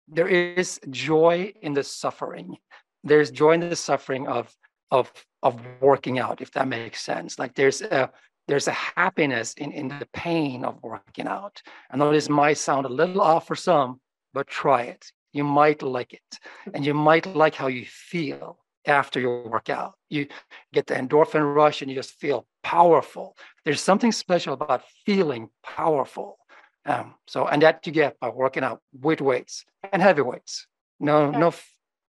there 0.08 0.28
is 0.28 0.80
joy 0.90 1.52
in 1.62 1.74
the 1.74 1.84
suffering. 1.84 2.56
There's 3.04 3.30
joy 3.30 3.52
in 3.52 3.60
the 3.60 3.76
suffering 3.76 4.26
of 4.26 4.54
of 4.90 5.12
of 5.42 5.60
working 5.80 6.18
out, 6.18 6.40
if 6.40 6.50
that 6.52 6.68
makes 6.68 7.02
sense. 7.02 7.38
Like 7.38 7.54
there's 7.54 7.80
a 7.82 8.10
there's 8.48 8.68
a 8.68 8.72
happiness 8.72 9.54
in, 9.54 9.70
in 9.70 9.88
the 9.88 10.08
pain 10.12 10.64
of 10.64 10.82
working 10.82 11.28
out. 11.28 11.62
I 11.90 11.96
know 11.96 12.10
this 12.10 12.28
might 12.28 12.58
sound 12.58 12.84
a 12.84 12.88
little 12.88 13.20
off 13.20 13.46
for 13.46 13.54
some, 13.54 14.00
but 14.34 14.48
try 14.48 14.82
it. 14.82 15.12
You 15.32 15.44
might 15.44 15.82
like 15.82 16.12
it. 16.12 16.38
And 16.74 16.84
you 16.84 16.92
might 16.92 17.26
like 17.26 17.54
how 17.54 17.68
you 17.68 17.86
feel 17.86 18.58
after 18.86 19.20
your 19.20 19.48
workout. 19.48 19.94
You 20.08 20.26
get 20.72 20.86
the 20.86 20.94
endorphin 20.94 21.54
rush 21.54 21.82
and 21.82 21.90
you 21.90 21.96
just 21.96 22.12
feel 22.12 22.46
powerful. 22.62 23.36
There's 23.64 23.80
something 23.80 24.12
special 24.12 24.54
about 24.54 24.82
feeling 25.04 25.50
powerful. 25.62 26.38
Um, 26.86 27.14
so, 27.26 27.46
and 27.46 27.62
that 27.62 27.86
you 27.86 27.92
get 27.92 28.18
by 28.20 28.30
working 28.30 28.64
out 28.64 28.80
with 28.98 29.20
weights 29.20 29.64
and 29.92 30.00
heavy 30.00 30.22
weights. 30.22 30.66
No, 30.98 31.24
okay. 31.26 31.38
no, 31.38 31.52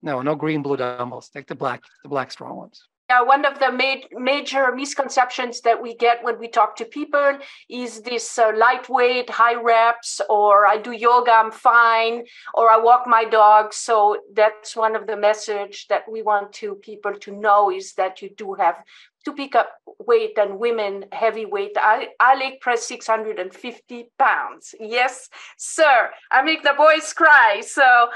no, 0.02 0.22
no 0.22 0.34
green 0.36 0.62
blue 0.62 0.76
dumbbells. 0.76 1.28
Take 1.28 1.48
the 1.48 1.54
black, 1.54 1.82
the 2.02 2.08
black 2.08 2.30
strong 2.30 2.56
ones. 2.56 2.84
Yeah, 3.10 3.22
one 3.22 3.44
of 3.44 3.58
the 3.58 3.72
ma- 3.72 4.06
major 4.12 4.70
misconceptions 4.70 5.62
that 5.62 5.82
we 5.82 5.96
get 5.96 6.22
when 6.22 6.38
we 6.38 6.46
talk 6.46 6.76
to 6.76 6.84
people 6.84 7.38
is 7.68 8.02
this 8.02 8.38
uh, 8.38 8.52
lightweight, 8.56 9.28
high 9.28 9.60
reps, 9.60 10.20
or 10.30 10.64
I 10.64 10.76
do 10.76 10.92
yoga, 10.92 11.32
I'm 11.32 11.50
fine, 11.50 12.22
or 12.54 12.70
I 12.70 12.76
walk 12.76 13.08
my 13.08 13.24
dog. 13.24 13.74
So 13.74 14.18
that's 14.32 14.76
one 14.76 14.94
of 14.94 15.08
the 15.08 15.16
message 15.16 15.88
that 15.88 16.04
we 16.08 16.22
want 16.22 16.52
to 16.60 16.76
people 16.76 17.14
to 17.14 17.32
know 17.32 17.68
is 17.68 17.94
that 17.94 18.22
you 18.22 18.30
do 18.30 18.54
have 18.54 18.76
to 19.24 19.32
pick 19.32 19.54
up 19.54 19.70
weight 19.98 20.38
and 20.38 20.58
women 20.58 21.04
heavy 21.12 21.44
weight. 21.44 21.72
I, 21.76 22.08
I 22.18 22.36
leg 22.36 22.60
press 22.60 22.86
650 22.86 24.06
pounds. 24.18 24.74
Yes, 24.80 25.28
sir. 25.58 26.10
I 26.30 26.42
make 26.42 26.62
the 26.62 26.74
boys 26.76 27.12
cry. 27.12 27.62
So, 27.64 28.08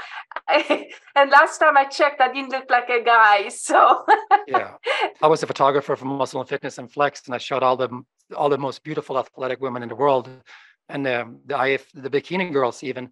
and 0.47 1.31
last 1.31 1.59
time 1.59 1.77
I 1.77 1.85
checked, 1.85 2.21
I 2.21 2.31
didn't 2.31 2.51
look 2.51 2.69
like 2.69 2.89
a 2.89 3.03
guy. 3.03 3.49
So, 3.49 4.05
yeah, 4.47 4.73
I 5.21 5.27
was 5.27 5.43
a 5.43 5.47
photographer 5.47 5.95
for 5.95 6.05
Muscle 6.05 6.39
and 6.39 6.49
Fitness 6.49 6.77
and 6.77 6.91
Flex, 6.91 7.23
and 7.25 7.35
I 7.35 7.37
shot 7.37 7.63
all 7.63 7.77
the 7.77 7.89
all 8.35 8.49
the 8.49 8.57
most 8.57 8.83
beautiful 8.83 9.19
athletic 9.19 9.61
women 9.61 9.83
in 9.83 9.89
the 9.89 9.95
world, 9.95 10.29
and 10.89 11.07
um, 11.07 11.39
the 11.45 11.61
IF, 11.63 11.91
the 11.93 12.09
bikini 12.09 12.51
girls 12.51 12.83
even. 12.83 13.11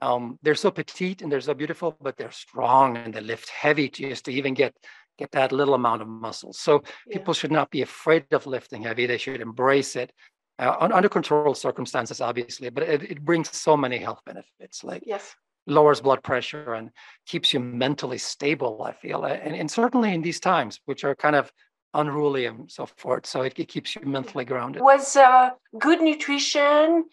Um, 0.00 0.38
they're 0.42 0.54
so 0.54 0.70
petite 0.70 1.20
and 1.20 1.30
they're 1.30 1.42
so 1.42 1.52
beautiful, 1.54 1.96
but 2.00 2.16
they're 2.16 2.32
strong 2.32 2.96
and 2.96 3.12
they 3.12 3.20
lift 3.20 3.50
heavy 3.50 3.90
just 3.90 4.24
to 4.24 4.32
even 4.32 4.54
get 4.54 4.74
get 5.18 5.30
that 5.32 5.52
little 5.52 5.74
amount 5.74 6.02
of 6.02 6.08
muscle. 6.08 6.52
So 6.52 6.82
yeah. 7.06 7.18
people 7.18 7.34
should 7.34 7.52
not 7.52 7.70
be 7.70 7.82
afraid 7.82 8.26
of 8.32 8.46
lifting 8.46 8.82
heavy. 8.82 9.06
They 9.06 9.18
should 9.18 9.40
embrace 9.40 9.96
it 9.96 10.12
uh, 10.58 10.76
under 10.80 11.08
controlled 11.08 11.56
circumstances, 11.56 12.20
obviously, 12.20 12.70
but 12.70 12.84
it, 12.84 13.02
it 13.02 13.24
brings 13.24 13.54
so 13.54 13.76
many 13.76 13.98
health 13.98 14.20
benefits 14.24 14.84
like 14.84 15.02
yes. 15.06 15.34
lowers 15.66 16.00
blood 16.00 16.22
pressure 16.22 16.74
and 16.74 16.90
keeps 17.26 17.52
you 17.52 17.60
mentally 17.60 18.18
stable, 18.18 18.82
I 18.84 18.92
feel. 18.92 19.24
And, 19.24 19.56
and 19.56 19.70
certainly 19.70 20.14
in 20.14 20.22
these 20.22 20.40
times, 20.40 20.80
which 20.84 21.04
are 21.04 21.14
kind 21.14 21.36
of 21.36 21.50
unruly 21.94 22.46
and 22.46 22.70
so 22.70 22.86
forth. 22.86 23.26
So 23.26 23.42
it, 23.42 23.58
it 23.58 23.68
keeps 23.68 23.94
you 23.94 24.02
mentally 24.02 24.44
grounded. 24.44 24.82
Was 24.82 25.16
uh, 25.16 25.50
good 25.78 26.00
nutrition 26.00 27.04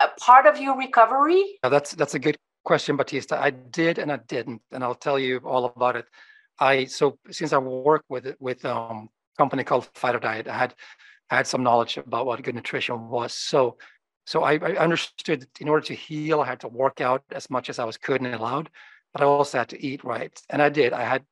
a 0.00 0.08
part 0.20 0.46
of 0.46 0.60
your 0.60 0.76
recovery? 0.76 1.58
Yeah, 1.64 1.70
that's 1.70 1.92
that's 1.92 2.14
a 2.14 2.18
good 2.18 2.36
question, 2.64 2.96
Batista. 2.96 3.40
I 3.40 3.50
did 3.50 3.98
and 3.98 4.12
I 4.12 4.18
didn't, 4.18 4.62
and 4.72 4.84
I'll 4.84 4.94
tell 4.94 5.18
you 5.18 5.38
all 5.44 5.64
about 5.64 5.96
it. 5.96 6.06
I 6.58 6.86
so 6.86 7.18
since 7.30 7.52
I 7.52 7.58
work 7.58 8.04
with 8.08 8.34
with 8.40 8.64
um 8.64 9.08
company 9.38 9.64
called 9.64 9.88
Fighter 9.94 10.18
Diet, 10.18 10.48
I 10.48 10.56
had 10.56 10.74
I 11.30 11.36
had 11.36 11.46
some 11.46 11.62
knowledge 11.62 11.96
about 11.96 12.26
what 12.26 12.42
good 12.42 12.54
nutrition 12.54 13.08
was. 13.08 13.32
So 13.32 13.76
so 14.26 14.42
I, 14.42 14.54
I 14.54 14.76
understood 14.76 15.42
that 15.42 15.60
in 15.60 15.68
order 15.68 15.86
to 15.86 15.94
heal, 15.94 16.40
I 16.40 16.46
had 16.46 16.60
to 16.60 16.68
work 16.68 17.00
out 17.00 17.22
as 17.30 17.48
much 17.48 17.70
as 17.70 17.78
I 17.78 17.84
was 17.84 17.96
could 17.96 18.20
and 18.20 18.34
allowed, 18.34 18.70
but 19.12 19.22
I 19.22 19.24
also 19.24 19.58
had 19.58 19.68
to 19.68 19.82
eat 19.84 20.02
right, 20.04 20.36
and 20.50 20.60
I 20.60 20.68
did. 20.68 20.92
I 20.92 21.04
had 21.04 21.24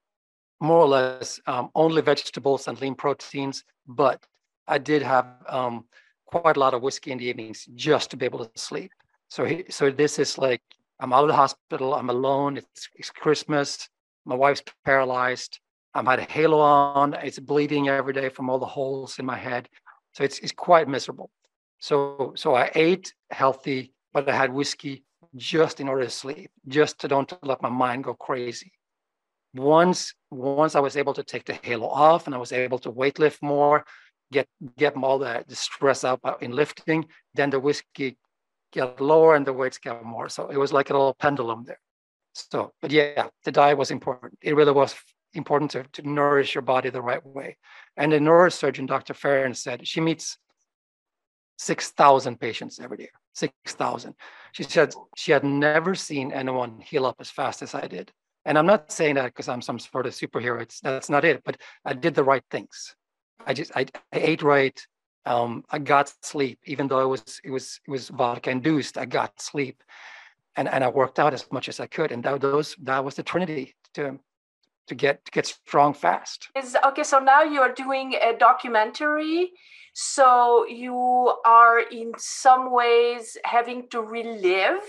more 0.60 0.78
or 0.78 0.88
less 0.88 1.40
um, 1.46 1.70
only 1.74 2.02
vegetables 2.02 2.68
and 2.68 2.80
lean 2.80 2.94
proteins, 2.94 3.64
but 3.86 4.24
I 4.68 4.78
did 4.78 5.02
have 5.02 5.26
um, 5.48 5.84
quite 6.26 6.56
a 6.56 6.60
lot 6.60 6.74
of 6.74 6.82
whiskey 6.82 7.10
in 7.10 7.18
the 7.18 7.26
evenings 7.26 7.66
just 7.74 8.10
to 8.10 8.16
be 8.16 8.24
able 8.24 8.44
to 8.44 8.50
sleep. 8.58 8.92
So 9.28 9.44
he, 9.44 9.64
so 9.70 9.90
this 9.90 10.18
is 10.18 10.38
like 10.38 10.62
I'm 11.00 11.12
out 11.12 11.24
of 11.24 11.28
the 11.28 11.34
hospital. 11.34 11.94
I'm 11.94 12.10
alone. 12.10 12.56
It's, 12.56 12.88
it's 12.94 13.10
Christmas. 13.10 13.88
My 14.24 14.34
wife's 14.34 14.62
paralyzed. 14.84 15.60
I'm 15.94 16.06
had 16.06 16.18
a 16.18 16.22
halo 16.22 16.58
on. 16.58 17.14
It's 17.14 17.38
bleeding 17.38 17.88
every 17.88 18.12
day 18.12 18.28
from 18.28 18.50
all 18.50 18.58
the 18.58 18.66
holes 18.66 19.18
in 19.18 19.26
my 19.26 19.36
head. 19.36 19.68
So 20.12 20.24
it's, 20.24 20.38
it's 20.40 20.52
quite 20.52 20.88
miserable. 20.88 21.30
So, 21.78 22.32
so 22.36 22.54
I 22.54 22.70
ate 22.74 23.12
healthy, 23.30 23.92
but 24.12 24.28
I 24.28 24.34
had 24.34 24.52
whiskey 24.52 25.04
just 25.36 25.80
in 25.80 25.88
order 25.88 26.04
to 26.04 26.10
sleep, 26.10 26.50
just 26.68 27.00
to 27.00 27.08
don't 27.08 27.32
let 27.42 27.62
my 27.62 27.68
mind 27.68 28.04
go 28.04 28.14
crazy. 28.14 28.72
Once, 29.54 30.14
once 30.30 30.74
I 30.74 30.80
was 30.80 30.96
able 30.96 31.14
to 31.14 31.22
take 31.22 31.44
the 31.44 31.58
halo 31.62 31.88
off 31.88 32.26
and 32.26 32.34
I 32.34 32.38
was 32.38 32.52
able 32.52 32.78
to 32.80 32.90
weight 32.90 33.18
lift 33.18 33.42
more, 33.42 33.84
get 34.32 34.48
get 34.76 34.96
all 34.96 35.18
the, 35.18 35.44
the 35.46 35.54
stress 35.54 36.04
out 36.04 36.20
uh, 36.24 36.34
in 36.40 36.52
lifting, 36.52 37.06
then 37.34 37.50
the 37.50 37.60
whiskey 37.60 38.16
get 38.72 39.00
lower 39.00 39.36
and 39.36 39.46
the 39.46 39.52
weights 39.52 39.78
get 39.78 40.02
more. 40.04 40.28
So 40.28 40.48
it 40.48 40.56
was 40.56 40.72
like 40.72 40.90
a 40.90 40.92
little 40.92 41.14
pendulum 41.14 41.64
there. 41.66 41.78
So, 42.34 42.72
but 42.82 42.90
yeah, 42.90 43.28
the 43.44 43.52
diet 43.52 43.78
was 43.78 43.90
important. 43.90 44.38
It 44.42 44.56
really 44.56 44.72
was 44.72 44.94
important 45.34 45.70
to, 45.72 45.84
to 45.92 46.08
nourish 46.08 46.54
your 46.54 46.62
body 46.62 46.90
the 46.90 47.02
right 47.02 47.24
way. 47.24 47.56
And 47.96 48.12
the 48.12 48.18
neurosurgeon, 48.18 48.86
Dr. 48.86 49.14
Farron, 49.14 49.54
said 49.54 49.86
she 49.86 50.00
meets 50.00 50.38
6,000 51.58 52.38
patients 52.40 52.80
every 52.80 52.98
year, 52.98 53.08
6,000. 53.34 54.14
She 54.52 54.64
said 54.64 54.94
she 55.16 55.32
had 55.32 55.44
never 55.44 55.94
seen 55.94 56.32
anyone 56.32 56.80
heal 56.80 57.06
up 57.06 57.16
as 57.20 57.30
fast 57.30 57.62
as 57.62 57.74
I 57.74 57.86
did. 57.86 58.12
And 58.44 58.58
I'm 58.58 58.66
not 58.66 58.92
saying 58.92 59.14
that 59.14 59.26
because 59.26 59.48
I'm 59.48 59.62
some 59.62 59.78
sort 59.78 60.06
of 60.06 60.12
superhero. 60.12 60.60
It's 60.60 60.80
that's 60.80 61.08
not 61.08 61.24
it. 61.24 61.42
But 61.44 61.56
I 61.84 61.94
did 61.94 62.14
the 62.14 62.24
right 62.24 62.42
things. 62.50 62.94
I 63.46 63.54
just 63.54 63.72
I, 63.74 63.86
I 64.12 64.18
ate 64.18 64.42
right. 64.42 64.78
Um, 65.26 65.64
I 65.70 65.78
got 65.78 66.12
sleep, 66.22 66.58
even 66.66 66.86
though 66.88 67.00
it 67.00 67.06
was 67.06 67.40
it 67.42 67.50
was 67.50 67.80
it 67.86 67.90
was 67.90 68.10
vodka 68.10 68.50
induced. 68.50 68.98
I 68.98 69.06
got 69.06 69.40
sleep, 69.40 69.82
and 70.56 70.68
and 70.68 70.84
I 70.84 70.88
worked 70.88 71.18
out 71.18 71.34
as 71.34 71.50
much 71.52 71.68
as 71.68 71.80
I 71.80 71.86
could. 71.86 72.12
And 72.12 72.22
that 72.24 72.40
those 72.40 72.76
that 72.82 73.04
was 73.04 73.14
the 73.14 73.22
trinity 73.22 73.74
to 73.94 74.18
to 74.86 74.94
get 74.94 75.24
to 75.24 75.30
get 75.30 75.46
strong 75.46 75.94
fast. 75.94 76.48
Is 76.56 76.76
okay. 76.84 77.04
So 77.04 77.18
now 77.18 77.42
you 77.42 77.60
are 77.60 77.72
doing 77.72 78.14
a 78.14 78.36
documentary. 78.36 79.52
So 79.94 80.66
you 80.66 81.34
are 81.46 81.80
in 81.80 82.12
some 82.18 82.72
ways 82.72 83.36
having 83.44 83.88
to 83.90 84.00
relive 84.00 84.82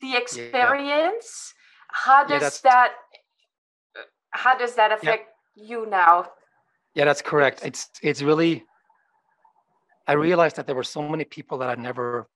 the 0.00 0.16
experience. 0.16 1.52
Yeah 1.54 1.58
how 1.92 2.24
does 2.24 2.42
yeah, 2.42 2.70
that 2.70 2.92
how 4.30 4.56
does 4.56 4.74
that 4.74 4.92
affect 4.92 5.28
yeah. 5.54 5.64
you 5.68 5.86
now 5.86 6.26
yeah 6.94 7.04
that's 7.04 7.22
correct 7.22 7.60
it's 7.64 7.90
it's 8.02 8.22
really 8.22 8.64
i 10.08 10.12
realized 10.12 10.56
that 10.56 10.66
there 10.66 10.74
were 10.74 10.82
so 10.82 11.06
many 11.06 11.24
people 11.24 11.58
that 11.58 11.68
i 11.68 11.74
never 11.80 12.28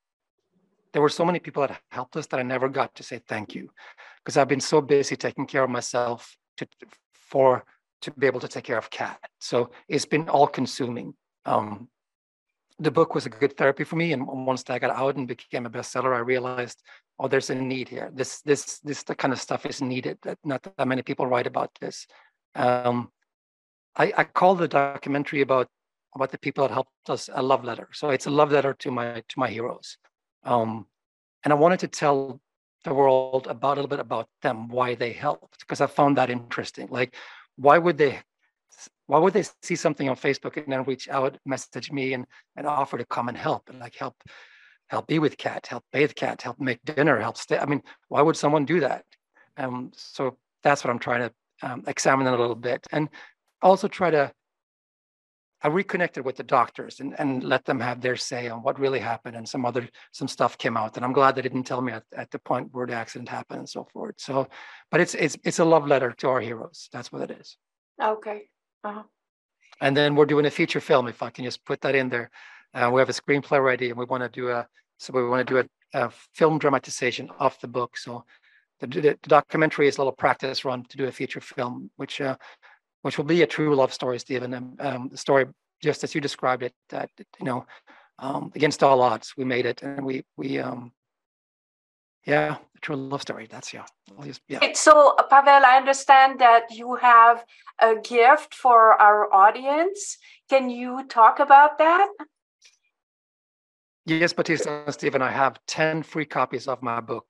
there 0.92 1.02
were 1.02 1.08
so 1.08 1.24
many 1.24 1.38
people 1.38 1.66
that 1.66 1.80
helped 1.90 2.16
us 2.16 2.26
that 2.26 2.40
i 2.40 2.42
never 2.42 2.68
got 2.68 2.94
to 2.94 3.02
say 3.02 3.20
thank 3.28 3.54
you 3.54 3.70
because 4.18 4.36
i've 4.36 4.48
been 4.48 4.60
so 4.60 4.80
busy 4.80 5.16
taking 5.16 5.46
care 5.46 5.64
of 5.64 5.70
myself 5.70 6.36
to 6.56 6.66
for 7.14 7.64
to 8.02 8.10
be 8.12 8.26
able 8.26 8.40
to 8.40 8.48
take 8.48 8.64
care 8.64 8.78
of 8.78 8.90
Kat 8.90 9.18
so 9.40 9.70
it's 9.88 10.06
been 10.06 10.28
all 10.28 10.46
consuming 10.46 11.14
um 11.44 11.88
the 12.78 12.90
book 12.90 13.14
was 13.14 13.24
a 13.24 13.30
good 13.30 13.56
therapy 13.56 13.84
for 13.84 13.96
me 13.96 14.12
and 14.12 14.26
once 14.26 14.68
I 14.68 14.78
got 14.78 14.90
out 14.90 15.16
and 15.16 15.26
became 15.26 15.64
a 15.64 15.70
bestseller 15.70 16.14
i 16.14 16.18
realized 16.18 16.82
oh, 17.18 17.28
there's 17.28 17.50
a 17.50 17.54
need 17.54 17.88
here. 17.88 18.10
This 18.12 18.40
this 18.42 18.78
this 18.80 19.02
kind 19.02 19.32
of 19.32 19.40
stuff 19.40 19.66
is 19.66 19.80
needed. 19.80 20.18
That 20.22 20.38
not 20.44 20.62
that 20.62 20.88
many 20.88 21.02
people 21.02 21.26
write 21.26 21.46
about 21.46 21.70
this. 21.80 22.06
Um, 22.54 23.10
I, 23.96 24.12
I 24.16 24.24
call 24.24 24.54
the 24.54 24.68
documentary 24.68 25.40
about 25.40 25.68
about 26.14 26.30
the 26.30 26.38
people 26.38 26.66
that 26.66 26.72
helped 26.72 26.90
us 27.08 27.28
a 27.32 27.42
love 27.42 27.64
letter. 27.64 27.88
So 27.92 28.10
it's 28.10 28.26
a 28.26 28.30
love 28.30 28.52
letter 28.52 28.74
to 28.74 28.90
my 28.90 29.22
to 29.28 29.38
my 29.38 29.48
heroes. 29.48 29.98
Um, 30.46 30.86
and 31.44 31.52
I 31.52 31.56
wanted 31.56 31.80
to 31.80 31.88
tell 31.88 32.40
the 32.84 32.94
world 32.94 33.46
about 33.48 33.72
a 33.72 33.80
little 33.80 33.88
bit 33.88 34.00
about 34.00 34.28
them, 34.42 34.68
why 34.68 34.94
they 34.94 35.12
helped, 35.12 35.60
because 35.60 35.80
I 35.80 35.86
found 35.86 36.16
that 36.16 36.30
interesting. 36.30 36.88
Like, 36.90 37.14
why 37.56 37.78
would 37.78 37.98
they 37.98 38.20
why 39.06 39.18
would 39.18 39.32
they 39.32 39.44
see 39.62 39.76
something 39.76 40.08
on 40.08 40.16
Facebook 40.16 40.56
and 40.56 40.70
then 40.72 40.82
reach 40.84 41.08
out, 41.08 41.38
message 41.44 41.90
me, 41.90 42.14
and 42.14 42.26
and 42.56 42.66
offer 42.66 42.98
to 42.98 43.04
come 43.06 43.28
and 43.28 43.36
help 43.36 43.68
and 43.68 43.78
like 43.78 43.96
help 43.96 44.14
help 44.88 45.06
be 45.08 45.18
with 45.18 45.36
Kat, 45.36 45.66
help 45.66 45.84
bathe 45.92 46.14
Kat, 46.14 46.42
help 46.42 46.60
make 46.60 46.82
dinner, 46.84 47.18
help 47.20 47.36
stay. 47.36 47.58
I 47.58 47.66
mean, 47.66 47.82
why 48.08 48.22
would 48.22 48.36
someone 48.36 48.64
do 48.64 48.80
that? 48.80 49.04
Um, 49.56 49.90
so 49.94 50.38
that's 50.62 50.84
what 50.84 50.90
I'm 50.90 50.98
trying 50.98 51.28
to 51.28 51.32
um, 51.62 51.84
examine 51.86 52.26
a 52.26 52.30
little 52.30 52.54
bit, 52.54 52.86
and 52.92 53.08
also 53.62 53.88
try 53.88 54.10
to. 54.10 54.32
I 55.62 55.68
reconnected 55.68 56.24
with 56.24 56.36
the 56.36 56.42
doctors 56.42 57.00
and, 57.00 57.14
and 57.18 57.42
let 57.42 57.64
them 57.64 57.80
have 57.80 58.00
their 58.00 58.16
say 58.16 58.48
on 58.48 58.62
what 58.62 58.78
really 58.78 59.00
happened, 59.00 59.36
and 59.36 59.48
some 59.48 59.64
other 59.64 59.88
some 60.12 60.28
stuff 60.28 60.58
came 60.58 60.76
out, 60.76 60.96
and 60.96 61.04
I'm 61.04 61.12
glad 61.12 61.34
they 61.34 61.42
didn't 61.42 61.64
tell 61.64 61.80
me 61.80 61.92
at, 61.92 62.04
at 62.14 62.30
the 62.30 62.38
point 62.38 62.68
where 62.72 62.86
the 62.86 62.94
accident 62.94 63.28
happened 63.28 63.60
and 63.60 63.68
so 63.68 63.84
forth. 63.92 64.16
So, 64.18 64.48
but 64.90 65.00
it's 65.00 65.14
it's 65.14 65.36
it's 65.44 65.58
a 65.58 65.64
love 65.64 65.86
letter 65.86 66.12
to 66.18 66.28
our 66.28 66.40
heroes. 66.40 66.88
That's 66.92 67.10
what 67.10 67.30
it 67.30 67.38
is. 67.40 67.56
Okay. 68.02 68.48
Uh-huh. 68.84 69.02
And 69.80 69.96
then 69.96 70.14
we're 70.14 70.26
doing 70.26 70.46
a 70.46 70.50
feature 70.50 70.80
film, 70.80 71.08
if 71.08 71.22
I 71.22 71.30
can 71.30 71.44
just 71.44 71.64
put 71.64 71.80
that 71.82 71.94
in 71.94 72.08
there. 72.08 72.30
Uh, 72.74 72.90
we 72.92 73.00
have 73.00 73.08
a 73.08 73.12
screenplay 73.12 73.62
ready, 73.62 73.88
and 73.88 73.98
we 73.98 74.04
want 74.04 74.22
to 74.22 74.28
do 74.28 74.50
a 74.50 74.66
so 74.98 75.12
we 75.12 75.26
want 75.26 75.46
to 75.46 75.54
do 75.54 75.60
a, 75.60 76.04
a 76.06 76.10
film 76.34 76.58
dramatization 76.58 77.30
of 77.38 77.56
the 77.60 77.68
book. 77.68 77.96
So 77.96 78.24
the, 78.80 78.86
the, 78.86 79.00
the, 79.00 79.28
documentary 79.28 79.88
is 79.88 79.96
a 79.96 80.00
little 80.00 80.12
practice 80.12 80.64
run 80.64 80.84
to 80.84 80.96
do 80.96 81.06
a 81.06 81.12
feature 81.12 81.40
film, 81.40 81.90
which 81.96 82.20
uh, 82.20 82.36
which 83.06 83.18
will 83.18 83.24
be 83.24 83.42
a 83.42 83.46
true 83.46 83.72
love 83.76 83.92
story, 83.92 84.18
Stephen. 84.18 84.52
And 84.52 84.80
um, 84.80 85.08
the 85.12 85.16
story, 85.16 85.46
just 85.80 86.02
as 86.02 86.12
you 86.12 86.20
described 86.20 86.64
it, 86.64 86.74
that 86.88 87.08
you 87.38 87.46
know, 87.46 87.64
um, 88.18 88.50
against 88.56 88.82
all 88.82 89.00
odds, 89.00 89.34
we 89.36 89.44
made 89.44 89.64
it, 89.64 89.80
and 89.84 90.04
we 90.04 90.24
we 90.36 90.58
um, 90.58 90.90
yeah, 92.26 92.56
a 92.56 92.80
true 92.80 92.96
love 92.96 93.22
story. 93.22 93.46
That's 93.48 93.72
yeah. 93.72 93.84
Just, 94.24 94.40
yeah. 94.48 94.72
So 94.74 95.14
Pavel, 95.30 95.64
I 95.64 95.76
understand 95.76 96.40
that 96.40 96.72
you 96.72 96.96
have 96.96 97.44
a 97.78 97.94
gift 97.94 98.56
for 98.56 99.00
our 99.00 99.32
audience. 99.32 100.18
Can 100.50 100.68
you 100.68 101.06
talk 101.08 101.38
about 101.38 101.78
that? 101.78 102.08
Yes, 104.04 104.32
Batista 104.32 104.82
and 104.84 104.94
Stephen, 104.94 105.22
I 105.22 105.30
have 105.30 105.60
10 105.68 106.02
free 106.02 106.26
copies 106.26 106.66
of 106.66 106.82
my 106.82 107.00
book, 107.00 107.26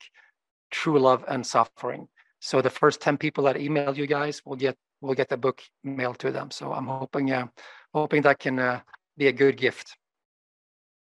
True 0.71 0.99
Love 0.99 1.23
and 1.29 1.47
Suffering. 1.47 2.09
So 2.41 2.63
the 2.63 2.71
first 2.71 3.03
10 3.03 3.19
people 3.19 3.45
that 3.45 3.59
email 3.59 3.97
you 3.97 4.07
guys 4.07 4.41
will 4.45 4.57
get 4.57 4.77
will 5.01 5.15
get 5.15 5.29
the 5.29 5.37
book 5.37 5.63
mailed 5.85 6.19
to 6.21 6.33
them. 6.33 6.51
So 6.51 6.73
I'm 6.73 6.87
hoping 6.87 7.33
uh, 7.33 7.47
hoping 7.93 8.23
that 8.23 8.39
can 8.39 8.59
uh, 8.59 8.81
be 9.17 9.29
a 9.29 9.33
good 9.33 9.57
gift. 9.57 9.97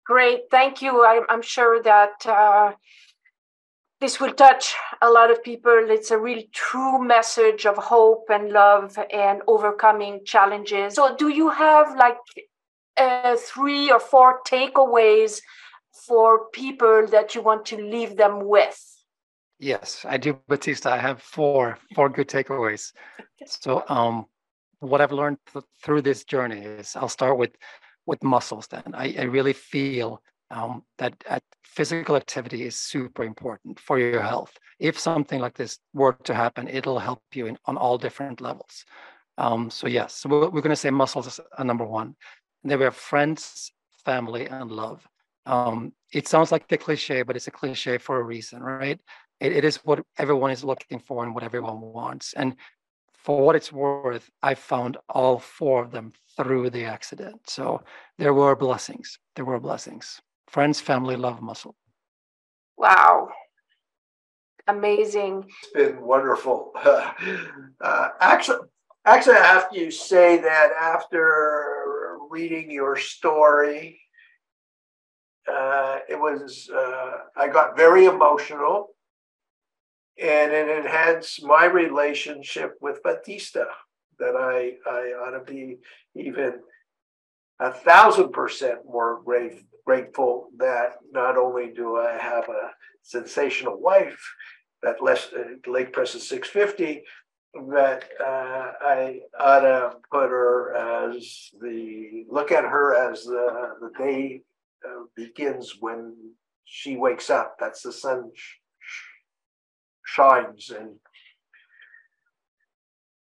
Great, 0.06 0.44
thank 0.52 0.82
you. 0.82 1.04
I, 1.04 1.22
I'm 1.30 1.42
sure 1.42 1.82
that 1.82 2.26
uh, 2.26 2.74
this 4.00 4.20
will 4.20 4.34
touch 4.34 4.76
a 5.02 5.10
lot 5.10 5.32
of 5.32 5.44
people. 5.44 5.90
It's 5.90 6.12
a 6.12 6.18
really 6.18 6.50
true 6.52 7.04
message 7.04 7.66
of 7.66 7.78
hope 7.78 8.26
and 8.30 8.52
love 8.52 9.00
and 9.12 9.42
overcoming 9.48 10.22
challenges. 10.26 10.94
So, 10.96 11.16
do 11.16 11.30
you 11.30 11.50
have 11.50 11.96
like 11.98 12.18
uh, 12.98 13.36
three 13.38 13.92
or 13.92 14.00
four 14.00 14.42
takeaways 14.48 15.42
for 16.08 16.50
people 16.50 17.08
that 17.08 17.34
you 17.34 17.42
want 17.42 17.66
to 17.68 17.78
leave 17.78 18.16
them 18.16 18.46
with? 18.48 18.95
Yes, 19.60 20.06
I 20.08 20.18
do, 20.18 20.40
Batista. 20.48 20.92
I 20.92 20.98
have 20.98 21.22
four 21.22 21.78
four 21.96 22.10
good 22.10 22.28
takeaways. 22.28 22.92
So, 23.46 23.84
um, 23.88 24.26
what 24.80 25.00
I've 25.02 25.14
learned 25.14 25.38
th- 25.54 25.66
through 25.84 26.02
this 26.02 26.26
journey 26.26 26.62
is 26.62 26.96
I'll 26.96 27.08
start 27.10 27.38
with 27.38 27.52
with 28.06 28.22
muscles. 28.24 28.68
Then 28.68 28.84
I, 28.94 29.16
I 29.18 29.24
really 29.24 29.54
feel 29.54 30.22
um, 30.52 30.84
that 30.98 31.14
at 31.30 31.44
physical 31.64 32.16
activity 32.18 32.64
is 32.64 32.76
super 32.76 33.24
important 33.24 33.80
for 33.80 33.98
your 33.98 34.22
health. 34.22 34.54
If 34.80 35.00
something 35.00 35.40
like 35.40 35.56
this 35.56 35.80
were 35.94 36.14
to 36.26 36.34
happen, 36.34 36.68
it'll 36.68 37.00
help 37.00 37.24
you 37.34 37.48
in, 37.48 37.58
on 37.66 37.78
all 37.78 37.98
different 37.98 38.42
levels. 38.42 38.86
Um, 39.38 39.70
so 39.70 39.88
yes, 39.88 40.16
so 40.16 40.30
we're, 40.30 40.50
we're 40.50 40.62
going 40.62 40.70
to 40.70 40.76
say 40.76 40.90
muscles 40.92 41.28
is 41.28 41.40
a 41.58 41.64
number 41.64 41.86
one. 41.86 42.16
And 42.64 42.72
then 42.72 42.80
we 42.80 42.86
have 42.86 42.96
friends, 42.96 43.72
family, 44.06 44.48
and 44.48 44.72
love. 44.72 45.08
Um, 45.46 45.94
it 46.14 46.28
sounds 46.28 46.52
like 46.52 46.72
a 46.72 46.78
cliche, 46.78 47.22
but 47.24 47.36
it's 47.36 47.48
a 47.48 47.52
cliche 47.52 47.98
for 47.98 48.20
a 48.20 48.24
reason, 48.24 48.62
right? 48.62 49.00
It, 49.40 49.52
it 49.52 49.66
is 49.66 49.78
what 49.78 50.04
everyone 50.18 50.52
is 50.52 50.64
looking 50.64 51.00
for 51.00 51.24
and 51.24 51.34
what 51.34 51.44
everyone 51.44 51.82
wants. 51.82 52.34
And 52.34 52.56
for 53.14 53.42
what 53.42 53.56
it's 53.56 53.72
worth, 53.72 54.30
I 54.44 54.54
found 54.54 54.98
all 55.10 55.40
four 55.40 55.84
of 55.84 55.92
them 55.92 56.14
through 56.38 56.70
the 56.70 56.86
accident. 56.86 57.50
So 57.50 57.82
there 58.18 58.34
were 58.34 58.56
blessings. 58.56 59.18
There 59.36 59.46
were 59.46 59.60
blessings. 59.60 60.22
Friends, 60.48 60.80
family, 60.80 61.16
love, 61.16 61.42
muscle. 61.42 61.76
Wow. 62.78 63.30
Amazing. 64.68 65.46
It's 65.48 65.72
been 65.72 66.02
wonderful. 66.02 66.72
uh, 66.86 68.10
actually, 68.20 68.68
actually, 69.06 69.38
I 69.38 69.46
have 69.46 69.72
to 69.72 69.92
say 69.92 70.38
that 70.38 70.70
after 70.80 72.18
reading 72.30 72.72
your 72.72 72.96
story, 72.96 74.00
uh, 75.52 76.00
it 76.10 76.20
was 76.20 76.70
uh, 76.74 77.12
I 77.36 77.48
got 77.48 77.78
very 77.78 78.06
emotional, 78.06 78.95
and 80.22 80.52
it 80.52 80.70
enhanced 80.70 81.44
my 81.44 81.66
relationship 81.66 82.78
with 82.82 83.04
Batista. 83.04 83.66
That 84.20 84.36
I 84.36 84.74
I 84.90 85.14
ought 85.14 85.38
to 85.38 85.44
be 85.44 85.78
even 86.16 86.62
a 87.60 87.72
thousand 87.72 88.32
percent 88.32 88.80
more 88.86 89.22
grateful 89.86 90.50
that 90.58 90.96
not 91.12 91.38
only 91.38 91.72
do 91.76 91.98
I 91.98 92.18
have 92.18 92.48
a 92.48 92.72
sensational 93.02 93.80
wife 93.80 94.20
that 94.82 95.04
less 95.04 95.30
uh, 95.34 95.70
Lake 95.70 95.92
Preston 95.94 96.22
650, 96.22 97.04
but 97.68 98.06
uh, 98.22 98.72
I 98.82 99.20
ought 99.40 99.62
to 99.62 99.92
put 100.12 100.30
her 100.30 100.76
as 100.76 101.50
the 101.62 102.26
look 102.30 102.52
at 102.52 102.64
her 102.64 103.12
as 103.12 103.24
the 103.24 103.76
the 103.82 103.92
day 103.98 104.42
uh, 104.86 105.04
begins 105.16 105.76
when 105.80 106.16
she 106.66 106.98
wakes 106.98 107.30
up. 107.30 107.56
That's 107.60 107.82
the 107.82 107.92
sun 107.92 108.32
shines, 110.06 110.72
and 110.72 110.96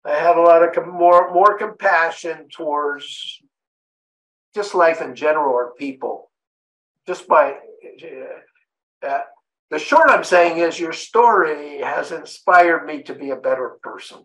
I 0.05 0.17
have 0.17 0.37
a 0.37 0.43
lot 0.43 0.63
of 0.63 0.75
com- 0.75 0.91
more 0.91 1.33
more 1.33 1.57
compassion 1.57 2.49
towards 2.51 3.41
just 4.55 4.75
life 4.75 5.01
in 5.01 5.15
general 5.15 5.53
or 5.53 5.75
people, 5.75 6.31
just 7.07 7.27
by 7.27 7.57
uh, 9.03 9.19
the 9.71 9.79
short 9.79 10.11
I'm 10.11 10.25
saying 10.25 10.59
is 10.59 10.79
your 10.79 10.93
story 10.93 11.79
has 11.79 12.13
inspired 12.13 12.87
me 12.87 13.03
to 13.05 13.15
be 13.15 13.31
a 13.31 13.37
better 13.37 13.79
person. 13.83 14.19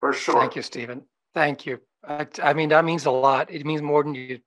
For 0.00 0.12
sure. 0.12 0.40
Thank 0.40 0.56
you, 0.56 0.62
Stephen. 0.62 1.02
Thank 1.34 1.66
you. 1.66 1.80
I, 2.06 2.26
I 2.42 2.52
mean, 2.52 2.68
that 2.70 2.84
means 2.84 3.06
a 3.06 3.10
lot. 3.10 3.50
It 3.50 3.64
means 3.64 3.80
more 3.80 4.02
than 4.02 4.14
you. 4.14 4.40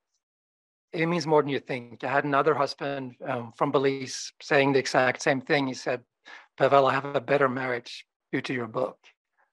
It 0.92 1.06
means 1.06 1.26
more 1.26 1.42
than 1.42 1.50
you 1.50 1.60
think. 1.60 2.02
I 2.02 2.10
had 2.10 2.24
another 2.24 2.54
husband 2.54 3.16
um, 3.26 3.52
from 3.56 3.70
Belize 3.70 4.32
saying 4.40 4.72
the 4.72 4.78
exact 4.78 5.22
same 5.22 5.40
thing. 5.40 5.66
He 5.66 5.74
said, 5.74 6.02
"Pavel, 6.56 6.86
I 6.86 6.94
have 6.94 7.14
a 7.14 7.20
better 7.20 7.48
marriage 7.48 8.06
due 8.32 8.40
to 8.42 8.54
your 8.54 8.66
book." 8.66 8.98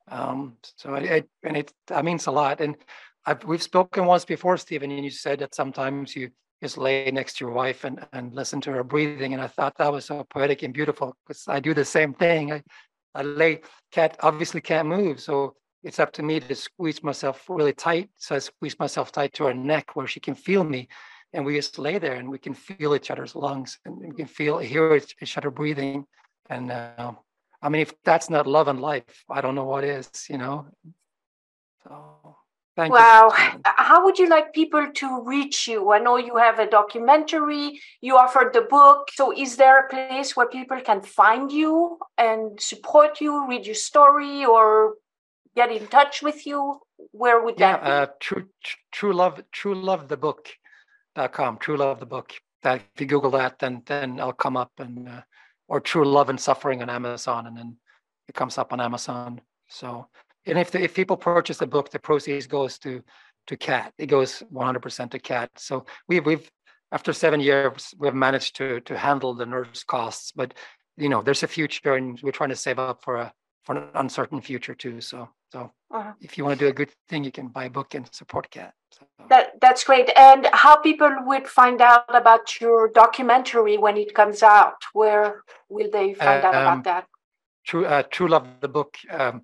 Um, 0.08 0.58
so 0.78 0.94
it, 0.96 1.04
it, 1.04 1.30
and 1.44 1.58
it 1.58 1.74
that 1.88 2.06
means 2.06 2.28
a 2.28 2.32
lot. 2.32 2.62
And 2.62 2.78
I've, 3.26 3.44
we've 3.44 3.62
spoken 3.62 4.06
once 4.06 4.24
before, 4.24 4.58
Stephen, 4.58 4.92
and 4.92 5.04
you 5.04 5.12
said 5.12 5.40
that 5.40 5.56
sometimes 5.56 6.16
you 6.16 6.30
just 6.62 6.78
lay 6.78 7.12
next 7.12 7.38
to 7.38 7.46
your 7.46 7.54
wife 7.54 7.84
and, 7.84 8.06
and 8.14 8.34
listen 8.34 8.62
to 8.62 8.72
her 8.72 8.84
breathing. 8.84 9.34
And 9.34 9.42
I 9.42 9.48
thought 9.48 9.78
that 9.78 9.92
was 9.92 10.06
so 10.06 10.26
poetic 10.30 10.64
and 10.64 10.74
beautiful 10.74 11.16
because 11.28 11.48
I 11.48 11.60
do 11.60 11.74
the 11.74 11.86
same 11.86 12.14
thing. 12.14 12.54
I, 12.54 12.64
I 13.14 13.24
lay, 13.24 13.62
Kat 13.92 14.18
obviously 14.22 14.62
can't 14.62 14.88
move. 14.88 15.20
So 15.20 15.56
it's 15.84 16.00
up 16.00 16.12
to 16.14 16.24
me 16.24 16.40
to 16.40 16.56
squeeze 16.56 17.04
myself 17.04 17.46
really 17.50 17.74
tight. 17.74 18.10
So 18.16 18.36
I 18.36 18.40
squeeze 18.40 18.80
myself 18.80 19.12
tight 19.12 19.34
to 19.34 19.46
her 19.46 19.54
neck 19.54 19.96
where 19.96 20.08
she 20.08 20.20
can 20.20 20.36
feel 20.36 20.64
me. 20.64 20.88
And 21.36 21.46
we 21.46 21.56
just 21.56 21.78
lay 21.78 22.00
there 22.00 22.16
and 22.16 22.30
we 22.30 22.40
can 22.40 22.54
feel 22.54 22.96
each 22.96 23.12
other's 23.12 23.36
lungs 23.36 23.78
and 23.86 23.98
we 23.98 24.16
can 24.16 24.26
feel, 24.26 24.58
hear 24.58 24.96
each 25.22 25.38
other 25.38 25.52
breathing. 25.52 26.06
And 26.50 26.72
uh, 26.72 27.12
I 27.62 27.70
mean, 27.70 27.82
if 27.82 27.94
that's 28.04 28.30
not 28.30 28.48
love 28.48 28.68
and 28.68 28.80
life, 28.80 29.24
I 29.30 29.42
don't 29.42 29.56
know 29.56 29.66
what 29.66 29.84
is, 29.84 30.10
you 30.30 30.38
know? 30.38 30.68
So 31.84 32.38
Thank 32.76 32.94
wow. 32.94 33.32
You. 33.38 33.62
How 33.64 34.04
would 34.04 34.20
you 34.20 34.28
like 34.28 34.54
people 34.54 34.92
to 34.96 35.22
reach 35.24 35.68
you? 35.68 35.94
I 35.94 36.00
know 36.00 36.18
you 36.18 36.36
have 36.36 36.60
a 36.60 36.70
documentary, 36.70 37.80
you 38.02 38.18
offered 38.18 38.52
the 38.54 38.62
book. 38.62 39.10
So, 39.14 39.32
is 39.32 39.56
there 39.56 39.86
a 39.86 39.90
place 39.90 40.36
where 40.36 40.48
people 40.48 40.82
can 40.82 41.02
find 41.02 41.52
you 41.52 41.98
and 42.18 42.60
support 42.60 43.22
you, 43.22 43.48
read 43.48 43.66
your 43.66 43.76
story, 43.76 44.46
or 44.46 44.96
get 45.56 45.72
in 45.72 45.88
touch 45.88 46.22
with 46.22 46.46
you? 46.46 46.82
Where 47.12 47.42
would 47.42 47.60
yeah, 47.60 47.78
that 47.78 47.84
be? 47.84 47.90
Uh, 47.90 48.08
true, 48.20 48.50
true 48.92 49.14
love, 49.14 49.42
true 49.54 49.76
love 49.76 50.10
the 50.10 50.18
book.com, 51.16 51.58
true 51.58 51.78
love 51.78 52.00
the 52.00 52.06
book. 52.06 52.34
That 52.64 52.82
if 52.96 53.02
you 53.02 53.08
Google 53.08 53.32
that, 53.32 53.60
then 53.60 53.84
then 53.86 54.20
I'll 54.20 54.34
come 54.34 54.58
up 54.58 54.72
and 54.80 55.08
uh, 55.08 55.22
or 55.68 55.80
true 55.80 56.06
love 56.06 56.30
and 56.30 56.40
suffering 56.40 56.82
on 56.82 56.90
Amazon, 56.90 57.48
and 57.48 57.58
then 57.58 57.78
it 58.28 58.36
comes 58.36 58.58
up 58.58 58.74
on 58.74 58.82
Amazon. 58.82 59.42
So 59.70 60.08
and 60.46 60.58
if 60.60 60.72
the, 60.72 60.84
if 60.84 60.94
people 60.94 61.18
purchase 61.18 61.58
the 61.58 61.68
book, 61.68 61.90
the 61.92 62.00
proceeds 62.00 62.48
goes 62.48 62.78
to 62.80 63.04
to 63.48 63.58
Kat. 63.58 63.94
It 64.00 64.08
goes 64.08 64.42
100% 64.52 65.12
to 65.12 65.20
Kat. 65.20 65.52
So 65.58 65.86
we've 66.08 66.26
we've 66.26 66.50
after 66.92 67.14
seven 67.14 67.40
years 67.40 67.94
we've 67.98 68.14
managed 68.14 68.56
to 68.58 68.80
to 68.82 68.98
handle 68.98 69.34
the 69.34 69.46
nurse 69.46 69.84
costs, 69.84 70.32
but 70.32 70.54
you 70.98 71.10
know 71.10 71.22
there's 71.22 71.44
a 71.44 71.48
future, 71.48 71.96
and 71.96 72.20
we're 72.22 72.32
trying 72.32 72.50
to 72.50 72.56
save 72.56 72.80
up 72.80 73.04
for 73.04 73.18
a 73.18 73.34
for 73.64 73.78
an 73.78 73.90
uncertain 73.96 74.42
future 74.42 74.76
too. 74.76 75.02
So 75.02 75.30
so 75.52 75.72
uh-huh. 75.92 76.14
if 76.20 76.38
you 76.38 76.44
want 76.44 76.58
to 76.60 76.66
do 76.66 76.70
a 76.70 76.74
good 76.74 76.92
thing, 77.10 77.24
you 77.24 77.32
can 77.32 77.48
buy 77.48 77.66
a 77.66 77.70
book 77.70 77.94
and 77.94 78.10
support 78.14 78.50
Kat. 78.50 78.74
So. 78.98 79.06
That 79.30 79.60
that's 79.60 79.84
great. 79.84 80.10
And 80.16 80.48
how 80.54 80.78
people 80.78 81.12
would 81.26 81.48
find 81.48 81.82
out 81.82 82.16
about 82.16 82.62
your 82.62 82.90
documentary 82.90 83.78
when 83.78 83.98
it 83.98 84.14
comes 84.14 84.42
out? 84.42 84.80
Where 84.94 85.42
will 85.68 85.90
they 85.92 86.14
find 86.14 86.44
um, 86.44 86.46
out 86.46 86.62
about 86.62 86.78
um, 86.78 86.84
that? 86.84 87.08
True, 87.66 87.86
uh, 87.86 88.04
True 88.04 88.28
Love 88.28 88.48
the 88.62 88.70
book. 88.70 88.96
Um, 89.10 89.42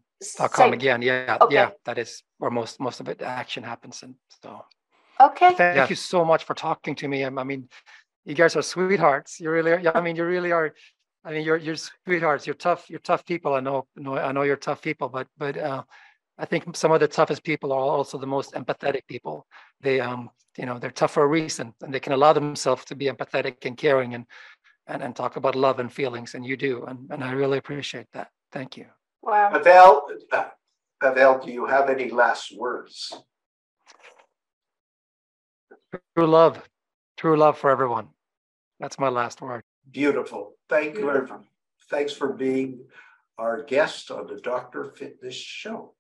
com 0.52 0.74
again. 0.74 1.02
Yeah, 1.02 1.38
okay. 1.42 1.56
yeah, 1.56 1.70
that 1.86 1.98
is 1.98 2.24
where 2.38 2.52
most 2.52 2.80
most 2.80 3.00
of 3.00 3.10
it 3.10 3.22
action 3.22 3.64
happens. 3.64 4.04
And 4.04 4.16
so, 4.42 4.64
okay. 5.20 5.54
Thank 5.56 5.76
yeah. 5.76 5.90
you 5.90 5.96
so 5.96 6.24
much 6.24 6.44
for 6.44 6.54
talking 6.54 6.96
to 6.96 7.08
me. 7.08 7.26
I 7.26 7.30
mean, 7.30 7.68
you 8.26 8.36
guys 8.36 8.56
are 8.56 8.62
sweethearts. 8.62 9.40
You 9.40 9.50
really, 9.50 9.72
are, 9.72 9.98
I 9.98 10.02
mean, 10.02 10.16
you 10.16 10.26
really 10.26 10.52
are. 10.52 10.74
I 11.26 11.32
mean, 11.32 11.44
you're 11.44 11.58
you're 11.58 11.76
sweethearts. 11.76 12.46
You're 12.48 12.56
tough. 12.56 12.90
You're 12.90 13.00
tough 13.00 13.26
people. 13.26 13.54
I 13.54 13.60
know. 13.60 13.88
know 13.96 14.18
I 14.18 14.32
know 14.32 14.44
you're 14.44 14.56
tough 14.58 14.82
people. 14.82 15.10
But 15.10 15.28
but 15.38 15.58
uh, 15.58 15.84
I 16.42 16.46
think 16.46 16.76
some 16.76 16.92
of 16.92 17.00
the 17.00 17.08
toughest 17.08 17.44
people 17.44 17.72
are 17.72 17.80
also 17.80 18.18
the 18.18 18.26
most 18.26 18.54
empathetic 18.54 19.06
people. 19.08 19.46
They 19.80 20.00
um 20.00 20.32
you 20.58 20.66
know 20.66 20.80
they're 20.80 21.00
tough 21.00 21.14
for 21.14 21.24
a 21.24 21.28
reason, 21.28 21.74
and 21.84 21.94
they 21.94 22.00
can 22.00 22.14
allow 22.14 22.34
themselves 22.34 22.84
to 22.86 22.96
be 22.96 23.06
empathetic 23.06 23.64
and 23.66 23.78
caring 23.78 24.16
and 24.16 24.26
and 24.88 25.04
and 25.04 25.16
talk 25.16 25.36
about 25.36 25.56
love 25.56 25.80
and 25.80 25.94
feelings. 25.94 26.34
And 26.34 26.44
you 26.44 26.58
do. 26.58 26.84
And 26.86 27.00
and 27.12 27.24
I 27.24 27.32
really 27.34 27.60
appreciate 27.60 28.08
that. 28.14 28.30
Thank 28.52 28.76
you. 28.76 28.88
Wow. 29.22 29.52
Pavel, 29.52 30.08
Pavel, 31.00 31.46
do 31.46 31.52
you 31.52 31.68
have 31.68 31.90
any 31.90 32.10
last 32.10 32.58
words? 32.58 33.14
True 36.18 36.28
love, 36.28 36.68
true 37.18 37.38
love 37.38 37.58
for 37.58 37.70
everyone. 37.70 38.08
That's 38.80 38.98
my 38.98 39.10
last 39.10 39.42
word. 39.42 39.62
Beautiful. 39.92 40.56
Thank 40.70 40.96
you. 40.96 41.02
Beautiful. 41.02 41.44
Thanks 41.90 42.14
for 42.14 42.34
being 42.34 42.80
our 43.38 43.62
guest 43.62 44.10
on 44.10 44.26
the 44.28 44.40
Dr. 44.40 44.86
Fitness 44.86 45.36
Show, 45.36 45.94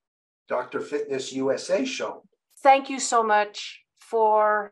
Dr. 0.47 0.81
Fitness 0.81 1.33
USA 1.33 1.85
Show. 1.85 2.23
Thank 2.63 2.89
you 2.89 2.99
so 2.99 3.23
much 3.23 3.81
for 3.99 4.71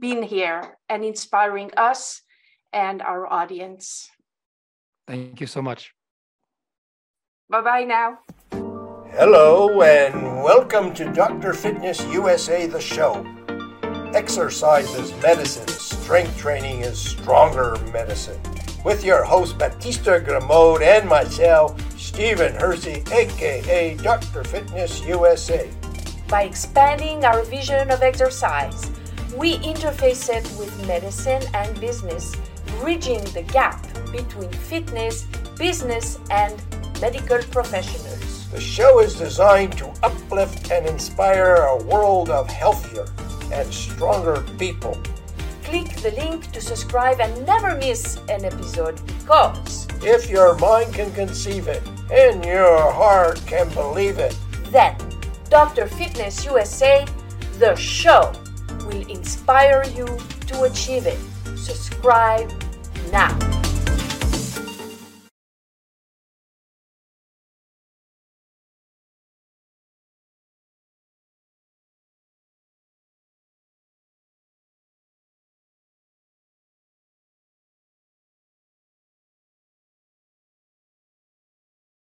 being 0.00 0.22
here 0.22 0.76
and 0.88 1.04
inspiring 1.04 1.70
us 1.76 2.22
and 2.72 3.00
our 3.02 3.26
audience. 3.26 4.10
Thank 5.06 5.40
you 5.40 5.46
so 5.46 5.62
much. 5.62 5.94
Bye 7.48 7.62
bye 7.62 7.84
now. 7.84 8.18
Hello, 9.12 9.80
and 9.80 10.42
welcome 10.42 10.92
to 10.94 11.10
Dr. 11.12 11.54
Fitness 11.54 12.04
USA, 12.12 12.66
the 12.66 12.80
show. 12.80 13.26
Exercise 14.14 14.94
is 14.94 15.10
medicine, 15.22 15.66
strength 15.68 16.36
training 16.38 16.80
is 16.82 16.98
stronger 16.98 17.76
medicine. 17.90 18.38
With 18.88 19.04
your 19.04 19.22
host, 19.22 19.58
Batista 19.58 20.18
Gremaud, 20.18 20.80
and 20.80 21.06
myself, 21.06 21.76
Stephen 22.00 22.54
Hersey, 22.54 23.04
aka 23.12 23.94
Dr. 23.96 24.42
Fitness 24.42 25.04
USA. 25.04 25.68
By 26.26 26.44
expanding 26.44 27.22
our 27.22 27.42
vision 27.42 27.90
of 27.90 28.00
exercise, 28.00 28.90
we 29.36 29.58
interface 29.58 30.30
it 30.30 30.42
with 30.58 30.72
medicine 30.86 31.42
and 31.52 31.78
business, 31.78 32.34
bridging 32.80 33.22
the 33.36 33.42
gap 33.42 33.86
between 34.10 34.50
fitness, 34.52 35.26
business, 35.58 36.18
and 36.30 36.54
medical 36.98 37.42
professionals. 37.52 38.48
The 38.52 38.58
show 38.58 39.00
is 39.00 39.16
designed 39.16 39.76
to 39.76 39.92
uplift 40.02 40.72
and 40.72 40.86
inspire 40.86 41.56
a 41.56 41.76
world 41.84 42.30
of 42.30 42.48
healthier 42.48 43.04
and 43.52 43.70
stronger 43.70 44.42
people. 44.58 44.96
Click 45.68 45.88
the 45.96 46.12
link 46.12 46.50
to 46.52 46.62
subscribe 46.62 47.20
and 47.20 47.44
never 47.44 47.76
miss 47.76 48.16
an 48.30 48.42
episode 48.42 48.98
because 49.18 49.86
if 50.02 50.30
your 50.30 50.56
mind 50.56 50.94
can 50.94 51.12
conceive 51.12 51.68
it 51.68 51.82
and 52.10 52.42
your 52.42 52.90
heart 52.90 53.42
can 53.46 53.68
believe 53.74 54.18
it, 54.18 54.34
then 54.70 54.96
Dr. 55.50 55.86
Fitness 55.86 56.42
USA, 56.46 57.04
the 57.58 57.74
show, 57.76 58.32
will 58.86 59.06
inspire 59.10 59.84
you 59.94 60.06
to 60.46 60.62
achieve 60.62 61.06
it. 61.06 61.18
Subscribe 61.58 62.50
now. 63.12 63.57